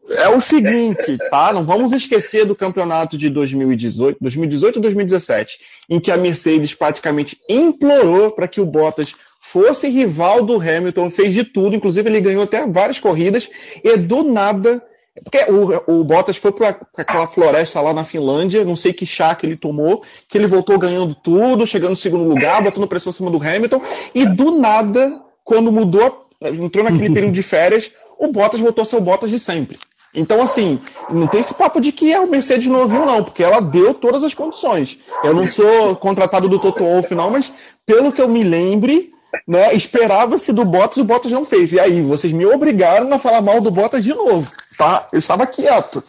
é 0.10 0.28
o 0.30 0.42
seguinte, 0.42 1.18
tá? 1.30 1.54
Não 1.54 1.64
vamos 1.64 1.94
esquecer 1.94 2.46
do 2.46 2.56
campeonato 2.56 3.18
de 3.18 3.30
2018, 3.30 4.18
2018 4.20 4.76
ou 4.76 4.82
2017, 4.82 5.60
em 5.90 6.00
que 6.00 6.12
a 6.12 6.18
Mercedes 6.18 6.74
praticamente 6.74 7.40
implorou 7.50 8.32
para 8.32 8.48
que 8.48 8.62
o 8.62 8.66
Bottas 8.66 9.16
fosse 9.40 9.90
rival 9.90 10.46
do 10.46 10.56
Hamilton, 10.56 11.10
fez 11.10 11.34
de 11.34 11.44
tudo, 11.44 11.76
inclusive 11.76 12.08
ele 12.10 12.22
ganhou 12.22 12.44
até 12.44 12.66
várias 12.68 13.00
corridas, 13.00 13.50
e 13.84 13.98
do 13.98 14.24
nada. 14.24 14.84
Porque 15.24 15.46
o, 15.52 16.00
o 16.00 16.04
Bottas 16.04 16.38
foi 16.38 16.54
para 16.54 16.76
aquela 16.96 17.28
floresta 17.28 17.82
lá 17.82 17.94
na 17.94 18.06
Finlândia, 18.06 18.64
não 18.64 18.78
sei 18.78 18.94
que 18.94 19.06
chá 19.06 19.36
que 19.36 19.46
ele 19.46 19.58
tomou, 19.58 20.04
que 20.30 20.38
ele 20.38 20.48
voltou 20.48 20.80
ganhando 20.80 21.14
tudo, 21.14 21.68
chegando 21.68 21.92
no 21.92 21.96
segundo 21.98 22.24
lugar, 22.24 22.64
botando 22.64 22.88
pressão 22.88 23.12
em 23.12 23.14
cima 23.14 23.30
do 23.30 23.38
Hamilton, 23.38 23.82
e 24.16 24.26
do 24.26 24.58
nada, 24.58 25.22
quando 25.44 25.72
mudou, 25.72 26.30
entrou 26.42 26.84
naquele 26.84 27.12
período 27.14 27.34
de 27.34 27.44
férias, 27.44 27.92
o 28.18 28.30
Bottas 28.30 28.62
voltou 28.62 28.84
a 28.84 28.86
ser 28.86 28.96
o 28.96 29.02
Bottas 29.02 29.30
de 29.30 29.40
sempre. 29.40 29.78
Então, 30.14 30.42
assim, 30.42 30.80
não 31.10 31.28
tem 31.28 31.40
esse 31.40 31.54
papo 31.54 31.80
de 31.80 31.92
que 31.92 32.12
é 32.12 32.20
o 32.20 32.30
Mercedes 32.30 32.68
novinho, 32.68 33.06
não, 33.06 33.24
porque 33.24 33.44
ela 33.44 33.62
deu 33.62 33.94
todas 33.94 34.24
as 34.24 34.34
condições. 34.34 35.00
Eu 35.24 35.34
não 35.34 35.50
sou 35.50 35.96
contratado 35.96 36.50
do 36.50 36.60
Toto 36.60 36.84
Wolff, 36.84 37.14
não, 37.16 37.32
mas 37.32 37.52
pelo 37.86 38.12
que 38.12 38.22
eu 38.22 38.28
me 38.28 38.44
lembre, 38.44 39.12
né, 39.48 39.74
esperava-se 39.74 40.52
do 40.52 40.66
Bottas 40.66 40.98
e 40.98 41.02
o 41.02 41.06
Bottas 41.06 41.32
não 41.32 41.46
fez. 41.46 41.72
E 41.72 41.80
aí, 41.80 42.02
vocês 42.02 42.34
me 42.34 42.46
obrigaram 42.46 43.12
a 43.14 43.18
falar 43.18 43.42
mal 43.42 43.62
do 43.62 43.72
Bottas 43.72 44.04
de 44.04 44.14
novo, 44.14 44.52
tá? 44.78 45.08
Eu 45.12 45.20
estava 45.20 45.46
quieto. 45.48 46.04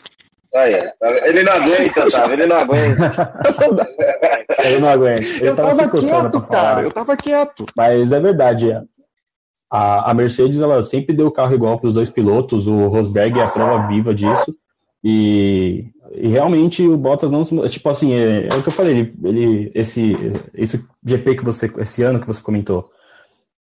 ele 1.24 1.42
não 1.42 1.52
aguenta, 1.52 2.10
tá? 2.10 2.32
Ele 2.32 2.46
não 2.46 2.56
aguenta. 2.56 3.34
ele 4.64 4.78
não 4.80 4.88
aguenta. 4.88 5.22
Ele 5.22 5.48
eu 5.48 5.56
tava, 5.56 5.76
tava 5.76 5.90
quieto, 5.90 6.42
cara. 6.42 6.82
Eu 6.82 6.90
tava 6.90 7.16
quieto. 7.16 7.66
Mas 7.76 8.12
é 8.12 8.20
verdade, 8.20 8.70
é. 8.70 8.82
A, 9.70 10.10
a 10.10 10.14
Mercedes 10.14 10.60
ela 10.60 10.82
sempre 10.82 11.16
deu 11.16 11.28
o 11.28 11.32
carro 11.32 11.54
igual 11.54 11.78
para 11.78 11.88
os 11.88 11.94
dois 11.94 12.10
pilotos, 12.10 12.66
o 12.66 12.88
Rosberg 12.88 13.40
é 13.40 13.42
a 13.42 13.48
prova 13.48 13.88
viva 13.88 14.14
disso. 14.14 14.54
E, 15.02 15.86
e 16.12 16.28
realmente 16.28 16.86
o 16.86 16.96
Bottas 16.96 17.30
não 17.30 17.42
tipo 17.66 17.88
assim 17.88 18.12
é, 18.12 18.46
é, 18.46 18.54
o 18.54 18.62
que 18.62 18.68
eu 18.68 18.72
falei 18.72 18.92
ele, 18.92 19.14
ele 19.24 19.72
esse 19.74 20.14
esse 20.54 20.84
GP 21.04 21.36
que 21.36 21.44
você 21.44 21.68
esse 21.78 22.04
ano 22.04 22.20
que 22.20 22.26
você 22.26 22.40
comentou 22.40 22.88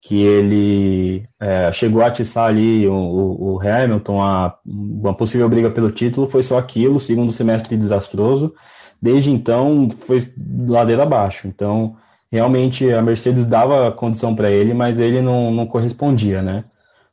que 0.02 0.22
ele 0.22 1.28
é, 1.38 1.70
chegou 1.72 2.02
a 2.02 2.06
atiçar 2.06 2.46
ali 2.46 2.86
o, 2.88 2.94
o, 2.94 3.60
Hamilton 3.60 4.22
a 4.22 4.56
uma 4.64 5.14
possível 5.14 5.48
briga 5.48 5.70
pelo 5.70 5.90
título 5.90 6.26
foi 6.26 6.42
só 6.42 6.58
aquilo 6.58 6.98
segundo 6.98 7.30
semestre 7.30 7.76
desastroso 7.76 8.54
desde 9.00 9.30
então 9.30 9.88
foi 9.90 10.18
ladeira 10.66 11.02
abaixo 11.02 11.46
então 11.48 11.96
realmente 12.30 12.90
a 12.92 13.02
Mercedes 13.02 13.44
dava 13.44 13.90
condição 13.92 14.34
para 14.34 14.50
ele, 14.50 14.72
mas 14.72 14.98
ele 14.98 15.20
não, 15.20 15.50
não 15.50 15.66
correspondia, 15.66 16.40
né? 16.40 16.64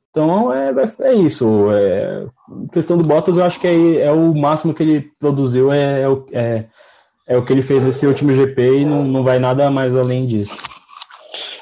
Então 0.10 0.54
é, 0.54 0.72
é 1.02 1.14
isso. 1.14 1.72
É, 1.72 2.26
questão 2.72 2.98
do 2.98 3.08
Bottas, 3.08 3.36
eu 3.36 3.44
acho 3.44 3.60
que 3.60 3.68
é, 3.68 4.08
é 4.08 4.12
o 4.12 4.34
máximo 4.36 4.74
que 4.74 4.84
ele 4.84 5.12
produziu, 5.20 5.72
é, 5.72 6.04
é, 6.04 6.08
é, 6.32 6.66
é 7.28 7.38
o 7.38 7.44
que 7.44 7.52
ele 7.52 7.62
fez 7.62 7.86
esse 7.86 8.06
último 8.06 8.32
GP 8.34 8.80
e 8.80 8.86
não, 8.86 9.04
não 9.04 9.24
vai 9.24 9.40
nada 9.40 9.70
mais 9.72 9.96
além 9.96 10.26
disso. 10.26 10.77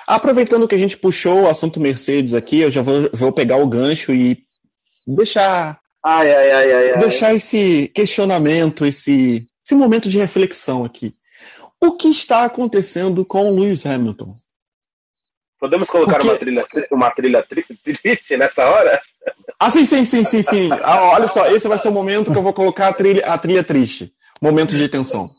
Aproveitando 0.07 0.67
que 0.67 0.75
a 0.75 0.77
gente 0.77 0.97
puxou 0.97 1.43
o 1.43 1.49
assunto 1.49 1.79
Mercedes 1.79 2.33
aqui, 2.33 2.59
eu 2.59 2.71
já 2.71 2.81
vou, 2.81 3.09
vou 3.11 3.31
pegar 3.31 3.57
o 3.57 3.67
gancho 3.67 4.13
e 4.13 4.43
deixar. 5.07 5.79
Ai, 6.03 6.31
ai, 6.31 6.51
ai, 6.51 6.73
ai, 6.73 6.97
deixar 6.97 7.33
esse 7.33 7.87
questionamento, 7.89 8.85
esse, 8.85 9.47
esse 9.63 9.73
momento 9.73 10.07
de 10.07 10.19
reflexão 10.19 10.85
aqui. 10.85 11.13
O 11.81 11.93
que 11.93 12.09
está 12.09 12.45
acontecendo 12.45 13.25
com 13.25 13.51
o 13.51 13.59
Lewis 13.59 13.85
Hamilton? 13.85 14.33
Podemos 15.59 15.87
colocar 15.87 16.19
Porque... 16.19 16.27
uma 16.27 16.37
trilha, 16.37 16.65
uma 16.91 17.11
trilha 17.11 17.45
triste 17.83 18.37
nessa 18.37 18.69
hora? 18.69 19.01
Ah, 19.59 19.71
sim, 19.71 19.85
sim, 19.85 20.05
sim, 20.05 20.23
sim, 20.23 20.41
sim. 20.41 20.69
Ah, 20.83 21.11
olha 21.13 21.27
só, 21.27 21.47
esse 21.49 21.67
vai 21.67 21.77
ser 21.77 21.87
o 21.87 21.91
momento 21.91 22.31
que 22.31 22.37
eu 22.37 22.43
vou 22.43 22.53
colocar 22.53 22.89
a 22.89 22.93
trilha, 22.93 23.25
a 23.25 23.37
trilha 23.37 23.63
triste. 23.63 24.13
Momento 24.41 24.75
de 24.75 24.87
tensão. 24.89 25.31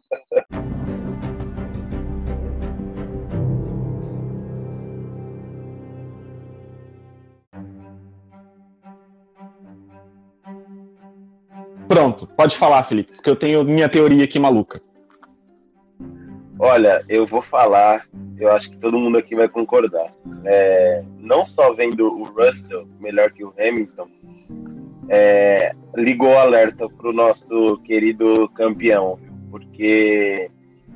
Pronto, 11.97 12.27
pode 12.27 12.59
falar, 12.59 12.85
Felipe, 12.85 13.15
porque 13.15 13.31
eu 13.31 13.35
tenho 13.35 13.65
minha 13.65 13.89
teoria 13.89 14.25
aqui 14.25 14.39
maluca. 14.39 14.83
Olha, 16.59 17.03
eu 17.09 17.27
vou 17.27 17.41
falar, 17.41 18.07
eu 18.39 18.53
acho 18.53 18.69
que 18.69 18.77
todo 18.77 18.99
mundo 18.99 19.17
aqui 19.17 19.35
vai 19.35 19.49
concordar. 19.49 20.13
É, 20.45 21.03
não 21.19 21.43
só 21.43 21.73
vendo 21.73 22.07
o 22.07 22.25
Russell 22.25 22.87
melhor 23.01 23.31
que 23.31 23.43
o 23.43 23.55
Hamilton, 23.59 24.09
é, 25.09 25.75
ligou 25.97 26.29
o 26.29 26.39
alerta 26.39 26.87
para 26.87 27.09
o 27.09 27.15
nosso 27.15 27.79
querido 27.79 28.47
campeão, 28.51 29.19
porque 29.51 30.51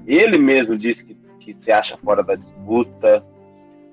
ele 0.06 0.36
mesmo 0.36 0.76
disse 0.76 1.02
que, 1.02 1.16
que 1.40 1.54
se 1.54 1.72
acha 1.72 1.96
fora 1.96 2.22
da 2.22 2.34
disputa. 2.34 3.24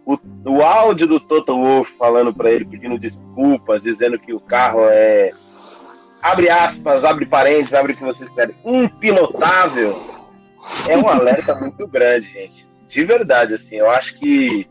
O, 0.05 0.17
o 0.45 0.61
áudio 0.61 1.07
do 1.07 1.21
Toto 1.21 1.55
Wolff 1.55 1.89
falando 1.97 2.33
para 2.33 2.51
ele, 2.51 2.65
pedindo 2.65 2.99
desculpas, 2.99 3.81
dizendo 3.81 4.19
que 4.19 4.33
o 4.33 4.41
carro 4.41 4.81
é. 4.89 5.31
Abre 6.21 6.49
aspas, 6.49 7.03
abre 7.03 7.25
parênteses, 7.25 7.73
abre 7.73 7.93
o 7.93 7.95
que 7.95 8.03
vocês 8.03 8.29
querem. 8.31 8.55
Impilotável 8.65 10.01
é 10.89 10.97
um 10.97 11.07
alerta 11.07 11.55
muito 11.59 11.87
grande, 11.87 12.27
gente. 12.27 12.67
De 12.87 13.03
verdade, 13.03 13.53
assim, 13.53 13.75
eu 13.75 13.89
acho 13.89 14.15
que 14.15 14.67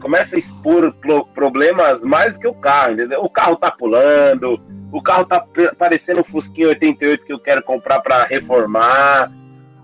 começa 0.00 0.36
a 0.36 0.38
expor 0.38 0.94
problemas 1.34 2.02
mais 2.02 2.34
do 2.34 2.40
que 2.40 2.46
o 2.46 2.54
carro, 2.54 2.92
entendeu? 2.92 3.22
O 3.22 3.30
carro 3.30 3.56
tá 3.56 3.70
pulando, 3.70 4.60
o 4.92 5.02
carro 5.02 5.24
tá 5.24 5.44
parecendo 5.78 6.20
um 6.20 6.24
Fusquinha 6.24 6.68
88 6.68 7.24
que 7.24 7.32
eu 7.32 7.40
quero 7.40 7.62
comprar 7.62 8.00
para 8.00 8.24
reformar. 8.24 9.30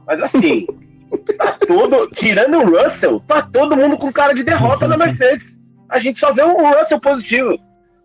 Mas 0.07 0.21
assim, 0.21 0.67
tá 1.39 1.53
todo. 1.67 2.09
Tirando 2.11 2.59
o 2.59 2.83
Russell, 2.83 3.21
tá 3.27 3.43
todo 3.43 3.77
mundo 3.77 3.97
com 3.97 4.13
cara 4.13 4.35
de 4.35 4.43
derrota 4.43 4.89
na 4.89 4.97
Mercedes. 4.97 5.57
A 5.89 5.99
gente 5.99 6.19
só 6.19 6.33
vê 6.33 6.43
o 6.43 6.57
Russell 6.57 7.01
positivo. 7.01 7.59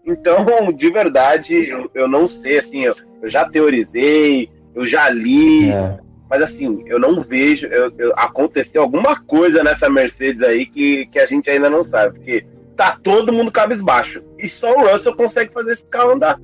Então, 0.06 0.46
de 0.74 0.90
verdade, 0.92 1.54
eu, 1.54 1.90
eu 1.94 2.08
não 2.08 2.26
sei, 2.26 2.58
assim, 2.58 2.84
eu, 2.84 2.96
eu 3.22 3.30
já 3.30 3.48
teorizei, 3.48 4.50
eu 4.74 4.86
já 4.86 5.10
li. 5.10 5.72
É 5.72 6.00
Mas 6.30 6.44
assim, 6.44 6.84
eu 6.86 7.00
não 7.00 7.22
vejo. 7.22 7.66
Eu, 7.68 7.92
eu, 7.98 8.14
aconteceu 8.16 8.82
alguma 8.82 9.20
coisa 9.22 9.64
nessa 9.64 9.90
Mercedes 9.90 10.42
aí 10.42 10.66
que, 10.66 11.06
que 11.08 11.20
a 11.20 11.26
gente 11.26 11.50
ainda 11.50 11.70
não 11.70 11.82
sabe. 11.82 12.20
Porque 12.20 12.46
tá 12.76 12.98
todo 13.04 13.34
mundo 13.34 13.52
cabisbaixo. 13.52 14.22
E 14.38 14.48
só 14.48 14.72
o 14.74 14.88
Russell 14.88 15.16
consegue 15.16 15.52
fazer 15.52 15.72
esse 15.72 15.84
carro 15.84 16.12
andar. 16.12 16.40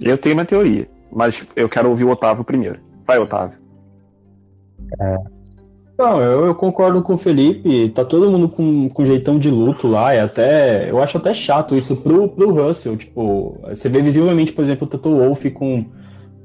Eu 0.00 0.16
tenho 0.16 0.34
uma 0.34 0.46
teoria, 0.46 0.88
mas 1.12 1.46
eu 1.54 1.68
quero 1.68 1.88
ouvir 1.90 2.04
o 2.04 2.10
Otávio 2.10 2.44
primeiro. 2.44 2.80
Vai, 3.04 3.18
Otávio. 3.18 3.58
É. 4.98 5.39
Não, 6.00 6.18
eu, 6.18 6.46
eu, 6.46 6.54
concordo 6.54 7.02
com 7.02 7.12
o 7.12 7.18
Felipe. 7.18 7.90
Tá 7.90 8.06
todo 8.06 8.30
mundo 8.30 8.48
com, 8.48 8.88
com 8.88 9.04
jeitão 9.04 9.38
de 9.38 9.50
luto 9.50 9.86
lá. 9.86 10.14
É 10.14 10.22
até, 10.22 10.90
eu 10.90 11.02
acho 11.02 11.18
até 11.18 11.34
chato 11.34 11.76
isso 11.76 11.94
pro, 11.94 12.26
pro 12.26 12.54
Russell. 12.54 12.96
Tipo, 12.96 13.60
você 13.68 13.86
vê 13.86 14.00
visivelmente, 14.00 14.50
por 14.50 14.64
exemplo, 14.64 14.86
o 14.86 14.90
Toto 14.90 15.14
Wolff 15.14 15.50
com 15.50 15.84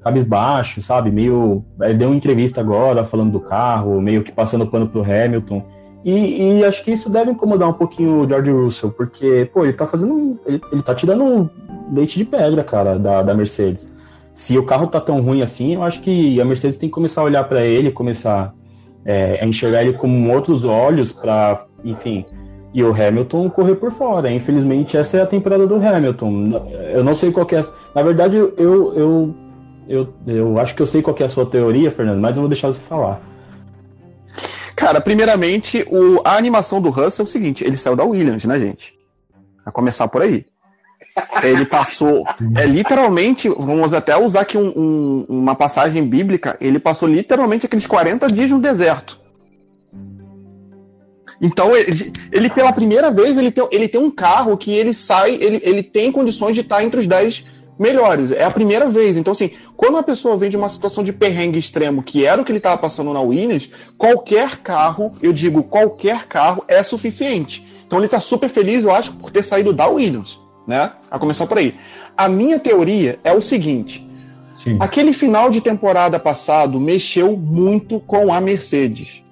cabisbaixo, 0.01 0.81
sabe? 0.81 1.09
Meio. 1.09 1.63
Ele 1.79 1.93
deu 1.93 2.09
uma 2.09 2.17
entrevista 2.17 2.59
agora 2.59 3.05
falando 3.05 3.31
do 3.31 3.39
carro, 3.39 4.01
meio 4.01 4.25
que 4.25 4.31
passando 4.33 4.67
pano 4.67 4.89
pro 4.89 5.01
Hamilton. 5.01 5.63
E, 6.03 6.59
e, 6.59 6.65
acho 6.65 6.83
que 6.83 6.91
isso 6.91 7.09
deve 7.09 7.31
incomodar 7.31 7.69
um 7.69 7.73
pouquinho 7.73 8.23
o 8.23 8.27
George 8.27 8.51
Russell, 8.51 8.91
porque, 8.91 9.49
pô, 9.53 9.63
ele 9.63 9.71
tá 9.71 9.85
fazendo. 9.85 10.37
Ele, 10.45 10.61
ele 10.69 10.81
tá 10.83 10.93
tirando 10.93 11.49
leite 11.93 12.17
de 12.17 12.25
pedra, 12.25 12.61
cara, 12.61 12.99
da, 12.99 13.23
da 13.23 13.33
Mercedes. 13.33 13.87
Se 14.33 14.57
o 14.57 14.65
carro 14.65 14.87
tá 14.87 14.99
tão 14.99 15.21
ruim 15.21 15.41
assim, 15.41 15.75
eu 15.75 15.83
acho 15.83 16.01
que 16.01 16.41
a 16.41 16.43
Mercedes 16.43 16.75
tem 16.75 16.89
que 16.89 16.93
começar 16.93 17.21
a 17.21 17.23
olhar 17.23 17.45
para 17.45 17.63
ele, 17.63 17.89
começar 17.89 18.53
é, 19.05 19.39
a 19.41 19.45
enxergar 19.45 19.83
ele 19.83 19.93
com 19.93 20.31
outros 20.31 20.65
olhos 20.65 21.11
para, 21.11 21.65
enfim, 21.83 22.25
e 22.73 22.83
o 22.83 22.91
Hamilton 22.91 23.49
correr 23.49 23.75
por 23.75 23.91
fora. 23.91 24.29
Infelizmente, 24.31 24.97
essa 24.97 25.17
é 25.17 25.21
a 25.21 25.25
temporada 25.25 25.65
do 25.65 25.75
Hamilton. 25.75 26.69
Eu 26.93 27.03
não 27.03 27.15
sei 27.15 27.31
qual 27.31 27.47
é. 27.51 27.63
Na 27.93 28.03
verdade, 28.03 28.35
eu, 28.35 28.53
eu, 28.57 29.35
eu, 29.87 30.13
eu 30.27 30.59
acho 30.59 30.75
que 30.75 30.81
eu 30.81 30.87
sei 30.87 31.01
qual 31.01 31.15
é 31.19 31.23
a 31.23 31.29
sua 31.29 31.45
teoria, 31.45 31.89
Fernando, 31.89 32.19
mas 32.19 32.35
eu 32.35 32.41
vou 32.41 32.49
deixar 32.49 32.67
você 32.67 32.81
falar. 32.81 33.21
Cara, 34.75 34.99
primeiramente, 34.99 35.87
o, 35.89 36.19
a 36.25 36.35
animação 36.35 36.81
do 36.81 36.89
Russell 36.89 37.23
é 37.23 37.27
o 37.27 37.31
seguinte: 37.31 37.63
ele 37.63 37.77
saiu 37.77 37.95
da 37.95 38.03
Williams, 38.03 38.43
né, 38.43 38.59
gente? 38.59 38.93
A 39.65 39.71
começar 39.71 40.07
por 40.09 40.21
aí. 40.21 40.45
Ele 41.43 41.65
passou, 41.65 42.25
é 42.57 42.65
literalmente, 42.65 43.47
vamos 43.47 43.93
até 43.93 44.17
usar 44.17 44.41
aqui 44.41 44.57
um, 44.57 44.73
um, 44.75 45.25
uma 45.29 45.55
passagem 45.55 46.03
bíblica, 46.05 46.57
ele 46.59 46.79
passou 46.79 47.07
literalmente 47.07 47.65
aqueles 47.65 47.87
40 47.87 48.27
dias 48.27 48.49
no 48.49 48.59
deserto. 48.59 49.19
Então, 51.41 51.75
ele, 51.75 52.11
ele 52.31 52.49
pela 52.49 52.71
primeira 52.73 53.11
vez, 53.11 53.37
ele 53.37 53.51
tem, 53.51 53.67
ele 53.71 53.87
tem 53.87 54.01
um 54.01 54.11
carro 54.11 54.57
que 54.57 54.71
ele 54.71 54.93
sai, 54.93 55.35
ele, 55.35 55.61
ele 55.63 55.83
tem 55.83 56.11
condições 56.11 56.53
de 56.53 56.61
estar 56.61 56.83
entre 56.83 56.99
os 56.99 57.07
10 57.07 57.45
melhores. 57.77 58.31
É 58.31 58.43
a 58.43 58.51
primeira 58.51 58.87
vez. 58.87 59.17
Então, 59.17 59.31
assim, 59.31 59.51
quando 59.75 59.95
uma 59.95 60.03
pessoa 60.03 60.37
vem 60.37 60.49
de 60.49 60.57
uma 60.57 60.69
situação 60.69 61.03
de 61.03 61.13
perrengue 61.13 61.59
extremo, 61.59 62.03
que 62.03 62.25
era 62.25 62.41
o 62.41 62.45
que 62.45 62.51
ele 62.51 62.59
estava 62.59 62.77
passando 62.77 63.13
na 63.13 63.21
Williams, 63.21 63.69
qualquer 63.97 64.57
carro, 64.57 65.11
eu 65.21 65.33
digo 65.33 65.63
qualquer 65.63 66.25
carro, 66.25 66.63
é 66.67 66.81
suficiente. 66.81 67.65
Então 67.85 67.99
ele 67.99 68.07
está 68.07 68.19
super 68.19 68.49
feliz, 68.49 68.83
eu 68.83 68.91
acho, 68.91 69.11
por 69.13 69.29
ter 69.29 69.43
saído 69.43 69.71
da 69.71 69.87
Williams, 69.87 70.39
né? 70.67 70.91
A 71.09 71.19
começar 71.19 71.47
por 71.47 71.57
aí. 71.57 71.75
A 72.17 72.27
minha 72.27 72.59
teoria 72.59 73.19
é 73.23 73.33
o 73.33 73.41
seguinte: 73.41 74.05
Sim. 74.53 74.77
aquele 74.79 75.13
final 75.13 75.49
de 75.49 75.61
temporada 75.61 76.19
passado 76.19 76.79
mexeu 76.79 77.35
muito 77.37 77.99
com 77.99 78.33
a 78.33 78.39
Mercedes. 78.39 79.23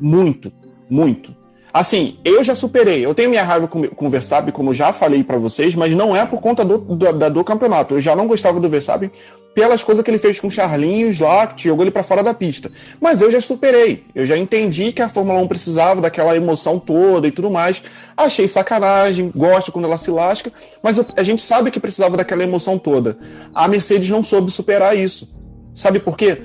Muito, 0.00 0.52
muito. 0.88 1.34
Assim, 1.72 2.18
eu 2.22 2.44
já 2.44 2.54
superei. 2.54 3.04
Eu 3.04 3.14
tenho 3.14 3.30
minha 3.30 3.42
raiva 3.42 3.66
com, 3.66 3.86
com 3.88 4.06
o 4.06 4.10
Verstappen, 4.10 4.52
como 4.52 4.74
já 4.74 4.92
falei 4.92 5.24
para 5.24 5.38
vocês, 5.38 5.74
mas 5.74 5.94
não 5.94 6.14
é 6.14 6.26
por 6.26 6.40
conta 6.40 6.64
do, 6.64 6.76
do, 6.76 7.30
do, 7.30 7.44
campeonato. 7.44 7.94
Eu 7.94 8.00
já 8.00 8.14
não 8.14 8.26
gostava 8.26 8.60
do 8.60 8.68
Verstappen 8.68 9.10
pelas 9.54 9.84
coisas 9.84 10.04
que 10.04 10.10
ele 10.10 10.18
fez 10.18 10.40
com 10.40 10.48
o 10.48 10.50
Charlinhos 10.50 11.18
lá, 11.18 11.46
que 11.46 11.64
jogou 11.64 11.84
ele 11.84 11.90
para 11.90 12.02
fora 12.02 12.22
da 12.22 12.32
pista. 12.32 12.70
Mas 13.00 13.20
eu 13.20 13.30
já 13.30 13.40
superei. 13.40 14.04
Eu 14.14 14.24
já 14.24 14.36
entendi 14.36 14.92
que 14.92 15.02
a 15.02 15.08
Fórmula 15.08 15.40
1 15.40 15.48
precisava 15.48 16.00
daquela 16.00 16.36
emoção 16.36 16.78
toda 16.78 17.26
e 17.28 17.30
tudo 17.30 17.50
mais. 17.50 17.82
Achei 18.16 18.48
sacanagem, 18.48 19.30
gosto 19.34 19.72
quando 19.72 19.84
ela 19.84 19.98
se 19.98 20.10
lasca, 20.10 20.52
mas 20.82 21.00
a 21.16 21.22
gente 21.22 21.42
sabe 21.42 21.70
que 21.70 21.80
precisava 21.80 22.16
daquela 22.16 22.42
emoção 22.42 22.78
toda. 22.78 23.18
A 23.54 23.68
Mercedes 23.68 24.08
não 24.08 24.22
soube 24.22 24.50
superar 24.50 24.96
isso. 24.96 25.28
Sabe 25.74 25.98
por 25.98 26.16
quê? 26.16 26.38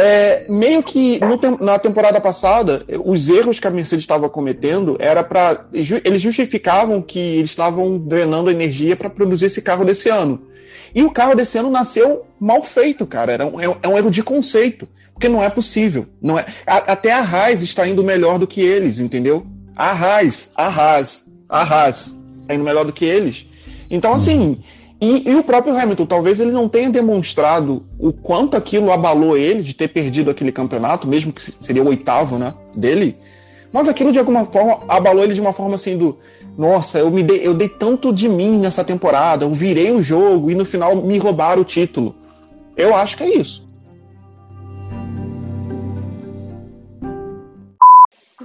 É, 0.00 0.46
meio 0.48 0.80
que 0.80 1.18
no, 1.18 1.64
na 1.64 1.76
temporada 1.76 2.20
passada, 2.20 2.84
os 3.04 3.28
erros 3.28 3.58
que 3.58 3.66
a 3.66 3.70
Mercedes 3.70 4.04
estava 4.04 4.30
cometendo 4.30 4.96
era 5.00 5.24
para. 5.24 5.66
Eles 5.72 6.22
justificavam 6.22 7.02
que 7.02 7.18
eles 7.18 7.50
estavam 7.50 7.98
drenando 7.98 8.48
energia 8.48 8.96
para 8.96 9.10
produzir 9.10 9.46
esse 9.46 9.60
carro 9.60 9.84
desse 9.84 10.08
ano. 10.08 10.40
E 10.94 11.02
o 11.02 11.10
carro 11.10 11.34
desse 11.34 11.58
ano 11.58 11.70
nasceu 11.70 12.26
mal 12.38 12.62
feito, 12.62 13.06
cara. 13.06 13.32
Era 13.32 13.46
um, 13.46 13.60
é, 13.60 13.76
é 13.82 13.88
um 13.88 13.96
erro 13.96 14.10
de 14.10 14.22
conceito. 14.22 14.88
Porque 15.12 15.28
não 15.28 15.42
é 15.42 15.50
possível. 15.50 16.06
Não 16.22 16.38
é, 16.38 16.46
a, 16.66 16.76
até 16.76 17.12
a 17.12 17.20
Haas 17.20 17.62
está 17.62 17.86
indo 17.86 18.04
melhor 18.04 18.38
do 18.38 18.46
que 18.46 18.60
eles, 18.60 19.00
entendeu? 19.00 19.44
A 19.76 19.90
Haas, 19.90 20.50
a 20.56 20.66
Haas, 20.66 21.24
a 21.48 21.62
Haas 21.62 22.16
está 22.40 22.54
indo 22.54 22.64
melhor 22.64 22.84
do 22.84 22.92
que 22.92 23.04
eles. 23.04 23.46
Então, 23.90 24.12
assim. 24.12 24.60
E, 25.00 25.30
e, 25.30 25.34
o 25.36 25.44
próprio 25.44 25.78
Hamilton, 25.78 26.06
talvez 26.06 26.40
ele 26.40 26.50
não 26.50 26.68
tenha 26.68 26.90
demonstrado 26.90 27.86
o 28.00 28.12
quanto 28.12 28.56
aquilo 28.56 28.90
abalou 28.90 29.36
ele 29.38 29.62
de 29.62 29.72
ter 29.72 29.86
perdido 29.86 30.28
aquele 30.28 30.50
campeonato, 30.50 31.06
mesmo 31.06 31.32
que 31.32 31.52
seria 31.60 31.84
o 31.84 31.86
oitavo, 31.86 32.36
né, 32.36 32.52
dele. 32.76 33.16
Mas 33.72 33.86
aquilo 33.86 34.10
de 34.10 34.18
alguma 34.18 34.44
forma 34.44 34.80
abalou 34.88 35.22
ele 35.22 35.34
de 35.34 35.40
uma 35.40 35.52
forma 35.52 35.76
assim 35.76 35.96
do, 35.96 36.18
nossa, 36.58 36.98
eu 36.98 37.08
me 37.08 37.22
dei, 37.22 37.46
eu 37.46 37.54
dei 37.54 37.68
tanto 37.68 38.12
de 38.12 38.28
mim 38.28 38.58
nessa 38.58 38.82
temporada, 38.82 39.44
eu 39.44 39.52
virei 39.52 39.92
o 39.92 40.02
jogo 40.02 40.50
e 40.50 40.56
no 40.56 40.64
final 40.64 40.96
me 40.96 41.16
roubaram 41.16 41.62
o 41.62 41.64
título. 41.64 42.16
Eu 42.76 42.96
acho 42.96 43.16
que 43.16 43.22
é 43.22 43.36
isso. 43.36 43.68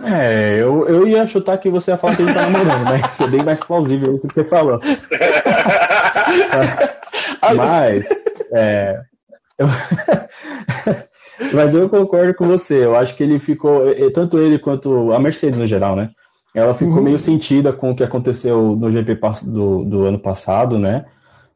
É, 0.03 0.57
eu, 0.59 0.87
eu 0.87 1.07
ia 1.07 1.25
chutar 1.25 1.57
que 1.57 1.71
você 1.71 1.89
ia 1.89 1.97
falar 1.97 2.15
que 2.15 2.21
ele 2.21 2.33
tá 2.33 2.41
namorando, 2.41 2.83
né? 2.83 3.01
Isso 3.11 3.23
é 3.23 3.27
bem 3.27 3.43
mais 3.43 3.61
plausível 3.61 4.13
isso 4.13 4.27
que 4.27 4.35
você 4.35 4.43
falou. 4.43 4.79
Mas, 7.55 8.05
é, 8.53 9.01
eu, 9.57 9.67
mas 11.53 11.73
eu 11.73 11.89
concordo 11.89 12.33
com 12.35 12.45
você. 12.45 12.85
Eu 12.85 12.95
acho 12.95 13.15
que 13.15 13.23
ele 13.23 13.37
ficou, 13.37 13.81
tanto 14.13 14.39
ele 14.39 14.57
quanto 14.57 15.11
a 15.11 15.19
Mercedes 15.19 15.59
no 15.59 15.67
geral, 15.67 15.93
né? 15.93 16.09
Ela 16.53 16.73
ficou 16.73 16.97
uhum. 16.97 17.03
meio 17.03 17.19
sentida 17.19 17.73
com 17.73 17.91
o 17.91 17.95
que 17.95 18.03
aconteceu 18.03 18.75
no 18.75 18.91
GP 18.91 19.19
do, 19.43 19.83
do 19.83 20.05
ano 20.05 20.19
passado, 20.19 20.77
né? 20.77 21.05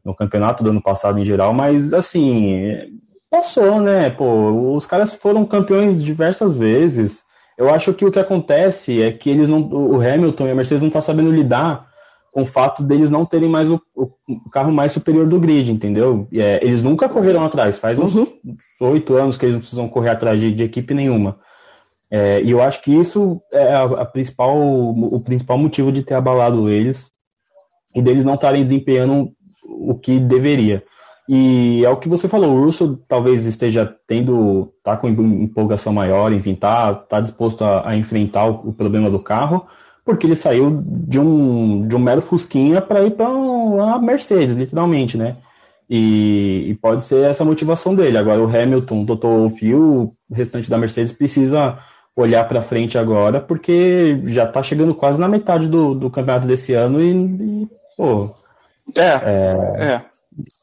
No 0.03 0.15
campeonato 0.15 0.63
do 0.63 0.71
ano 0.71 0.81
passado 0.81 1.19
em 1.19 1.25
geral, 1.25 1.53
mas 1.53 1.93
assim, 1.93 2.99
passou, 3.29 3.79
né? 3.79 4.09
Pô, 4.09 4.73
os 4.75 4.85
caras 4.85 5.13
foram 5.13 5.45
campeões 5.45 6.03
diversas 6.03 6.57
vezes. 6.57 7.23
Eu 7.57 7.73
acho 7.73 7.93
que 7.93 8.05
o 8.05 8.11
que 8.11 8.19
acontece 8.19 9.01
é 9.01 9.11
que 9.11 9.29
eles 9.29 9.47
não, 9.47 9.61
o 9.61 10.01
Hamilton 10.01 10.47
e 10.47 10.51
a 10.51 10.55
Mercedes 10.55 10.81
não 10.81 10.87
estão 10.87 11.01
tá 11.01 11.05
sabendo 11.05 11.31
lidar 11.31 11.87
com 12.31 12.43
o 12.43 12.45
fato 12.45 12.83
deles 12.83 13.09
não 13.09 13.25
terem 13.25 13.49
mais 13.49 13.69
o, 13.69 13.81
o 13.95 14.49
carro 14.51 14.71
mais 14.71 14.91
superior 14.91 15.25
do 15.25 15.39
grid, 15.39 15.71
entendeu? 15.71 16.27
É, 16.31 16.63
eles 16.63 16.83
nunca 16.83 17.09
correram 17.09 17.43
atrás, 17.43 17.79
faz 17.79 17.97
uns 17.97 18.13
uhum. 18.13 18.27
oito 18.81 19.13
uhum. 19.13 19.23
anos 19.23 19.37
que 19.37 19.45
eles 19.45 19.55
não 19.55 19.61
precisam 19.61 19.89
correr 19.89 20.09
atrás 20.09 20.39
de, 20.39 20.53
de 20.53 20.63
equipe 20.63 20.93
nenhuma. 20.93 21.39
É, 22.09 22.41
e 22.41 22.51
eu 22.51 22.61
acho 22.61 22.81
que 22.81 22.93
isso 22.93 23.41
é 23.51 23.73
a, 23.73 23.83
a, 23.83 24.05
principal, 24.05 24.57
o 24.57 25.19
principal 25.21 25.57
motivo 25.57 25.91
de 25.91 26.03
ter 26.03 26.13
abalado 26.13 26.69
eles 26.69 27.11
e 27.93 28.01
deles 28.01 28.23
não 28.23 28.35
estarem 28.35 28.61
desempenhando 28.61 29.31
o 29.63 29.95
que 29.95 30.19
deveria. 30.19 30.83
E 31.27 31.83
é 31.83 31.89
o 31.89 31.97
que 31.97 32.07
você 32.07 32.27
falou, 32.27 32.55
o 32.55 32.63
Russo 32.63 33.03
talvez 33.05 33.45
esteja 33.45 33.93
tendo, 34.07 34.71
tá 34.81 34.95
com 34.95 35.09
empolgação 35.09 35.91
maior, 35.91 36.31
enfim, 36.31 36.55
tá, 36.55 36.93
tá 36.93 37.19
disposto 37.19 37.65
a, 37.65 37.89
a 37.89 37.97
enfrentar 37.97 38.45
o, 38.45 38.69
o, 38.69 38.73
problema 38.73 39.09
do 39.09 39.19
carro, 39.19 39.67
porque 40.05 40.25
ele 40.25 40.35
saiu 40.35 40.81
de 40.81 41.19
um, 41.19 41.85
de 41.85 41.95
um 41.97 41.99
mero 41.99 42.21
Fusquinha 42.21 42.81
para 42.81 43.03
ir 43.03 43.11
para 43.11 43.27
uma 43.27 43.99
Mercedes, 43.99 44.55
literalmente, 44.55 45.17
né? 45.17 45.35
E, 45.89 46.65
e, 46.69 46.75
pode 46.75 47.03
ser 47.03 47.25
essa 47.29 47.43
motivação 47.43 47.93
dele. 47.93 48.17
Agora, 48.17 48.41
o 48.41 48.47
Hamilton, 48.47 49.01
o 49.01 49.05
Dr. 49.05 49.27
Wolff 49.27 49.65
e 49.65 49.73
o 49.73 50.13
restante 50.31 50.69
da 50.69 50.77
Mercedes 50.77 51.11
precisa 51.13 51.77
olhar 52.18 52.47
para 52.47 52.63
frente 52.63 52.97
agora, 52.97 53.39
porque 53.39 54.20
já 54.26 54.45
está 54.45 54.63
chegando 54.63 54.95
quase 54.95 55.22
na 55.22 55.28
metade 55.28 55.68
do, 55.68 55.93
do 55.93 56.09
campeonato 56.09 56.47
desse 56.47 56.74
ano 56.74 56.99
e, 56.99 57.11
e 57.11 57.68
pô. 57.95 58.36
É, 58.95 60.01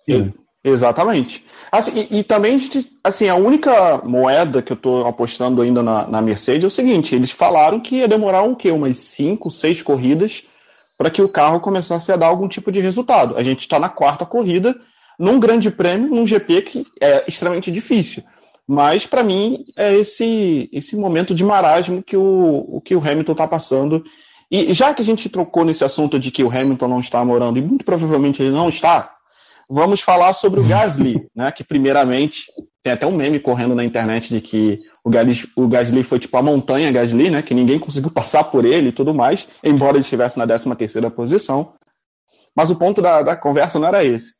é. 0.09 0.13
é. 0.13 0.29
Exatamente. 0.67 1.45
Assim, 1.71 2.09
e, 2.11 2.21
e, 2.21 2.25
também, 2.25 2.59
assim, 3.05 3.29
a 3.29 3.35
única 3.35 3.99
moeda 3.99 4.63
que 4.63 4.73
eu 4.73 4.77
estou 4.77 5.07
apostando 5.07 5.61
ainda 5.61 5.83
na, 5.83 6.07
na, 6.09 6.23
Mercedes 6.23 6.65
é 6.65 6.67
o 6.67 6.71
seguinte: 6.71 7.15
eles 7.15 7.31
falaram 7.31 7.79
que 7.79 7.97
ia 7.97 8.09
demorar 8.09 8.43
um 8.43 8.55
quê? 8.55 8.71
Umas 8.71 8.99
cinco, 8.99 9.51
seis 9.51 9.83
corridas 9.83 10.43
para 10.97 11.11
que 11.11 11.21
o 11.21 11.29
carro 11.29 11.61
começasse 11.61 12.11
a 12.11 12.17
dar 12.17 12.29
algum 12.29 12.49
tipo 12.49 12.73
de 12.73 12.81
resultado. 12.81 13.37
A 13.37 13.43
gente 13.43 13.61
está 13.61 13.79
na 13.79 13.91
quarta 13.91 14.25
corrida, 14.25 14.75
num 15.19 15.39
grande 15.39 15.71
prêmio, 15.71 16.09
num 16.09 16.27
GP 16.27 16.63
que 16.63 16.87
é 17.01 17.25
extremamente 17.29 17.71
difícil. 17.71 18.23
Mas, 18.67 19.07
para 19.07 19.23
mim, 19.23 19.65
é 19.77 19.95
esse, 19.95 20.69
esse 20.73 20.97
momento 20.97 21.35
de 21.35 21.45
marasmo 21.45 22.03
que 22.03 22.17
o, 22.17 22.81
que 22.83 22.97
o 22.97 22.99
Hamilton 22.99 23.33
está 23.33 23.47
passando. 23.47 24.05
E 24.51 24.73
já 24.73 24.95
que 24.95 25.03
a 25.03 25.05
gente 25.05 25.29
trocou 25.29 25.65
nesse 25.65 25.85
assunto 25.85 26.19
de 26.19 26.31
que 26.31 26.43
o 26.43 26.51
Hamilton 26.51 26.89
não 26.89 27.01
está 27.01 27.25
morando, 27.25 27.59
e 27.59 27.63
muito 27.63 27.85
provavelmente 27.85 28.43
ele 28.43 28.53
não 28.53 28.69
está, 28.69 29.15
vamos 29.69 30.01
falar 30.01 30.33
sobre 30.33 30.61
o 30.61 30.67
Gasly, 30.67 31.27
né, 31.35 31.51
que 31.51 31.65
primeiramente 31.65 32.47
tem 32.83 32.93
até 32.93 33.07
um 33.07 33.17
meme 33.17 33.41
correndo 33.41 33.75
na 33.75 33.85
internet 33.85 34.29
de 34.29 34.41
que 34.41 34.79
o 35.03 35.11
Gasly, 35.11 35.49
o 35.57 35.67
Gasly 35.67 36.03
foi 36.03 36.19
tipo 36.19 36.37
a 36.37 36.43
montanha 36.43 36.93
Gasly, 36.93 37.31
né? 37.31 37.41
Que 37.41 37.55
ninguém 37.55 37.79
conseguiu 37.79 38.11
passar 38.13 38.45
por 38.45 38.65
ele 38.65 38.89
e 38.89 38.93
tudo 38.93 39.15
mais, 39.15 39.49
embora 39.63 39.97
ele 39.97 40.03
estivesse 40.05 40.39
na 40.39 40.47
13 40.47 40.75
terceira 40.77 41.11
posição. 41.11 41.73
Mas 42.55 42.71
o 42.71 42.77
ponto 42.77 43.01
da, 43.01 43.23
da 43.23 43.37
conversa 43.37 43.79
não 43.79 43.89
era 43.89 44.05
esse. 44.05 44.35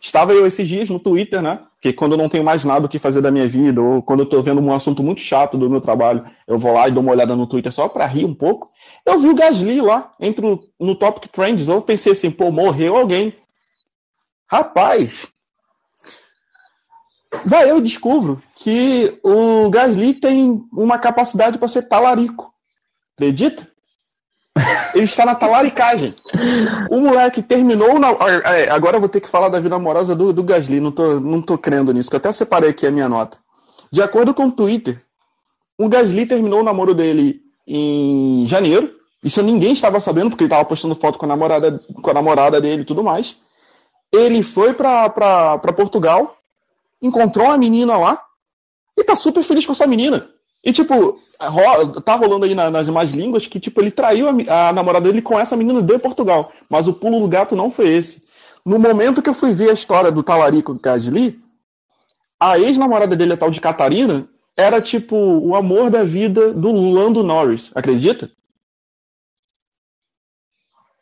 Estava 0.00 0.32
eu 0.32 0.46
esses 0.46 0.66
dias 0.66 0.88
no 0.88 0.98
Twitter, 0.98 1.42
né? 1.42 1.60
Que 1.80 1.92
quando 1.92 2.12
eu 2.12 2.18
não 2.18 2.28
tenho 2.28 2.44
mais 2.44 2.64
nada 2.64 2.86
o 2.86 2.88
que 2.88 2.98
fazer 2.98 3.20
da 3.20 3.30
minha 3.30 3.48
vida, 3.48 3.80
ou 3.80 4.02
quando 4.02 4.20
eu 4.20 4.24
estou 4.24 4.42
vendo 4.42 4.60
um 4.60 4.72
assunto 4.72 5.02
muito 5.02 5.20
chato 5.20 5.56
do 5.56 5.70
meu 5.70 5.80
trabalho, 5.80 6.22
eu 6.46 6.58
vou 6.58 6.72
lá 6.72 6.88
e 6.88 6.92
dou 6.92 7.02
uma 7.02 7.12
olhada 7.12 7.34
no 7.34 7.46
Twitter 7.46 7.72
só 7.72 7.88
para 7.88 8.06
rir 8.06 8.24
um 8.24 8.34
pouco. 8.34 8.68
Eu 9.06 9.18
vi 9.18 9.28
o 9.28 9.34
Gasly 9.34 9.80
lá, 9.80 10.12
entre 10.20 10.44
no 10.78 10.94
Topic 10.94 11.30
Trends. 11.32 11.68
Eu 11.68 11.80
pensei 11.80 12.12
assim, 12.12 12.30
pô, 12.30 12.50
morreu 12.50 12.96
alguém. 12.96 13.34
Rapaz, 14.46 15.32
Daí 17.46 17.68
eu 17.68 17.80
descubro 17.80 18.42
que 18.56 19.18
o 19.22 19.70
Gasly 19.70 20.14
tem 20.14 20.66
uma 20.72 20.98
capacidade 20.98 21.58
para 21.58 21.68
ser 21.68 21.82
talarico. 21.82 22.52
Acredita? 23.16 23.69
Ele 24.94 25.04
está 25.04 25.24
na 25.24 25.34
talaricagem. 25.34 26.14
O 26.90 27.00
moleque 27.00 27.42
terminou 27.42 27.98
na. 27.98 28.08
É, 28.44 28.70
agora 28.70 28.96
eu 28.96 29.00
vou 29.00 29.08
ter 29.08 29.20
que 29.20 29.28
falar 29.28 29.48
da 29.48 29.60
vida 29.60 29.76
amorosa 29.76 30.14
do, 30.14 30.32
do 30.32 30.42
Gasly. 30.42 30.80
Não 30.80 30.90
tô, 30.90 31.20
não 31.20 31.40
tô 31.40 31.56
crendo 31.56 31.92
nisso, 31.92 32.10
que 32.10 32.16
eu 32.16 32.18
até 32.18 32.32
separei 32.32 32.70
aqui 32.70 32.86
a 32.86 32.90
minha 32.90 33.08
nota. 33.08 33.38
De 33.92 34.02
acordo 34.02 34.34
com 34.34 34.46
o 34.46 34.52
Twitter, 34.52 35.00
o 35.78 35.88
Gasly 35.88 36.26
terminou 36.26 36.60
o 36.60 36.64
namoro 36.64 36.94
dele 36.94 37.40
em 37.66 38.44
janeiro. 38.46 38.92
Isso 39.22 39.42
ninguém 39.42 39.72
estava 39.72 40.00
sabendo, 40.00 40.30
porque 40.30 40.44
ele 40.44 40.48
estava 40.48 40.64
postando 40.64 40.94
foto 40.94 41.18
com 41.18 41.26
a 41.26 41.28
namorada, 41.28 41.80
com 42.02 42.10
a 42.10 42.14
namorada 42.14 42.60
dele 42.60 42.82
e 42.82 42.86
tudo 42.86 43.04
mais. 43.04 43.36
Ele 44.12 44.42
foi 44.42 44.74
para 44.74 45.58
Portugal 45.76 46.36
encontrou 47.00 47.46
uma 47.46 47.58
menina 47.58 47.96
lá 47.96 48.22
e 48.96 49.02
tá 49.02 49.14
super 49.16 49.42
feliz 49.42 49.64
com 49.64 49.72
essa 49.72 49.86
menina. 49.86 50.28
E, 50.62 50.72
tipo, 50.72 51.18
tá 52.04 52.14
rolando 52.14 52.44
aí 52.44 52.54
nas 52.54 52.86
demais 52.86 53.12
línguas 53.12 53.46
que, 53.46 53.58
tipo, 53.58 53.80
ele 53.80 53.90
traiu 53.90 54.28
a, 54.28 54.68
a, 54.68 54.72
namorada 54.72 55.08
dele 55.08 55.22
com 55.22 55.38
essa 55.38 55.56
menina 55.56 55.80
de 55.80 55.98
Portugal. 55.98 56.52
Mas 56.68 56.86
o 56.86 56.92
pulo 56.92 57.20
do 57.20 57.28
gato 57.28 57.56
não 57.56 57.70
foi 57.70 57.88
esse. 57.88 58.28
No 58.64 58.78
momento 58.78 59.22
que 59.22 59.30
eu 59.30 59.34
fui 59.34 59.52
ver 59.52 59.70
a 59.70 59.74
história 59.74 60.12
do 60.12 60.22
talarico 60.22 60.74
Gasly, 60.74 61.40
a 62.38 62.58
ex-namorada 62.58 63.16
dele, 63.16 63.32
a 63.32 63.36
tal 63.36 63.50
de 63.50 63.60
Catarina, 63.60 64.28
era, 64.56 64.80
tipo, 64.80 65.16
o 65.16 65.54
amor 65.54 65.90
da 65.90 66.04
vida 66.04 66.52
do 66.52 66.70
Lando 66.70 67.22
Norris. 67.22 67.70
Acredita? 67.74 68.30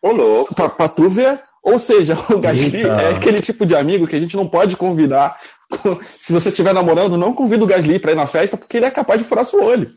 Ô, 0.01 0.13
louco. 0.13 0.55
Pra, 0.55 0.69
pra 0.69 0.89
tu 0.89 1.09
ver. 1.09 1.43
Ou 1.63 1.79
seja, 1.79 2.17
o 2.31 2.39
Gasly 2.39 2.77
Eita. 2.77 2.89
é 2.89 3.17
aquele 3.17 3.41
tipo 3.41 3.67
de 3.67 3.75
amigo 3.75 4.07
que 4.07 4.15
a 4.15 4.21
gente 4.21 4.37
não 4.37 4.49
pode 4.49 4.77
convidar 4.77 5.37
se 6.19 6.33
você 6.33 6.49
estiver 6.49 6.73
namorando, 6.73 7.17
não 7.17 7.35
convida 7.35 7.65
o 7.65 7.67
Gasly 7.67 7.99
para 7.99 8.13
ir 8.13 8.17
na 8.17 8.27
festa, 8.27 8.57
porque 8.57 8.77
ele 8.77 8.87
é 8.87 8.91
capaz 8.91 9.21
de 9.21 9.27
furar 9.27 9.45
seu 9.45 9.63
olho. 9.63 9.91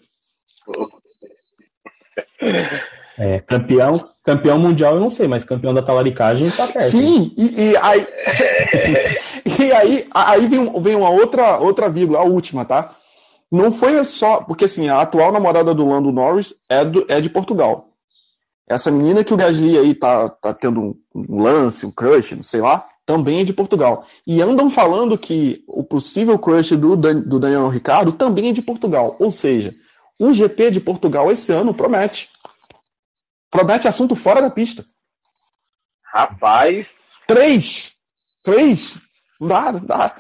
É, 3.18 3.40
campeão, 3.42 4.10
campeão 4.24 4.58
mundial 4.58 4.96
eu 4.96 5.00
não 5.00 5.10
sei, 5.10 5.28
mas 5.28 5.44
campeão 5.44 5.74
da 5.74 5.82
talaricagem 5.82 6.50
tá 6.50 6.66
perto. 6.68 6.90
Sim, 6.90 7.34
e, 7.38 7.70
e 7.70 7.78
aí, 7.78 8.08
e 9.60 9.72
aí, 9.72 10.08
aí 10.12 10.48
vem, 10.48 10.82
vem 10.82 10.96
uma 10.96 11.10
outra, 11.10 11.58
outra 11.60 11.90
vírgula, 11.90 12.20
a 12.20 12.24
última, 12.24 12.66
tá? 12.66 12.96
Não 13.52 13.72
foi 13.72 14.04
só, 14.06 14.38
porque 14.38 14.66
assim, 14.66 14.88
a 14.88 15.02
atual 15.02 15.32
namorada 15.32 15.74
do 15.74 15.88
Lando 15.88 16.12
Norris 16.12 16.54
é, 16.70 16.86
do, 16.86 17.06
é 17.10 17.20
de 17.20 17.30
Portugal. 17.30 17.90
Essa 18.68 18.90
menina 18.90 19.24
que 19.24 19.34
o 19.34 19.38
Gasly 19.38 19.78
aí 19.78 19.94
tá, 19.94 20.30
tá 20.30 20.54
tendo 20.54 20.98
um 21.14 21.42
lance, 21.42 21.86
um 21.86 21.92
crush, 21.92 22.34
não 22.34 22.44
sei 22.44 22.62
lá, 22.62 22.88
também 23.06 23.42
é 23.42 23.44
de 23.44 23.52
Portugal. 23.52 24.06
E 24.26 24.42
andam 24.42 24.70
falando 24.70 25.18
que 25.18 25.64
o 25.68 25.84
possível 25.84 26.40
crush 26.40 26.78
do, 26.78 26.96
do 26.96 27.40
Daniel 27.40 27.68
Ricardo 27.68 28.14
também 28.14 28.50
é 28.50 28.54
de 28.54 28.62
Portugal. 28.62 29.18
Ou 29.20 29.30
seja, 29.30 29.76
o 30.24 30.36
GP 30.36 30.70
de 30.70 30.80
Portugal 30.80 31.32
esse 31.32 31.52
ano 31.52 31.74
promete. 31.74 32.30
Promete 33.50 33.88
assunto 33.88 34.16
fora 34.16 34.40
da 34.40 34.52
pista. 34.52 34.86
Rapaz. 36.04 36.92
Três! 37.26 37.94
Três! 38.44 39.00
Dá, 39.40 39.72
dá. 39.72 40.16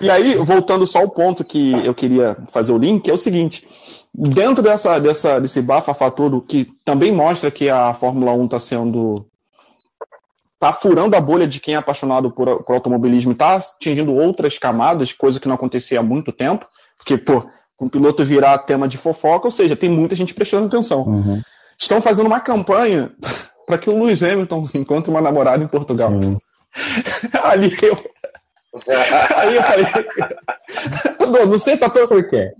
E 0.00 0.08
aí, 0.08 0.36
voltando 0.36 0.86
só 0.86 1.00
ao 1.00 1.10
ponto 1.10 1.44
que 1.44 1.72
eu 1.84 1.92
queria 1.92 2.36
fazer 2.52 2.72
o 2.72 2.78
link, 2.78 3.08
é 3.08 3.12
o 3.12 3.18
seguinte: 3.18 3.68
dentro 4.14 4.62
dessa, 4.62 5.00
dessa, 5.00 5.40
desse 5.40 5.60
bafafá 5.60 6.08
todo, 6.08 6.40
que 6.40 6.66
também 6.84 7.10
mostra 7.10 7.50
que 7.50 7.68
a 7.68 7.92
Fórmula 7.94 8.32
1 8.32 8.44
está 8.44 8.60
sendo 8.60 9.26
tá 10.58 10.72
furando 10.72 11.16
a 11.16 11.20
bolha 11.20 11.48
de 11.48 11.60
quem 11.60 11.74
é 11.74 11.78
apaixonado 11.78 12.30
por, 12.30 12.62
por 12.62 12.74
automobilismo 12.74 13.32
e 13.32 13.34
tá 13.34 13.56
atingindo 13.56 14.14
outras 14.14 14.56
camadas, 14.56 15.12
coisa 15.12 15.40
que 15.40 15.48
não 15.48 15.56
acontecia 15.56 15.98
há 15.98 16.02
muito 16.02 16.32
tempo, 16.32 16.66
porque, 16.96 17.18
pô, 17.18 17.48
um 17.80 17.88
piloto 17.88 18.24
virar 18.24 18.58
tema 18.58 18.88
de 18.88 18.98
fofoca, 18.98 19.46
ou 19.46 19.52
seja, 19.52 19.76
tem 19.76 19.88
muita 19.88 20.14
gente 20.14 20.34
prestando 20.34 20.66
atenção. 20.66 21.02
Uhum. 21.02 21.42
Estão 21.78 22.00
fazendo 22.00 22.26
uma 22.26 22.40
campanha 22.40 23.12
para 23.66 23.78
que 23.78 23.88
o 23.88 24.02
Lewis 24.02 24.22
Hamilton 24.22 24.68
encontre 24.74 25.10
uma 25.10 25.20
namorada 25.20 25.62
em 25.62 25.68
Portugal. 25.68 26.12
Ali 27.44 27.76
eu. 27.82 27.96
Aí 29.36 29.56
eu 29.56 29.62
falei. 29.62 29.86
não, 31.20 31.46
não 31.46 31.58
sei, 31.58 31.76
tá 31.76 31.88
todo. 31.88 32.08
Por 32.08 32.28
quê? 32.28 32.50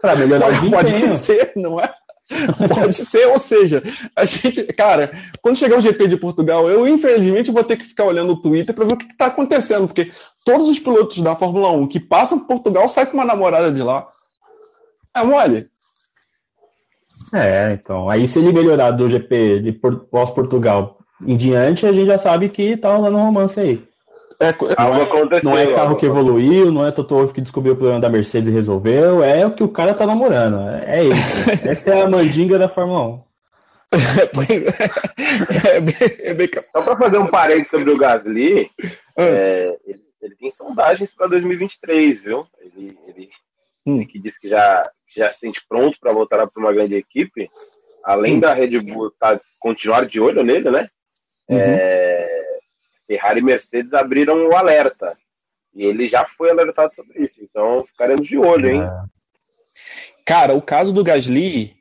Pra 0.00 0.14
melhorar 0.14 0.46
pode, 0.46 0.66
o 0.66 0.70
Pode 0.70 1.16
ser, 1.16 1.52
não 1.56 1.80
é? 1.80 1.92
Pode 2.68 2.92
ser, 2.92 3.26
ou 3.28 3.38
seja, 3.38 3.82
a 4.14 4.26
gente, 4.26 4.62
cara, 4.74 5.10
quando 5.40 5.56
chegar 5.56 5.78
o 5.78 5.80
GP 5.80 6.08
de 6.08 6.16
Portugal, 6.18 6.68
eu 6.68 6.86
infelizmente 6.86 7.50
vou 7.50 7.64
ter 7.64 7.78
que 7.78 7.86
ficar 7.86 8.04
olhando 8.04 8.32
o 8.32 8.40
Twitter 8.40 8.74
para 8.74 8.84
ver 8.84 8.92
o 8.92 8.96
que 8.98 9.10
está 9.10 9.26
acontecendo, 9.26 9.86
porque 9.86 10.12
todos 10.44 10.68
os 10.68 10.78
pilotos 10.78 11.18
da 11.20 11.34
Fórmula 11.34 11.70
1 11.70 11.88
que 11.88 11.98
passam 11.98 12.38
por 12.38 12.48
Portugal 12.48 12.86
saem 12.86 13.06
com 13.06 13.14
uma 13.14 13.24
namorada 13.24 13.72
de 13.72 13.82
lá. 13.82 14.06
É 15.14 15.22
mole. 15.22 15.68
É, 17.34 17.72
então. 17.72 18.08
Aí 18.08 18.26
se 18.26 18.38
ele 18.38 18.52
melhorar 18.52 18.92
do 18.92 19.08
GP 19.08 19.60
de 19.60 19.72
pós-Portugal 19.72 20.98
em 21.20 21.36
diante, 21.36 21.86
a 21.86 21.92
gente 21.92 22.06
já 22.06 22.18
sabe 22.18 22.48
que 22.48 22.76
tá 22.76 22.94
rolando 22.94 23.18
um 23.18 23.24
romance 23.24 23.58
aí. 23.58 23.88
É, 24.40 24.54
não, 24.78 25.36
é, 25.36 25.42
não 25.42 25.58
é 25.58 25.74
carro 25.74 25.96
que 25.96 26.06
evoluiu, 26.06 26.70
não 26.70 26.86
é 26.86 26.92
Toto 26.92 27.16
Wolff 27.16 27.34
que 27.34 27.40
descobriu 27.40 27.72
o 27.72 27.76
problema 27.76 28.00
da 28.00 28.08
Mercedes 28.08 28.48
e 28.48 28.52
resolveu, 28.52 29.22
é 29.24 29.44
o 29.44 29.50
que 29.50 29.64
o 29.64 29.68
cara 29.68 29.94
tá 29.94 30.06
namorando. 30.06 30.60
É, 30.60 31.00
é 31.00 31.04
isso. 31.04 31.50
Essa 31.68 31.94
é 31.94 32.02
a 32.02 32.08
mandinga 32.08 32.56
da 32.56 32.68
Fórmula 32.68 33.16
1. 33.16 33.28
é 35.66 35.80
bem, 35.80 35.98
é 36.20 36.34
bem... 36.34 36.48
Só 36.70 36.82
para 36.82 36.96
fazer 36.96 37.18
um 37.18 37.26
parênteses 37.26 37.70
sobre 37.70 37.90
o 37.90 37.98
Gasly, 37.98 38.70
ah. 38.80 39.22
é, 39.22 39.76
ele, 39.84 40.04
ele, 40.22 40.36
tem 40.36 40.50
sondagens 40.50 41.10
para 41.10 41.26
2023, 41.26 42.22
viu? 42.22 42.46
Ele, 42.60 42.96
ele, 43.08 43.28
que 44.06 44.18
disse 44.18 44.38
que 44.38 44.48
já, 44.48 44.90
já 45.16 45.30
se 45.30 45.40
sente 45.40 45.60
pronto 45.68 45.98
para 46.00 46.12
voltar 46.12 46.46
para 46.46 46.60
uma 46.60 46.72
grande 46.72 46.94
equipe, 46.94 47.50
além 48.04 48.36
hum. 48.36 48.40
da 48.40 48.54
Red 48.54 48.78
Bull 48.80 49.10
tá, 49.18 49.40
continuar 49.58 50.06
de 50.06 50.20
olho 50.20 50.42
nele, 50.42 50.70
né? 50.70 50.88
Uhum. 51.48 51.58
É, 51.58 52.58
Ferrari 53.06 53.40
e 53.40 53.44
Mercedes 53.44 53.94
abriram 53.94 54.48
o 54.48 54.54
alerta. 54.54 55.16
E 55.74 55.84
ele 55.84 56.08
já 56.08 56.24
foi 56.24 56.50
alertado 56.50 56.92
sobre 56.94 57.24
isso. 57.24 57.36
Então 57.42 57.84
ficaremos 57.84 58.26
de 58.26 58.36
olho, 58.36 58.68
hein? 58.68 58.82
É. 58.82 59.18
Cara, 60.24 60.54
o 60.54 60.60
caso 60.60 60.92
do 60.92 61.02
Gasly. 61.02 61.76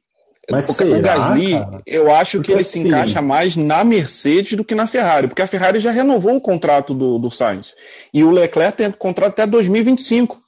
Mas 0.50 0.70
o, 0.70 0.74
será, 0.74 0.98
o 0.98 1.02
Gasly, 1.02 1.52
cara? 1.52 1.82
eu 1.86 2.10
acho 2.14 2.38
porque 2.38 2.52
que 2.52 2.58
ele 2.58 2.64
se 2.64 2.80
encaixa 2.80 3.22
mais 3.22 3.58
na 3.58 3.84
Mercedes 3.84 4.54
do 4.54 4.64
que 4.64 4.74
na 4.74 4.88
Ferrari, 4.88 5.28
porque 5.28 5.42
a 5.42 5.48
Ferrari 5.48 5.80
já 5.80 5.92
renovou 5.92 6.38
o 6.38 6.42
contrato 6.42 6.94
do, 6.94 7.20
do 7.20 7.30
Sainz. 7.30 7.76
E 8.14 8.24
o 8.24 8.32
Leclerc 8.32 8.78
tem 8.78 8.90
contrato 8.92 9.34
até 9.34 9.46
2025. 9.46 10.42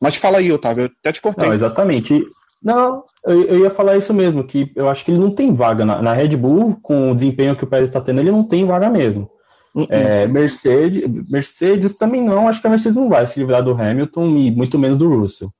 Mas 0.00 0.16
fala 0.16 0.38
aí, 0.38 0.50
Otávio, 0.50 0.84
eu 0.84 0.90
até 1.00 1.12
te 1.12 1.20
cortei. 1.20 1.46
Não, 1.46 1.54
exatamente. 1.54 2.24
Não, 2.62 3.04
eu, 3.24 3.42
eu, 3.42 3.58
ia 3.60 3.70
falar 3.70 3.96
isso 3.96 4.12
mesmo, 4.12 4.44
que 4.44 4.70
eu 4.74 4.88
acho 4.88 5.04
que 5.04 5.10
ele 5.10 5.20
não 5.20 5.30
tem 5.30 5.54
vaga. 5.54 5.84
Na, 5.84 6.00
na 6.00 6.12
Red 6.12 6.36
Bull, 6.36 6.78
com 6.82 7.10
o 7.10 7.14
desempenho 7.14 7.56
que 7.56 7.64
o 7.64 7.66
Pérez 7.66 7.88
está 7.88 8.00
tendo, 8.00 8.20
ele 8.20 8.30
não 8.30 8.44
tem 8.44 8.64
vaga 8.66 8.90
mesmo. 8.90 9.30
Uh 9.74 9.82
-uh. 9.82 9.86
É, 9.90 10.26
Mercedes, 10.26 11.28
Mercedes 11.28 11.94
também 11.94 12.22
não, 12.22 12.48
acho 12.48 12.60
que 12.60 12.66
a 12.66 12.70
Mercedes 12.70 12.96
não 12.96 13.08
vai 13.08 13.26
se 13.26 13.38
livrar 13.38 13.62
do 13.62 13.72
Hamilton 13.72 14.26
e 14.36 14.50
muito 14.50 14.78
menos 14.78 14.98
do 14.98 15.08
Russell. 15.08 15.52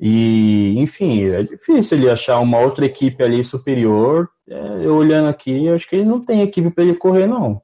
E, 0.00 0.74
enfim, 0.78 1.28
é 1.28 1.44
difícil 1.44 1.96
ele 1.96 2.10
achar 2.10 2.40
uma 2.40 2.58
outra 2.58 2.84
equipe 2.84 3.22
ali 3.22 3.44
superior. 3.44 4.28
É, 4.48 4.56
eu 4.84 4.96
olhando 4.96 5.28
aqui, 5.28 5.68
acho 5.68 5.88
que 5.88 5.94
ele 5.94 6.04
não 6.04 6.20
tem 6.20 6.42
equipe 6.42 6.70
para 6.70 6.82
ele 6.82 6.96
correr, 6.96 7.26
não. 7.28 7.62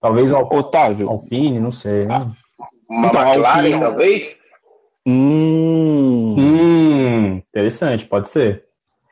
Talvez 0.00 0.32
Otávio. 0.32 1.08
Alpine, 1.08 1.58
não 1.58 1.72
sei. 1.72 2.06
Né? 2.06 2.20
Uma 2.88 3.08
então, 3.08 3.22
McLaren, 3.22 3.56
Alpine, 3.56 3.80
talvez? 3.80 4.36
Hum. 5.06 6.34
hum. 6.38 7.42
Interessante, 7.48 8.06
pode 8.06 8.30
ser. 8.30 8.64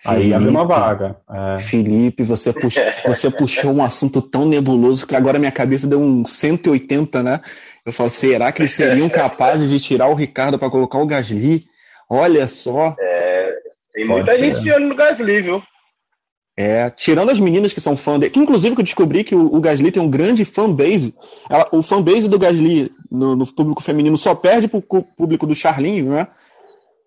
Felipe, 0.03 0.21
Aí 0.21 0.35
abre 0.35 0.49
uma 0.49 0.65
vaga. 0.65 1.17
É. 1.31 1.59
Felipe, 1.61 2.25
você, 2.25 2.53
pux... 2.53 2.75
você 3.07 3.31
puxou 3.31 3.73
um 3.73 3.85
assunto 3.85 4.21
tão 4.21 4.47
nebuloso 4.47 5.07
que 5.07 5.15
agora 5.15 5.39
minha 5.39 5.53
cabeça 5.53 5.87
deu 5.87 6.01
um 6.01 6.25
180, 6.25 7.23
né? 7.23 7.41
Eu 7.87 7.93
falo, 7.93 8.11
será 8.11 8.51
que 8.51 8.63
eles 8.63 8.73
seriam 8.73 9.09
capazes 9.11 9.71
de 9.71 9.79
tirar 9.79 10.09
o 10.09 10.15
Ricardo 10.15 10.59
para 10.59 10.71
colocar 10.71 10.99
o 10.99 11.07
Gasly? 11.07 11.65
Olha 12.11 12.49
só. 12.49 12.97
É, 12.99 13.55
tem 13.93 14.05
muita 14.05 14.37
gente 14.37 14.61
de 14.61 14.73
olho 14.73 14.89
no 14.89 14.97
Gasly, 14.97 15.41
viu? 15.41 15.63
É, 16.65 16.89
tirando 16.91 17.31
as 17.31 17.41
meninas 17.41 17.73
que 17.73 17.81
são 17.81 17.97
fã 17.97 18.21
dele, 18.21 18.31
que 18.31 18.39
inclusive 18.39 18.77
eu 18.79 18.85
descobri 18.85 19.25
que 19.25 19.35
o, 19.35 19.53
o 19.53 19.61
Gasly 19.61 19.91
tem 19.91 20.01
um 20.01 20.09
grande 20.09 20.45
fanbase. 20.45 21.13
Ela, 21.51 21.69
o 21.73 21.83
fanbase 21.83 22.29
do 22.29 22.39
Gasly 22.39 22.89
no, 23.11 23.35
no, 23.35 23.45
público 23.53 23.83
feminino 23.83 24.17
só 24.17 24.33
perde 24.33 24.69
pro 24.69 24.81
público 24.81 25.45
do 25.45 25.57
Charlinho, 25.57 26.13
né? 26.13 26.29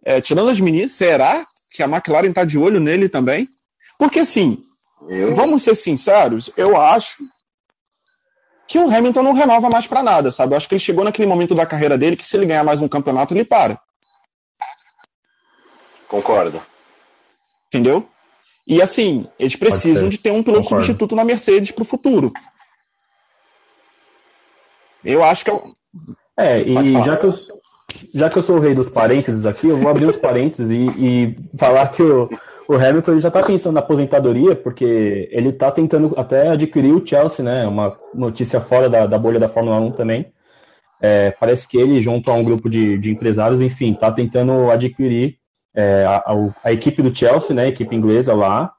É, 0.04 0.20
tirando 0.20 0.50
as 0.50 0.60
meninas, 0.60 0.92
será 0.92 1.48
que 1.70 1.82
a 1.82 1.88
McLaren 1.88 2.34
tá 2.34 2.44
de 2.44 2.58
olho 2.58 2.82
nele 2.82 3.08
também? 3.08 3.48
Porque 3.98 4.20
assim, 4.20 4.62
eu... 5.08 5.34
vamos 5.34 5.64
ser 5.64 5.74
sinceros, 5.74 6.52
eu 6.58 6.76
acho 6.76 7.24
que 8.68 8.78
o 8.78 8.94
Hamilton 8.94 9.24
não 9.24 9.32
renova 9.32 9.70
mais 9.70 9.88
para 9.88 10.04
nada, 10.04 10.32
sabe? 10.32 10.54
Eu 10.54 10.58
acho 10.58 10.68
que 10.68 10.76
ele 10.76 10.84
chegou 10.84 11.06
naquele 11.06 11.30
momento 11.30 11.56
da 11.56 11.66
carreira 11.66 11.98
dele 11.98 12.18
que 12.18 12.26
se 12.26 12.36
ele 12.36 12.46
ganhar 12.46 12.66
mais 12.66 12.82
um 12.82 12.90
campeonato, 12.90 13.34
ele 13.34 13.46
para. 13.46 13.80
Concordo. 16.10 16.62
Entendeu? 17.70 18.06
E 18.68 18.82
assim, 18.82 19.28
eles 19.38 19.56
precisam 19.56 20.10
de 20.10 20.18
ter 20.18 20.32
um 20.32 20.42
piloto 20.42 20.64
Concordo. 20.64 20.86
substituto 20.86 21.16
na 21.16 21.24
Mercedes 21.24 21.72
para 21.72 21.84
o 21.84 21.86
futuro. 21.86 22.32
Eu 25.04 25.24
acho 25.24 25.46
que 25.46 25.52
é. 25.52 25.62
É, 26.38 26.62
e 26.62 27.04
já 27.04 27.16
que, 27.16 27.26
eu, 27.26 27.34
já 28.14 28.30
que 28.30 28.38
eu 28.38 28.44
sou 28.44 28.58
o 28.58 28.60
rei 28.60 28.74
dos 28.74 28.90
parênteses 28.90 29.46
aqui, 29.46 29.68
eu 29.68 29.78
vou 29.78 29.90
abrir 29.90 30.06
os 30.06 30.18
parênteses 30.18 30.70
e, 30.70 30.86
e 30.98 31.38
falar 31.58 31.88
que 31.90 32.02
o, 32.02 32.28
o 32.68 32.74
Hamilton 32.74 33.20
já 33.20 33.30
está 33.30 33.42
pensando 33.42 33.76
na 33.76 33.80
aposentadoria, 33.80 34.56
porque 34.56 35.30
ele 35.32 35.50
está 35.50 35.72
tentando 35.72 36.14
até 36.18 36.50
adquirir 36.50 36.94
o 36.94 37.06
Chelsea, 37.06 37.46
né? 37.46 37.66
Uma 37.68 37.98
notícia 38.14 38.60
fora 38.60 38.90
da, 38.90 39.06
da 39.06 39.18
bolha 39.18 39.40
da 39.40 39.48
Fórmula 39.48 39.80
1 39.80 39.92
também. 39.92 40.26
É, 41.00 41.32
parece 41.32 41.68
que 41.68 41.78
ele, 41.78 42.02
junto 42.02 42.32
a 42.32 42.34
um 42.34 42.44
grupo 42.44 42.70
de, 42.70 42.98
de 42.98 43.12
empresários, 43.12 43.62
enfim, 43.62 43.92
está 43.92 44.12
tentando 44.12 44.72
adquirir 44.72 45.38
é, 45.76 46.06
a, 46.06 46.24
a, 46.64 46.74
equipe 46.74 47.02
do 47.02 47.14
Chelsea, 47.14 47.56
né, 47.56 47.64
a 47.64 47.68
equipe 47.68 47.96
inglesa 47.96 48.34
lá. 48.34 48.72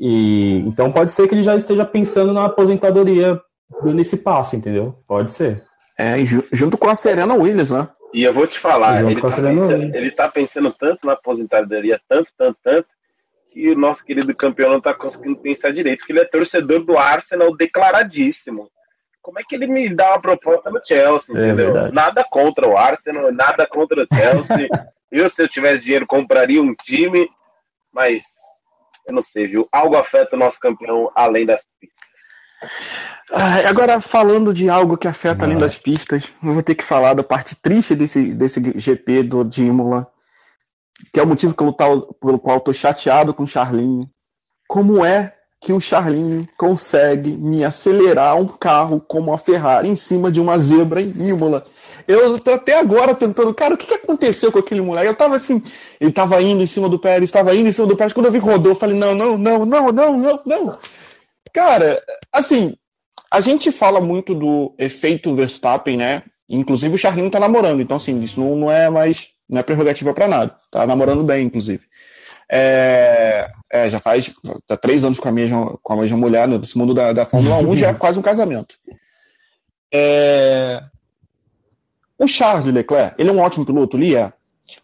E 0.00 0.58
então 0.66 0.92
pode 0.92 1.12
ser 1.12 1.26
que 1.26 1.34
ele 1.34 1.42
já 1.42 1.56
esteja 1.56 1.84
pensando 1.84 2.32
na 2.32 2.44
aposentadoria 2.44 3.40
nesse 3.82 4.16
passo, 4.18 4.54
entendeu? 4.54 5.02
Pode 5.06 5.32
ser. 5.32 5.62
É, 5.98 6.14
junto 6.52 6.78
com 6.78 6.88
a 6.88 6.94
Serena 6.94 7.34
Williams, 7.34 7.72
né? 7.72 7.88
E 8.14 8.22
eu 8.22 8.32
vou 8.32 8.46
te 8.46 8.58
falar, 8.58 9.02
ele 9.02 9.20
tá, 9.20 9.28
pensando, 9.28 9.96
ele 9.96 10.10
tá, 10.10 10.28
pensando, 10.28 10.72
tanto 10.72 11.04
na 11.04 11.12
aposentadoria, 11.12 12.00
tanto, 12.08 12.30
tanto, 12.38 12.58
tanto, 12.62 12.88
que 13.52 13.70
o 13.70 13.78
nosso 13.78 14.02
querido 14.02 14.34
campeão 14.34 14.70
não 14.70 14.80
tá 14.80 14.94
conseguindo 14.94 15.36
pensar 15.36 15.72
direito, 15.72 15.98
porque 15.98 16.12
ele 16.12 16.20
é 16.20 16.24
torcedor 16.24 16.84
do 16.84 16.96
Arsenal 16.96 17.54
declaradíssimo. 17.54 18.70
Como 19.20 19.38
é 19.38 19.42
que 19.46 19.54
ele 19.54 19.66
me 19.66 19.94
dá 19.94 20.10
uma 20.12 20.20
proposta 20.20 20.70
no 20.70 20.80
Chelsea, 20.82 21.36
é 21.36 21.38
entendeu? 21.38 21.76
É 21.76 21.92
nada 21.92 22.24
contra 22.30 22.66
o 22.66 22.78
Arsenal, 22.78 23.30
nada 23.30 23.66
contra 23.66 24.04
o 24.04 24.06
Chelsea. 24.16 24.68
Eu, 25.10 25.28
se 25.30 25.40
eu 25.42 25.48
tivesse 25.48 25.84
dinheiro, 25.84 26.06
compraria 26.06 26.62
um 26.62 26.74
time, 26.74 27.28
mas 27.92 28.22
eu 29.06 29.14
não 29.14 29.22
sei, 29.22 29.46
viu? 29.46 29.66
Algo 29.72 29.96
afeta 29.96 30.36
o 30.36 30.38
nosso 30.38 30.60
campeão 30.60 31.10
além 31.14 31.46
das 31.46 31.62
pistas. 31.80 31.98
Ah, 33.32 33.68
agora, 33.68 34.00
falando 34.00 34.52
de 34.52 34.68
algo 34.68 34.96
que 34.96 35.08
afeta 35.08 35.44
além 35.44 35.58
das 35.58 35.78
pistas, 35.78 36.32
eu 36.42 36.52
vou 36.52 36.62
ter 36.62 36.74
que 36.74 36.84
falar 36.84 37.14
da 37.14 37.22
parte 37.22 37.54
triste 37.56 37.94
desse, 37.94 38.32
desse 38.34 38.60
GP 38.76 39.22
do 39.22 39.44
de 39.44 39.64
Imola, 39.64 40.06
que 41.12 41.20
é 41.20 41.22
o 41.22 41.26
motivo 41.26 41.54
pelo, 41.54 41.72
tal, 41.72 42.14
pelo 42.14 42.38
qual 42.38 42.58
estou 42.58 42.74
chateado 42.74 43.32
com 43.32 43.44
o 43.44 43.48
Charlinho. 43.48 44.10
Como 44.66 45.04
é 45.04 45.34
que 45.60 45.72
o 45.72 45.80
Charlinho 45.80 46.48
consegue 46.56 47.30
me 47.30 47.64
acelerar 47.64 48.36
um 48.36 48.46
carro 48.46 49.00
como 49.00 49.32
a 49.32 49.38
Ferrari 49.38 49.88
em 49.88 49.96
cima 49.96 50.30
de 50.30 50.40
uma 50.40 50.58
zebra 50.58 51.00
em 51.00 51.12
Imola? 51.28 51.66
Eu 52.08 52.38
tô 52.38 52.52
até 52.52 52.78
agora 52.78 53.14
tentando, 53.14 53.52
cara, 53.52 53.74
o 53.74 53.76
que, 53.76 53.86
que 53.86 53.92
aconteceu 53.92 54.50
com 54.50 54.58
aquele 54.58 54.80
moleque? 54.80 55.08
Eu 55.08 55.14
tava 55.14 55.36
assim, 55.36 55.62
ele 56.00 56.10
tava 56.10 56.40
indo 56.40 56.62
em 56.62 56.66
cima 56.66 56.88
do 56.88 56.98
Pérez, 56.98 57.24
estava 57.24 57.54
indo 57.54 57.68
em 57.68 57.72
cima 57.72 57.86
do 57.86 57.98
Pérez. 57.98 58.14
Quando 58.14 58.24
eu 58.24 58.32
vi 58.32 58.38
rodou, 58.38 58.72
eu 58.72 58.76
falei, 58.76 58.96
não, 58.96 59.14
não, 59.14 59.36
não, 59.36 59.66
não, 59.66 59.92
não, 59.92 60.16
não, 60.16 60.42
não. 60.46 60.78
Cara, 61.52 62.02
assim, 62.32 62.74
a 63.30 63.42
gente 63.42 63.70
fala 63.70 64.00
muito 64.00 64.34
do 64.34 64.74
efeito 64.78 65.34
Verstappen, 65.34 65.98
né? 65.98 66.22
Inclusive 66.48 66.94
o 66.94 66.98
Charlinho 66.98 67.30
tá 67.30 67.38
namorando, 67.38 67.82
então 67.82 67.98
assim, 67.98 68.22
isso 68.22 68.40
não, 68.40 68.56
não 68.56 68.72
é 68.72 68.88
mais, 68.88 69.28
não 69.46 69.60
é 69.60 69.62
prerrogativa 69.62 70.14
para 70.14 70.26
nada. 70.26 70.56
Tá 70.70 70.86
namorando 70.86 71.22
bem, 71.22 71.44
inclusive. 71.44 71.82
É, 72.50 73.50
é, 73.70 73.90
já 73.90 74.00
faz 74.00 74.32
tá 74.66 74.78
três 74.78 75.04
anos 75.04 75.20
com 75.20 75.28
a 75.28 75.32
mesma, 75.32 75.78
com 75.82 75.92
a 75.92 75.96
mesma 75.96 76.16
mulher 76.16 76.48
nesse 76.48 76.78
mundo 76.78 76.94
da, 76.94 77.12
da 77.12 77.26
Fórmula 77.26 77.58
1, 77.58 77.76
já 77.76 77.88
é 77.88 77.92
quase 77.94 78.18
um 78.18 78.22
casamento. 78.22 78.76
É, 79.92 80.82
o 82.18 82.26
Charles 82.26 82.72
Leclerc, 82.72 83.14
ele 83.18 83.30
é 83.30 83.32
um 83.32 83.40
ótimo 83.40 83.64
piloto, 83.64 83.96
ele 83.96 84.14
é. 84.14 84.32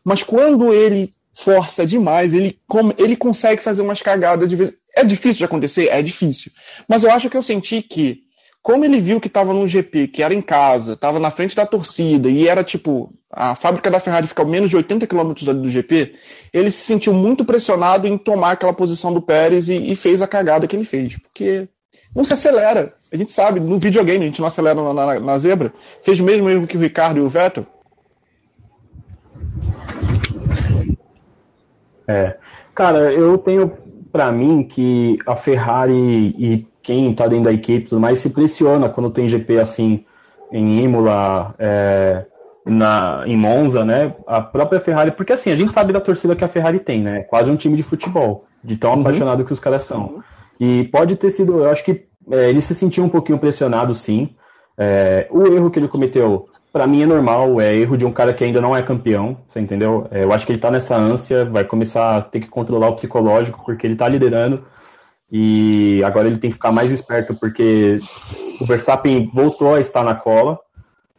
Mas 0.04 0.22
quando 0.22 0.72
ele 0.72 1.12
força 1.32 1.84
demais, 1.84 2.32
ele, 2.32 2.58
ele 2.96 3.16
consegue 3.16 3.60
fazer 3.60 3.82
umas 3.82 4.00
cagadas 4.00 4.48
de 4.48 4.56
vez. 4.56 4.72
É 4.96 5.04
difícil 5.04 5.38
de 5.38 5.44
acontecer? 5.44 5.88
É 5.88 6.00
difícil. 6.00 6.52
Mas 6.88 7.02
eu 7.02 7.10
acho 7.10 7.28
que 7.28 7.36
eu 7.36 7.42
senti 7.42 7.82
que, 7.82 8.20
como 8.62 8.84
ele 8.84 9.00
viu 9.00 9.20
que 9.20 9.26
estava 9.26 9.52
num 9.52 9.66
GP, 9.66 10.06
que 10.06 10.22
era 10.22 10.32
em 10.32 10.40
casa, 10.40 10.92
estava 10.92 11.18
na 11.18 11.30
frente 11.30 11.56
da 11.56 11.66
torcida, 11.66 12.30
e 12.30 12.46
era 12.46 12.62
tipo, 12.62 13.12
a 13.28 13.56
fábrica 13.56 13.90
da 13.90 13.98
Ferrari 13.98 14.28
fica 14.28 14.42
a 14.42 14.46
menos 14.46 14.70
de 14.70 14.76
80 14.76 15.08
km 15.08 15.32
do 15.32 15.68
GP, 15.68 16.14
ele 16.52 16.70
se 16.70 16.84
sentiu 16.84 17.12
muito 17.12 17.44
pressionado 17.44 18.06
em 18.06 18.16
tomar 18.16 18.52
aquela 18.52 18.72
posição 18.72 19.12
do 19.12 19.20
Pérez 19.20 19.68
e, 19.68 19.74
e 19.74 19.96
fez 19.96 20.22
a 20.22 20.28
cagada 20.28 20.68
que 20.68 20.76
ele 20.76 20.84
fez. 20.84 21.18
Porque 21.18 21.68
não 22.14 22.24
se 22.24 22.32
acelera. 22.32 22.94
A 23.12 23.16
gente 23.16 23.32
sabe, 23.32 23.60
no 23.60 23.78
videogame 23.78 24.24
a 24.24 24.28
gente 24.28 24.40
não 24.40 24.46
acelera 24.46 24.80
na, 24.80 24.94
na, 24.94 25.20
na 25.20 25.38
zebra. 25.38 25.72
Fez 26.02 26.20
o 26.20 26.24
mesmo 26.24 26.48
erro 26.48 26.66
que 26.66 26.76
o 26.76 26.80
Ricardo 26.80 27.18
e 27.18 27.20
o 27.20 27.28
Vettel. 27.28 27.66
É. 32.06 32.36
Cara, 32.74 33.12
eu 33.12 33.38
tenho 33.38 33.72
para 34.12 34.30
mim 34.30 34.62
que 34.62 35.18
a 35.26 35.34
Ferrari 35.34 35.94
e 36.38 36.66
quem 36.82 37.14
tá 37.14 37.26
dentro 37.26 37.46
da 37.46 37.52
equipe 37.52 37.88
tudo 37.88 38.00
mais 38.00 38.18
se 38.18 38.30
pressiona 38.30 38.88
quando 38.88 39.10
tem 39.10 39.26
GP 39.26 39.58
assim 39.58 40.04
em 40.52 40.84
Imola, 40.84 41.54
é, 41.58 42.24
na, 42.64 43.24
em 43.26 43.36
Monza, 43.36 43.84
né? 43.84 44.14
A 44.26 44.40
própria 44.40 44.78
Ferrari, 44.78 45.10
porque 45.10 45.32
assim, 45.32 45.50
a 45.50 45.56
gente 45.56 45.72
sabe 45.72 45.92
da 45.92 46.00
torcida 46.00 46.36
que 46.36 46.44
a 46.44 46.48
Ferrari 46.48 46.78
tem, 46.78 47.02
né? 47.02 47.22
Quase 47.22 47.50
um 47.50 47.56
time 47.56 47.76
de 47.76 47.82
futebol, 47.82 48.44
de 48.62 48.76
tão 48.76 48.92
uhum. 48.92 49.00
apaixonado 49.00 49.44
que 49.44 49.52
os 49.52 49.58
caras 49.58 49.82
são. 49.82 50.22
E 50.58 50.84
pode 50.84 51.16
ter 51.16 51.30
sido, 51.30 51.60
eu 51.60 51.70
acho 51.70 51.84
que 51.84 52.06
é, 52.30 52.48
ele 52.48 52.60
se 52.60 52.74
sentiu 52.74 53.04
um 53.04 53.08
pouquinho 53.08 53.38
pressionado, 53.38 53.94
sim. 53.94 54.34
É, 54.76 55.26
o 55.30 55.46
erro 55.46 55.70
que 55.70 55.78
ele 55.78 55.88
cometeu, 55.88 56.48
para 56.72 56.86
mim, 56.86 57.02
é 57.02 57.06
normal, 57.06 57.60
é 57.60 57.74
erro 57.74 57.96
de 57.96 58.04
um 58.04 58.12
cara 58.12 58.32
que 58.34 58.42
ainda 58.42 58.60
não 58.60 58.74
é 58.74 58.82
campeão, 58.82 59.38
você 59.48 59.60
entendeu? 59.60 60.06
É, 60.10 60.24
eu 60.24 60.32
acho 60.32 60.46
que 60.46 60.52
ele 60.52 60.58
tá 60.58 60.70
nessa 60.70 60.96
ânsia, 60.96 61.44
vai 61.44 61.64
começar 61.64 62.16
a 62.16 62.22
ter 62.22 62.40
que 62.40 62.48
controlar 62.48 62.88
o 62.88 62.94
psicológico, 62.94 63.62
porque 63.64 63.86
ele 63.86 63.96
tá 63.96 64.08
liderando. 64.08 64.64
E 65.30 66.02
agora 66.04 66.28
ele 66.28 66.38
tem 66.38 66.50
que 66.50 66.54
ficar 66.54 66.70
mais 66.70 66.92
esperto, 66.92 67.34
porque 67.34 67.98
o 68.60 68.64
Verstappen 68.66 69.30
voltou 69.32 69.74
a 69.74 69.80
estar 69.80 70.04
na 70.04 70.14
cola. 70.14 70.58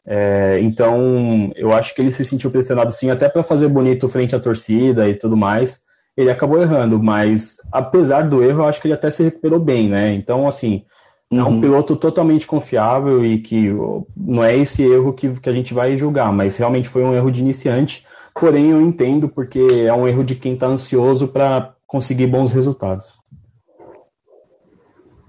É, 0.06 0.60
então, 0.62 1.52
eu 1.56 1.74
acho 1.74 1.94
que 1.96 2.02
ele 2.02 2.12
se 2.12 2.24
sentiu 2.24 2.52
pressionado 2.52 2.92
sim, 2.92 3.10
até 3.10 3.28
para 3.28 3.44
fazer 3.44 3.68
bonito 3.68 4.08
frente 4.08 4.36
à 4.36 4.40
torcida 4.40 5.10
e 5.10 5.16
tudo 5.16 5.36
mais 5.36 5.85
ele 6.18 6.32
acabou 6.32 6.62
errando, 6.62 7.02
mas 7.02 7.58
apesar 7.72 8.30
do 8.30 8.42
erro, 8.42 8.62
eu 8.62 8.66
acho 8.66 8.82
que 8.82 8.88
ele 8.88 8.94
até 8.94 9.10
se 9.10 9.24
recuperou 9.24 9.60
bem, 9.60 9.90
né? 9.90 10.14
Então, 10.14 10.48
assim, 10.48 10.86
uhum. 11.32 11.40
é 11.40 11.44
um 11.44 11.48
uhum. 11.48 11.62
piloto 11.62 11.96
totalmente 11.96 12.48
confiável 12.48 13.26
e 13.26 13.40
que 13.40 13.70
não 14.16 14.44
é 14.44 14.58
esse 14.58 14.84
erro 14.84 15.14
que, 15.14 15.30
que 15.30 15.50
a 15.50 15.54
gente 15.54 15.74
vai 15.74 15.98
julgar, 15.98 16.32
mas 16.32 16.58
realmente 16.58 16.88
foi 16.88 17.04
um 17.04 17.14
erro 17.14 17.32
de 17.32 17.42
iniciante. 17.42 18.06
Porém, 18.34 18.72
eu 18.72 18.82
entendo 18.82 19.28
porque 19.28 19.60
é 19.60 19.94
um 19.94 20.08
erro 20.08 20.24
de 20.24 20.36
quem 20.36 20.54
está 20.54 20.68
ansioso 20.68 21.28
para 21.28 21.74
conseguir 21.88 22.28
bons 22.28 22.54
resultados. 22.54 23.06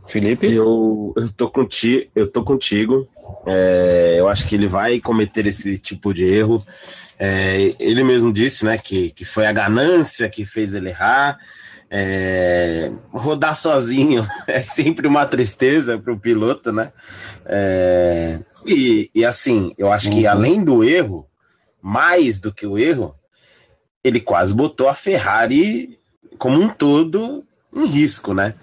Felipe? 0.07 0.47
Eu, 0.47 1.13
eu, 1.17 1.33
tô, 1.33 1.51
contigo, 1.51 2.09
eu 2.15 2.31
tô 2.31 2.45
contigo. 2.45 3.09
É, 3.47 4.17
eu 4.19 4.29
acho 4.29 4.47
que 4.47 4.55
ele 4.55 4.67
vai 4.67 5.01
cometer 5.01 5.47
esse 5.47 5.79
tipo 5.79 6.13
de 6.13 6.25
erro. 6.25 6.65
É, 7.19 7.75
ele 7.79 8.03
mesmo 8.03 8.33
disse 8.33 8.65
né, 8.65 8.77
que, 8.77 9.11
que 9.11 9.25
foi 9.25 9.47
a 9.47 9.53
ganância 9.53 10.29
que 10.29 10.45
fez 10.45 10.75
ele 10.75 10.91
errar. 10.91 11.39
É, 11.89 12.91
rodar 13.13 13.57
sozinho 13.57 14.29
é 14.47 14.61
sempre 14.61 15.07
uma 15.07 15.25
tristeza 15.25 15.97
para 15.97 16.13
o 16.13 16.19
piloto, 16.19 16.73
né? 16.73 16.93
É, 17.45 18.41
e, 18.67 19.09
e 19.15 19.25
assim, 19.25 19.73
eu 19.79 19.93
acho 19.93 20.11
que 20.11 20.25
uhum. 20.25 20.31
além 20.31 20.65
do 20.65 20.83
erro, 20.83 21.27
mais 21.81 22.41
do 22.41 22.53
que 22.53 22.67
o 22.67 22.77
erro, 22.77 23.15
ele 24.03 24.21
quase 24.21 24.53
botou 24.53 24.89
a 24.89 24.95
Ferrari 24.95 25.97
como 26.39 26.61
um 26.61 26.69
todo 26.69 27.45
em 27.73 27.87
risco, 27.87 28.35
né? 28.35 28.55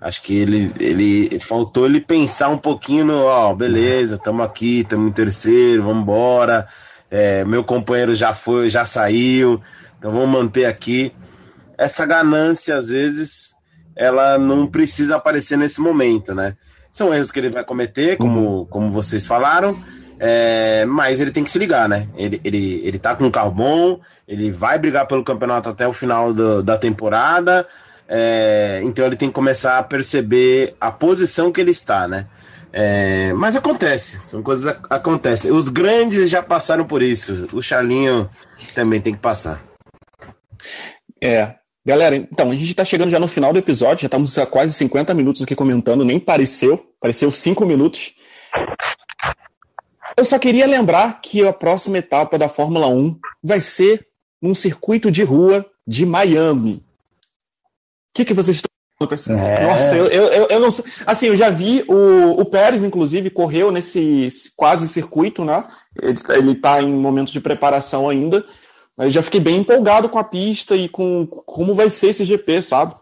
Acho 0.00 0.22
que 0.22 0.34
ele, 0.34 0.72
ele 0.80 1.40
faltou 1.40 1.84
ele 1.84 2.00
pensar 2.00 2.48
um 2.48 2.56
pouquinho 2.56 3.04
no, 3.04 3.24
ó, 3.24 3.54
beleza, 3.54 4.14
estamos 4.16 4.44
aqui, 4.44 4.80
estamos 4.80 5.10
em 5.10 5.12
terceiro, 5.12 5.82
vamos 5.82 6.02
embora 6.02 6.66
é, 7.10 7.44
meu 7.44 7.64
companheiro 7.64 8.14
já 8.14 8.34
foi, 8.34 8.70
já 8.70 8.84
saiu, 8.84 9.60
então 9.98 10.12
vamos 10.12 10.28
manter 10.30 10.66
aqui. 10.66 11.12
Essa 11.76 12.06
ganância, 12.06 12.76
às 12.76 12.88
vezes, 12.88 13.54
ela 13.96 14.38
não 14.38 14.66
precisa 14.66 15.16
aparecer 15.16 15.58
nesse 15.58 15.80
momento, 15.80 16.34
né? 16.34 16.56
São 16.92 17.12
erros 17.12 17.32
que 17.32 17.40
ele 17.40 17.50
vai 17.50 17.64
cometer, 17.64 18.16
como, 18.16 18.66
como 18.66 18.90
vocês 18.92 19.26
falaram, 19.26 19.76
é, 20.18 20.84
mas 20.84 21.20
ele 21.20 21.30
tem 21.30 21.42
que 21.42 21.50
se 21.50 21.58
ligar, 21.58 21.88
né? 21.88 22.08
Ele, 22.16 22.40
ele, 22.44 22.80
ele 22.84 22.98
tá 22.98 23.16
com 23.16 23.24
um 23.24 23.30
carro 23.30 23.50
bom, 23.50 24.00
ele 24.28 24.50
vai 24.50 24.78
brigar 24.78 25.06
pelo 25.06 25.24
campeonato 25.24 25.68
até 25.68 25.88
o 25.88 25.92
final 25.92 26.32
do, 26.32 26.62
da 26.62 26.78
temporada. 26.78 27.66
É, 28.12 28.80
então 28.82 29.06
ele 29.06 29.14
tem 29.14 29.28
que 29.28 29.34
começar 29.34 29.78
a 29.78 29.84
perceber 29.84 30.74
a 30.80 30.90
posição 30.90 31.52
que 31.52 31.60
ele 31.60 31.70
está, 31.70 32.08
né? 32.08 32.26
É, 32.72 33.32
mas 33.34 33.54
acontece, 33.54 34.18
são 34.24 34.42
coisas 34.42 34.72
que 34.72 34.80
acontecem. 34.90 35.52
Os 35.52 35.68
grandes 35.68 36.28
já 36.28 36.42
passaram 36.42 36.84
por 36.84 37.02
isso. 37.02 37.48
O 37.52 37.62
Charlinho 37.62 38.28
também 38.74 39.00
tem 39.00 39.14
que 39.14 39.20
passar. 39.20 39.62
É. 41.22 41.54
Galera, 41.86 42.16
então, 42.16 42.50
a 42.50 42.52
gente 42.52 42.70
está 42.70 42.84
chegando 42.84 43.10
já 43.10 43.18
no 43.18 43.26
final 43.26 43.52
do 43.52 43.58
episódio, 43.58 44.02
já 44.02 44.06
estamos 44.06 44.36
há 44.36 44.44
quase 44.44 44.74
50 44.74 45.14
minutos 45.14 45.42
aqui 45.42 45.54
comentando, 45.54 46.04
nem 46.04 46.20
pareceu, 46.20 46.92
pareceu 47.00 47.30
5 47.30 47.64
minutos. 47.64 48.12
Eu 50.16 50.24
só 50.24 50.38
queria 50.38 50.66
lembrar 50.66 51.20
que 51.22 51.46
a 51.46 51.52
próxima 51.52 51.98
etapa 51.98 52.36
da 52.36 52.48
Fórmula 52.48 52.88
1 52.88 53.18
vai 53.42 53.60
ser 53.60 54.06
num 54.42 54.54
circuito 54.54 55.10
de 55.10 55.22
rua 55.22 55.64
de 55.86 56.04
Miami. 56.04 56.84
O 58.10 58.14
que, 58.14 58.24
que 58.24 58.34
vocês 58.34 58.56
estão 58.56 58.70
é. 59.38 59.66
Nossa, 59.66 59.96
eu, 59.96 60.06
eu, 60.06 60.46
eu 60.48 60.60
não 60.60 60.70
sei. 60.70 60.84
Assim, 61.06 61.26
eu 61.28 61.36
já 61.36 61.48
vi 61.48 61.82
o, 61.88 62.38
o 62.38 62.44
Pérez, 62.44 62.84
inclusive, 62.84 63.30
correu 63.30 63.72
nesse 63.72 64.30
quase 64.54 64.86
circuito, 64.86 65.42
né? 65.42 65.64
Ele, 66.02 66.18
ele 66.28 66.54
tá 66.54 66.82
em 66.82 66.92
momento 66.92 67.32
de 67.32 67.40
preparação 67.40 68.10
ainda. 68.10 68.44
Mas 68.94 69.14
já 69.14 69.22
fiquei 69.22 69.40
bem 69.40 69.56
empolgado 69.56 70.06
com 70.10 70.18
a 70.18 70.24
pista 70.24 70.76
e 70.76 70.86
com 70.86 71.26
como 71.26 71.74
vai 71.74 71.88
ser 71.88 72.08
esse 72.08 72.26
GP, 72.26 72.60
sabe? 72.60 72.94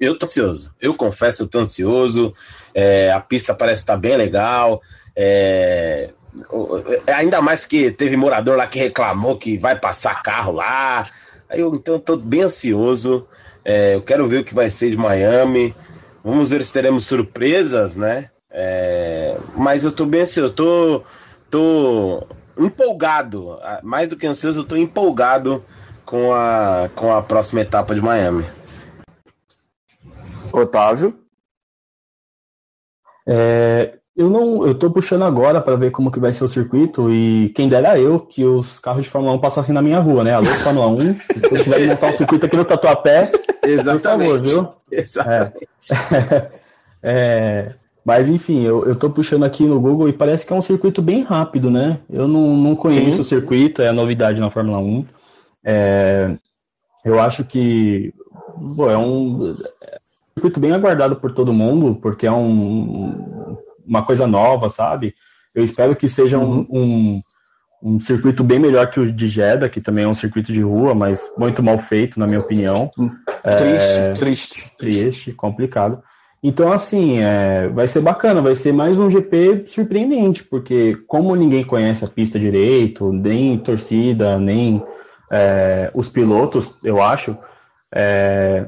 Eu 0.00 0.18
tô 0.18 0.26
ansioso. 0.26 0.74
Eu 0.80 0.92
confesso, 0.92 1.44
eu 1.44 1.46
tô 1.46 1.60
ansioso. 1.60 2.34
É, 2.74 3.12
a 3.12 3.20
pista 3.20 3.54
parece 3.54 3.82
estar 3.82 3.94
tá 3.94 3.98
bem 3.98 4.16
legal. 4.16 4.82
É, 5.14 6.10
ainda 7.06 7.40
mais 7.40 7.64
que 7.64 7.92
teve 7.92 8.16
morador 8.16 8.56
lá 8.56 8.66
que 8.66 8.80
reclamou 8.80 9.38
que 9.38 9.56
vai 9.56 9.78
passar 9.78 10.20
carro 10.20 10.52
lá. 10.52 11.06
Eu, 11.50 11.74
então, 11.74 11.94
eu 11.94 12.00
tô 12.00 12.16
bem 12.16 12.42
ansioso. 12.42 13.26
É, 13.64 13.94
eu 13.94 14.02
quero 14.02 14.26
ver 14.26 14.40
o 14.40 14.44
que 14.44 14.54
vai 14.54 14.70
ser 14.70 14.90
de 14.90 14.96
Miami. 14.96 15.74
Vamos 16.22 16.50
ver 16.50 16.62
se 16.62 16.72
teremos 16.72 17.06
surpresas, 17.06 17.96
né? 17.96 18.30
É, 18.50 19.38
mas 19.54 19.84
eu 19.84 19.92
tô 19.92 20.06
bem 20.06 20.22
ansioso, 20.22 20.54
tô, 20.54 21.02
tô 21.50 22.26
empolgado. 22.58 23.58
Mais 23.82 24.08
do 24.08 24.16
que 24.16 24.26
ansioso, 24.26 24.60
eu 24.60 24.64
tô 24.64 24.76
empolgado 24.76 25.64
com 26.04 26.32
a, 26.32 26.88
com 26.94 27.14
a 27.14 27.22
próxima 27.22 27.60
etapa 27.60 27.94
de 27.94 28.00
Miami. 28.00 28.46
Otávio? 30.52 31.18
É, 33.28 33.98
eu 34.16 34.30
não, 34.30 34.66
eu 34.66 34.74
tô 34.74 34.90
puxando 34.90 35.24
agora 35.24 35.60
para 35.60 35.76
ver 35.76 35.90
como 35.90 36.10
que 36.10 36.18
vai 36.18 36.32
ser 36.32 36.42
o 36.42 36.48
circuito 36.48 37.12
e 37.12 37.50
quem 37.50 37.68
dera 37.68 37.98
eu 38.00 38.18
que 38.18 38.44
os 38.44 38.78
carros 38.80 39.04
de 39.04 39.10
Fórmula 39.10 39.34
1 39.34 39.38
passassem 39.40 39.74
na 39.74 39.82
minha 39.82 40.00
rua, 40.00 40.24
né? 40.24 40.32
Alô, 40.32 40.46
Fórmula 40.46 40.86
1, 40.88 40.98
se 40.98 41.40
você 41.40 41.62
quiser 41.64 41.86
montar 41.86 42.08
um 42.08 42.12
circuito 42.14 42.46
aqui 42.46 42.56
no 42.56 42.64
Tatuapé, 42.64 43.30
Exatamente. 43.62 44.00
por 44.00 44.02
favor, 44.02 44.42
viu? 44.42 44.68
Exatamente. 44.90 45.68
É. 46.22 46.50
é, 47.02 47.72
mas 48.02 48.30
enfim, 48.30 48.62
eu, 48.64 48.86
eu 48.86 48.96
tô 48.96 49.10
puxando 49.10 49.44
aqui 49.44 49.64
no 49.64 49.78
Google 49.78 50.08
e 50.08 50.14
parece 50.14 50.46
que 50.46 50.52
é 50.52 50.56
um 50.56 50.62
circuito 50.62 51.02
bem 51.02 51.22
rápido, 51.22 51.70
né? 51.70 51.98
Eu 52.10 52.26
não, 52.26 52.56
não 52.56 52.74
conheço 52.74 53.16
Sim. 53.16 53.20
o 53.20 53.24
circuito, 53.24 53.82
é 53.82 53.88
a 53.88 53.92
novidade 53.92 54.40
na 54.40 54.48
Fórmula 54.48 54.78
1. 54.78 55.04
É, 55.62 56.30
eu 57.04 57.20
acho 57.20 57.44
que 57.44 58.14
pô, 58.76 58.90
é 58.90 58.96
um 58.96 59.52
circuito 60.32 60.58
bem 60.58 60.72
aguardado 60.72 61.16
por 61.16 61.32
todo 61.32 61.52
mundo, 61.52 61.98
porque 62.00 62.26
é 62.26 62.32
um, 62.32 63.58
uma 63.86 64.04
coisa 64.04 64.26
nova, 64.26 64.68
sabe? 64.68 65.14
Eu 65.54 65.64
espero 65.64 65.96
que 65.96 66.08
seja 66.08 66.38
um, 66.38 66.66
um, 66.70 67.20
um, 67.82 68.00
circuito 68.00 68.44
bem 68.44 68.58
melhor 68.58 68.90
que 68.90 69.00
o 69.00 69.10
de 69.10 69.26
Jeddah, 69.26 69.68
que 69.68 69.80
também 69.80 70.04
é 70.04 70.08
um 70.08 70.14
circuito 70.14 70.52
de 70.52 70.60
rua, 70.60 70.94
mas 70.94 71.30
muito 71.38 71.62
mal 71.62 71.78
feito, 71.78 72.20
na 72.20 72.26
minha 72.26 72.40
opinião. 72.40 72.90
Triste, 73.56 74.02
é, 74.02 74.12
triste. 74.12 74.76
Triste, 74.76 75.32
complicado. 75.32 76.02
Então, 76.42 76.70
assim, 76.70 77.18
é, 77.18 77.68
vai 77.68 77.88
ser 77.88 78.00
bacana, 78.00 78.42
vai 78.42 78.54
ser 78.54 78.72
mais 78.72 78.98
um 78.98 79.10
GP 79.10 79.64
surpreendente, 79.66 80.44
porque 80.44 80.96
como 81.06 81.34
ninguém 81.34 81.64
conhece 81.64 82.04
a 82.04 82.08
pista 82.08 82.38
direito, 82.38 83.12
nem 83.12 83.58
torcida, 83.58 84.38
nem 84.38 84.82
é, 85.30 85.90
os 85.94 86.08
pilotos, 86.08 86.72
eu 86.84 87.02
acho, 87.02 87.36
é, 87.92 88.66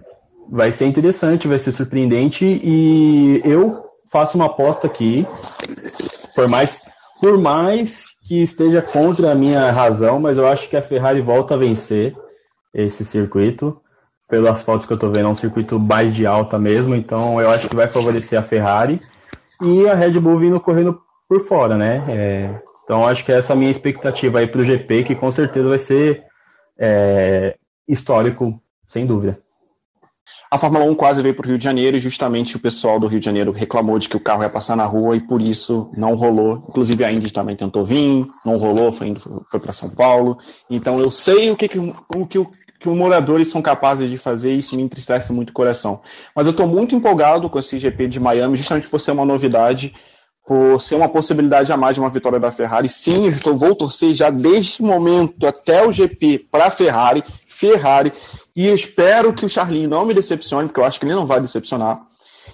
vai 0.50 0.72
ser 0.72 0.86
interessante, 0.86 1.46
vai 1.46 1.58
ser 1.58 1.72
surpreendente 1.72 2.44
e 2.46 3.40
eu 3.44 3.87
faço 4.10 4.36
uma 4.36 4.46
aposta 4.46 4.86
aqui, 4.86 5.26
por 6.34 6.48
mais, 6.48 6.80
por 7.20 7.38
mais 7.38 8.06
que 8.26 8.42
esteja 8.42 8.82
contra 8.82 9.32
a 9.32 9.34
minha 9.34 9.70
razão, 9.70 10.20
mas 10.20 10.38
eu 10.38 10.46
acho 10.46 10.68
que 10.68 10.76
a 10.76 10.82
Ferrari 10.82 11.20
volta 11.20 11.54
a 11.54 11.56
vencer 11.58 12.14
esse 12.72 13.04
circuito. 13.04 13.80
Pelas 14.28 14.60
fotos 14.60 14.84
que 14.84 14.92
eu 14.92 14.98
tô 14.98 15.08
vendo, 15.08 15.26
é 15.26 15.28
um 15.28 15.34
circuito 15.34 15.80
mais 15.80 16.14
de 16.14 16.26
alta 16.26 16.58
mesmo, 16.58 16.94
então 16.94 17.40
eu 17.40 17.48
acho 17.48 17.66
que 17.66 17.74
vai 17.74 17.88
favorecer 17.88 18.38
a 18.38 18.42
Ferrari 18.42 19.00
e 19.62 19.88
a 19.88 19.94
Red 19.94 20.20
Bull 20.20 20.38
vindo 20.38 20.60
correndo 20.60 21.00
por 21.26 21.40
fora, 21.40 21.78
né? 21.78 22.04
É, 22.08 22.62
então 22.84 23.06
acho 23.06 23.24
que 23.24 23.32
essa 23.32 23.52
é 23.52 23.56
a 23.56 23.58
minha 23.58 23.70
expectativa 23.70 24.38
aí 24.38 24.46
para 24.46 24.60
o 24.60 24.64
GP, 24.64 25.04
que 25.04 25.14
com 25.14 25.32
certeza 25.32 25.68
vai 25.70 25.78
ser 25.78 26.24
é, 26.78 27.56
histórico, 27.88 28.62
sem 28.86 29.06
dúvida. 29.06 29.40
A 30.50 30.56
Fórmula 30.56 30.86
1 30.86 30.94
quase 30.94 31.20
veio 31.20 31.34
para 31.34 31.44
o 31.44 31.48
Rio 31.48 31.58
de 31.58 31.64
Janeiro 31.64 31.96
e 31.96 32.00
justamente 32.00 32.56
o 32.56 32.58
pessoal 32.58 32.98
do 32.98 33.06
Rio 33.06 33.20
de 33.20 33.26
Janeiro 33.26 33.52
reclamou 33.52 33.98
de 33.98 34.08
que 34.08 34.16
o 34.16 34.20
carro 34.20 34.42
ia 34.42 34.48
passar 34.48 34.74
na 34.74 34.86
rua 34.86 35.14
e 35.14 35.20
por 35.20 35.42
isso 35.42 35.90
não 35.94 36.14
rolou. 36.14 36.64
Inclusive 36.70 37.04
a 37.04 37.12
Indy 37.12 37.30
também 37.30 37.54
tentou 37.54 37.84
vir, 37.84 38.26
não 38.46 38.56
rolou, 38.56 38.90
foi, 38.90 39.14
foi 39.50 39.60
para 39.60 39.74
São 39.74 39.90
Paulo. 39.90 40.38
Então 40.70 40.98
eu 40.98 41.10
sei 41.10 41.50
o 41.50 41.56
que, 41.56 41.68
que, 41.68 41.78
o, 41.78 42.26
que, 42.26 42.38
que 42.80 42.88
os 42.88 42.96
moradores 42.96 43.48
são 43.48 43.60
capazes 43.60 44.08
de 44.08 44.16
fazer 44.16 44.54
e 44.54 44.58
isso 44.60 44.74
me 44.74 44.82
entristece 44.82 45.34
muito 45.34 45.50
o 45.50 45.52
coração. 45.52 46.00
Mas 46.34 46.46
eu 46.46 46.52
estou 46.52 46.66
muito 46.66 46.94
empolgado 46.94 47.50
com 47.50 47.58
esse 47.58 47.78
GP 47.78 48.08
de 48.08 48.18
Miami, 48.18 48.56
justamente 48.56 48.88
por 48.88 49.00
ser 49.00 49.10
uma 49.10 49.26
novidade, 49.26 49.94
por 50.46 50.80
ser 50.80 50.94
uma 50.94 51.10
possibilidade 51.10 51.70
a 51.70 51.76
mais 51.76 51.94
de 51.94 52.00
uma 52.00 52.08
vitória 52.08 52.40
da 52.40 52.50
Ferrari. 52.50 52.88
Sim, 52.88 53.26
eu 53.44 53.58
vou 53.58 53.74
torcer 53.74 54.14
já 54.14 54.30
desde 54.30 54.80
o 54.80 54.86
momento 54.86 55.46
até 55.46 55.86
o 55.86 55.92
GP 55.92 56.46
para 56.50 56.68
a 56.68 56.70
Ferrari. 56.70 57.22
Ferrari. 57.46 58.12
E 58.58 58.66
espero 58.66 59.32
que 59.32 59.46
o 59.46 59.48
Charlinho 59.48 59.88
não 59.88 60.04
me 60.04 60.12
decepcione, 60.12 60.66
porque 60.66 60.80
eu 60.80 60.84
acho 60.84 60.98
que 60.98 61.06
ele 61.06 61.14
não 61.14 61.24
vai 61.24 61.40
decepcionar. 61.40 62.02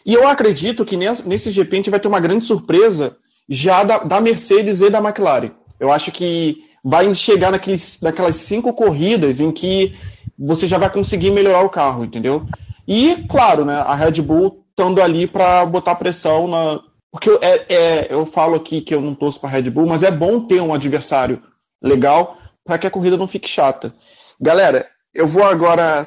E 0.05 0.13
eu 0.13 0.29
acredito 0.29 0.85
que 0.85 0.99
nesse 0.99 1.51
GP 1.51 1.73
a 1.73 1.77
gente 1.77 1.91
vai 1.91 1.99
ter 1.99 2.09
uma 2.09 2.21
grande 2.21 2.45
surpresa 2.45 3.17
já 3.49 3.83
da, 3.83 3.97
da 4.01 4.21
Mercedes 4.21 4.83
e 4.83 4.91
da 4.91 4.99
McLaren. 4.99 5.53
Eu 5.81 5.91
acho 5.91 6.13
que 6.13 6.63
vai 6.85 7.15
chegar 7.15 7.51
naqueles, 7.51 8.03
naquelas 8.03 8.37
cinco 8.37 8.75
corridas 8.75 9.41
em 9.41 9.51
que 9.51 9.97
você 10.39 10.67
já 10.67 10.77
vai 10.77 10.91
conseguir 10.91 11.31
melhorar 11.31 11.63
o 11.63 11.71
carro, 11.71 12.05
entendeu? 12.05 12.47
E, 12.87 13.25
claro, 13.27 13.65
né, 13.65 13.77
a 13.77 13.95
Red 13.95 14.21
Bull 14.21 14.63
estando 14.69 15.01
ali 15.01 15.27
para 15.27 15.65
botar 15.65 15.95
pressão 15.95 16.47
na. 16.47 16.81
Porque 17.11 17.31
eu, 17.31 17.39
é, 17.41 17.65
é, 17.67 18.07
eu 18.11 18.27
falo 18.27 18.57
aqui 18.57 18.83
que 18.83 18.95
eu 18.95 19.01
não 19.01 19.15
torço 19.15 19.41
para 19.41 19.49
a 19.49 19.53
Red 19.53 19.71
Bull, 19.71 19.87
mas 19.87 20.03
é 20.03 20.11
bom 20.11 20.41
ter 20.41 20.61
um 20.61 20.75
adversário 20.75 21.43
legal 21.83 22.37
para 22.63 22.77
que 22.77 22.87
a 22.87 22.91
corrida 22.91 23.17
não 23.17 23.27
fique 23.27 23.49
chata. 23.49 23.91
Galera, 24.39 24.87
eu 25.15 25.27
vou 25.27 25.45
agora. 25.45 26.03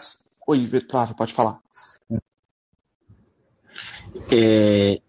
Oi, 0.47 0.69
Flávio, 0.89 1.15
pode 1.15 1.33
falar. 1.33 1.59
É, 4.31 4.99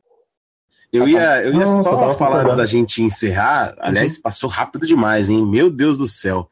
eu, 0.93 1.03
ah, 1.03 1.07
tá. 1.07 1.11
ia, 1.11 1.43
eu 1.45 1.53
ia 1.53 1.67
não, 1.67 1.83
só 1.83 2.15
falar 2.15 2.43
antes 2.43 2.57
da 2.57 2.67
gente 2.67 3.03
encerrar. 3.03 3.75
Aliás, 3.79 4.17
uhum. 4.17 4.23
passou 4.23 4.49
rápido 4.49 4.87
demais, 4.87 5.29
hein? 5.29 5.45
Meu 5.45 5.71
Deus 5.71 5.99
do 5.99 6.07
céu. 6.07 6.49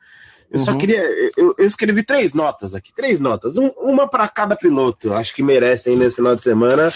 Eu 0.51 0.59
uhum. 0.59 0.65
só 0.65 0.75
queria. 0.75 1.03
Eu, 1.37 1.55
eu, 1.59 1.67
escrevi 1.67 2.03
três 2.03 2.33
notas 2.33 2.75
aqui, 2.75 2.93
três 2.95 3.19
notas. 3.19 3.57
Um, 3.57 3.69
uma 3.79 4.07
para 4.07 4.29
cada 4.29 4.55
piloto. 4.55 5.13
Acho 5.13 5.35
que 5.35 5.43
merecem 5.43 5.97
nesse 5.97 6.17
final 6.17 6.37
de 6.37 6.43
semana. 6.43 6.93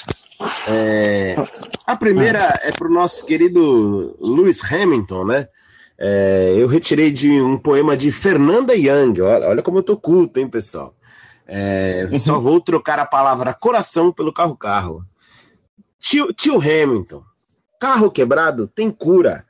É, 0.69 1.35
a 1.87 1.97
primeira 1.97 2.59
é 2.63 2.71
para 2.71 2.89
o 2.89 2.93
nosso 2.93 3.27
querido 3.27 4.17
Lewis 4.21 4.61
Hamilton, 4.63 5.25
né? 5.25 5.49
É, 6.03 6.55
eu 6.57 6.67
retirei 6.67 7.11
de 7.11 7.31
um 7.43 7.59
poema 7.59 7.95
de 7.95 8.11
Fernanda 8.11 8.75
Young. 8.75 9.21
Olha, 9.21 9.49
olha 9.49 9.63
como 9.63 9.79
eu 9.79 9.83
tô 9.83 9.99
culto, 9.99 10.41
hein, 10.41 10.49
pessoal? 10.49 10.95
É, 11.47 12.09
só 12.19 12.41
vou 12.41 12.59
trocar 12.63 12.99
a 12.99 13.05
palavra 13.05 13.53
coração 13.53 14.11
pelo 14.11 14.33
carro-carro. 14.33 15.05
Tio, 16.01 16.33
tio 16.33 16.57
Hamilton, 16.57 17.23
carro 17.79 18.11
quebrado 18.11 18.67
tem 18.67 18.91
cura. 18.91 19.45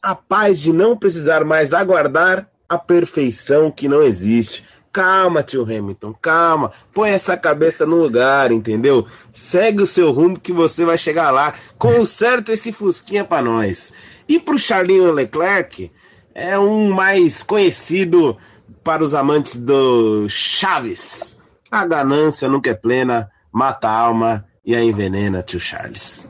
A 0.00 0.14
paz 0.14 0.60
de 0.60 0.72
não 0.72 0.96
precisar 0.96 1.44
mais 1.44 1.74
aguardar 1.74 2.48
a 2.68 2.78
perfeição 2.78 3.72
que 3.72 3.88
não 3.88 4.00
existe. 4.00 4.64
Calma, 4.92 5.42
tio 5.42 5.64
Hamilton, 5.64 6.14
calma. 6.14 6.70
Põe 6.94 7.10
essa 7.10 7.36
cabeça 7.36 7.84
no 7.84 7.96
lugar, 7.96 8.52
entendeu? 8.52 9.06
Segue 9.32 9.82
o 9.82 9.86
seu 9.86 10.12
rumo 10.12 10.38
que 10.38 10.52
você 10.52 10.84
vai 10.84 10.96
chegar 10.96 11.32
lá. 11.32 11.54
Conserta 11.76 12.52
esse 12.52 12.70
fusquinha 12.70 13.24
para 13.24 13.42
nós. 13.42 13.92
E 14.28 14.38
pro 14.38 14.58
Charlinho 14.58 15.12
Leclerc, 15.12 15.90
é 16.34 16.58
um 16.58 16.90
mais 16.90 17.42
conhecido 17.42 18.36
para 18.84 19.02
os 19.02 19.14
amantes 19.14 19.56
do 19.56 20.28
Chaves. 20.28 21.36
A 21.70 21.86
ganância 21.86 22.48
nunca 22.48 22.70
é 22.70 22.74
plena, 22.74 23.30
mata 23.52 23.88
a 23.88 23.96
alma 23.98 24.44
e 24.64 24.74
a 24.74 24.82
envenena, 24.82 25.42
tio 25.42 25.58
Charles. 25.58 26.28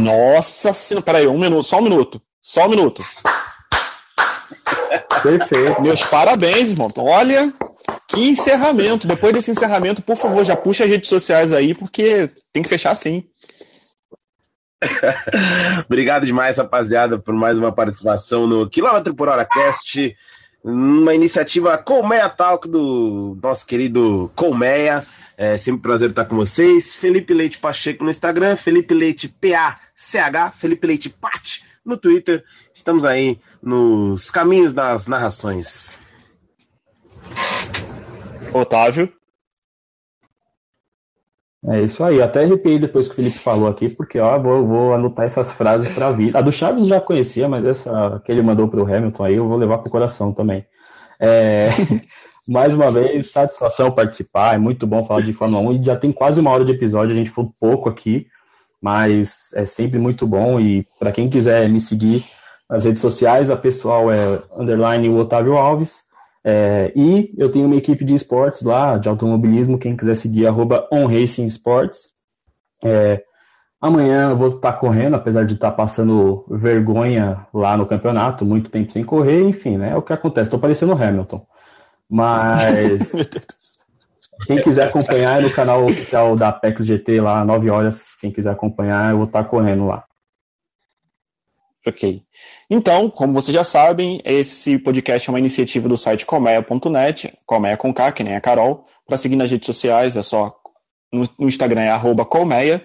Nossa 0.00 0.72
senhora, 0.72 1.04
peraí, 1.04 1.26
um 1.26 1.38
minuto, 1.38 1.62
só 1.62 1.78
um 1.78 1.82
minuto. 1.82 2.20
Só 2.42 2.66
um 2.66 2.70
minuto. 2.70 3.02
Perfeito. 5.22 5.82
Meus 5.82 6.02
parabéns, 6.04 6.70
irmão. 6.70 6.88
Olha, 6.96 7.52
Que 8.08 8.28
encerramento. 8.28 9.06
Depois 9.06 9.32
desse 9.32 9.50
encerramento, 9.50 10.00
por 10.02 10.16
favor, 10.16 10.44
já 10.44 10.56
puxa 10.56 10.84
as 10.84 10.90
redes 10.90 11.08
sociais 11.08 11.52
aí, 11.52 11.74
porque 11.74 12.30
tem 12.52 12.62
que 12.62 12.68
fechar 12.68 12.94
sim. 12.94 13.24
Obrigado 15.86 16.26
demais, 16.26 16.58
rapaziada, 16.58 17.18
por 17.18 17.34
mais 17.34 17.58
uma 17.58 17.72
participação 17.72 18.46
no 18.46 18.68
Quilômetro 18.68 19.14
por 19.14 19.28
Hora 19.28 19.44
Cast, 19.44 20.16
uma 20.62 21.14
iniciativa 21.14 21.78
Colmeia 21.78 22.28
Talk 22.28 22.68
do 22.68 23.38
nosso 23.42 23.66
querido 23.66 24.30
Colmeia. 24.34 25.06
É 25.38 25.58
sempre 25.58 25.78
um 25.78 25.82
prazer 25.82 26.10
estar 26.10 26.24
com 26.24 26.36
vocês. 26.36 26.94
Felipe 26.94 27.34
Leite 27.34 27.58
Pacheco 27.58 28.02
no 28.02 28.10
Instagram, 28.10 28.56
Felipe 28.56 28.94
Leite 28.94 29.28
PACH, 29.28 30.54
Felipe 30.56 30.86
Leite 30.86 31.10
Pat 31.10 31.60
no 31.84 31.96
Twitter. 31.96 32.42
Estamos 32.72 33.04
aí 33.04 33.38
nos 33.62 34.30
caminhos 34.30 34.72
das 34.72 35.06
narrações. 35.06 35.98
Otávio. 38.52 39.12
É 41.68 41.82
isso 41.82 42.04
aí, 42.04 42.22
até 42.22 42.44
arrepiei 42.44 42.78
depois 42.78 43.06
que 43.06 43.12
o 43.12 43.16
Felipe 43.16 43.38
falou 43.38 43.68
aqui, 43.68 43.88
porque 43.88 44.20
ó, 44.20 44.38
vou, 44.38 44.64
vou 44.64 44.94
anotar 44.94 45.26
essas 45.26 45.50
frases 45.50 45.92
para 45.92 46.12
vir. 46.12 46.36
A 46.36 46.40
do 46.40 46.52
Chaves 46.52 46.86
já 46.86 47.00
conhecia, 47.00 47.48
mas 47.48 47.64
essa 47.64 48.22
que 48.24 48.30
ele 48.30 48.40
mandou 48.40 48.68
para 48.68 48.80
o 48.80 48.84
Hamilton 48.84 49.24
aí 49.24 49.34
eu 49.34 49.48
vou 49.48 49.56
levar 49.56 49.78
para 49.78 49.88
o 49.88 49.90
coração 49.90 50.32
também. 50.32 50.64
É, 51.18 51.68
mais 52.46 52.72
uma 52.72 52.88
vez, 52.92 53.32
satisfação 53.32 53.90
participar, 53.90 54.54
é 54.54 54.58
muito 54.58 54.86
bom 54.86 55.04
falar 55.04 55.22
de 55.22 55.32
Fórmula 55.32 55.70
1 55.70 55.72
e 55.72 55.84
já 55.84 55.96
tem 55.96 56.12
quase 56.12 56.38
uma 56.38 56.52
hora 56.52 56.64
de 56.64 56.70
episódio, 56.70 57.12
a 57.12 57.18
gente 57.18 57.30
falou 57.30 57.52
pouco 57.58 57.88
aqui, 57.88 58.28
mas 58.80 59.50
é 59.54 59.66
sempre 59.66 59.98
muito 59.98 60.24
bom 60.24 60.60
e 60.60 60.86
para 61.00 61.10
quem 61.10 61.28
quiser 61.28 61.68
me 61.68 61.80
seguir 61.80 62.24
nas 62.70 62.84
redes 62.84 63.02
sociais, 63.02 63.50
a 63.50 63.56
pessoal 63.56 64.12
é 64.12 64.40
underline 64.56 65.08
o 65.08 65.16
Otávio 65.16 65.56
Alves, 65.56 66.05
é, 66.48 66.92
e 66.94 67.34
eu 67.36 67.50
tenho 67.50 67.66
uma 67.66 67.74
equipe 67.74 68.04
de 68.04 68.14
esportes 68.14 68.62
lá, 68.62 68.98
de 68.98 69.08
automobilismo, 69.08 69.80
quem 69.80 69.96
quiser 69.96 70.14
seguir, 70.14 70.46
arroba 70.46 70.86
onracingsports. 70.92 72.08
É, 72.84 73.20
amanhã 73.80 74.30
eu 74.30 74.36
vou 74.36 74.46
estar 74.46 74.74
correndo, 74.74 75.16
apesar 75.16 75.44
de 75.44 75.54
estar 75.54 75.72
passando 75.72 76.46
vergonha 76.48 77.44
lá 77.52 77.76
no 77.76 77.84
campeonato, 77.84 78.46
muito 78.46 78.70
tempo 78.70 78.92
sem 78.92 79.02
correr, 79.02 79.42
enfim, 79.42 79.76
né? 79.76 79.90
É 79.90 79.96
o 79.96 80.02
que 80.02 80.12
acontece, 80.12 80.46
estou 80.46 80.60
parecendo 80.60 80.92
o 80.92 81.02
Hamilton. 81.02 81.44
Mas 82.08 83.28
quem 84.46 84.58
quiser 84.58 84.86
acompanhar 84.86 85.40
é 85.40 85.42
no 85.42 85.52
canal 85.52 85.84
oficial 85.84 86.36
da 86.36 86.50
Apex 86.50 86.86
GT 86.86 87.20
lá, 87.20 87.44
9 87.44 87.70
horas, 87.70 88.14
quem 88.20 88.30
quiser 88.30 88.52
acompanhar, 88.52 89.10
eu 89.10 89.16
vou 89.16 89.26
estar 89.26 89.42
correndo 89.42 89.86
lá. 89.86 90.04
Ok. 91.86 92.20
Então, 92.68 93.08
como 93.08 93.32
vocês 93.32 93.54
já 93.54 93.62
sabem, 93.62 94.20
esse 94.24 94.76
podcast 94.76 95.28
é 95.28 95.32
uma 95.32 95.38
iniciativa 95.38 95.88
do 95.88 95.96
site 95.96 96.26
colmeia.net, 96.26 97.32
colmeia 97.46 97.76
com 97.76 97.94
K, 97.94 98.10
que 98.10 98.24
nem 98.24 98.34
a 98.34 98.40
Carol. 98.40 98.84
Para 99.06 99.16
seguir 99.16 99.36
nas 99.36 99.48
redes 99.48 99.66
sociais 99.66 100.16
é 100.16 100.22
só 100.22 100.52
no, 101.12 101.46
Instagram 101.46 101.82
é 101.82 101.90
arroba 101.90 102.24
colmeia, 102.24 102.84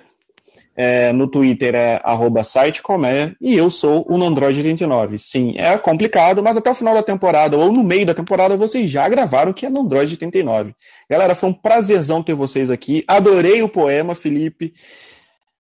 é, 0.75 1.11
no 1.11 1.27
Twitter 1.27 1.73
é 1.73 1.99
arroba 2.03 2.43
site 2.43 2.83
colmeia, 2.83 3.35
e 3.41 3.55
eu 3.55 3.71
sou 3.71 4.05
o 4.07 4.23
Android 4.23 4.59
89. 4.59 5.17
Sim, 5.17 5.55
é 5.57 5.75
complicado, 5.79 6.43
mas 6.43 6.55
até 6.55 6.69
o 6.69 6.75
final 6.75 6.93
da 6.93 7.01
temporada, 7.01 7.57
ou 7.57 7.71
no 7.71 7.83
meio 7.83 8.05
da 8.05 8.13
temporada, 8.13 8.55
vocês 8.55 8.87
já 8.87 9.09
gravaram 9.09 9.51
que 9.51 9.65
é 9.65 9.69
no 9.69 9.81
Android 9.81 10.13
89. 10.13 10.75
Galera, 11.09 11.33
foi 11.33 11.49
um 11.49 11.53
prazerzão 11.53 12.21
ter 12.21 12.35
vocês 12.35 12.69
aqui. 12.69 13.03
Adorei 13.07 13.63
o 13.63 13.67
poema, 13.67 14.13
Felipe. 14.13 14.73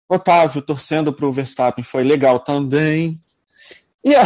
Otávio 0.09 0.61
torcendo 0.61 1.11
para 1.11 1.25
o 1.25 1.31
Verstappen 1.31 1.83
foi 1.83 2.03
legal 2.03 2.39
também. 2.39 3.21
E 4.03 4.15
a, 4.15 4.23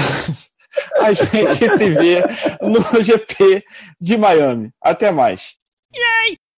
a 0.99 1.13
gente 1.13 1.69
se 1.69 1.89
vê 1.89 2.23
no 2.61 3.03
GP 3.03 3.63
de 3.99 4.17
Miami. 4.17 4.71
Até 4.81 5.11
mais. 5.11 5.55
Yay! 5.93 6.40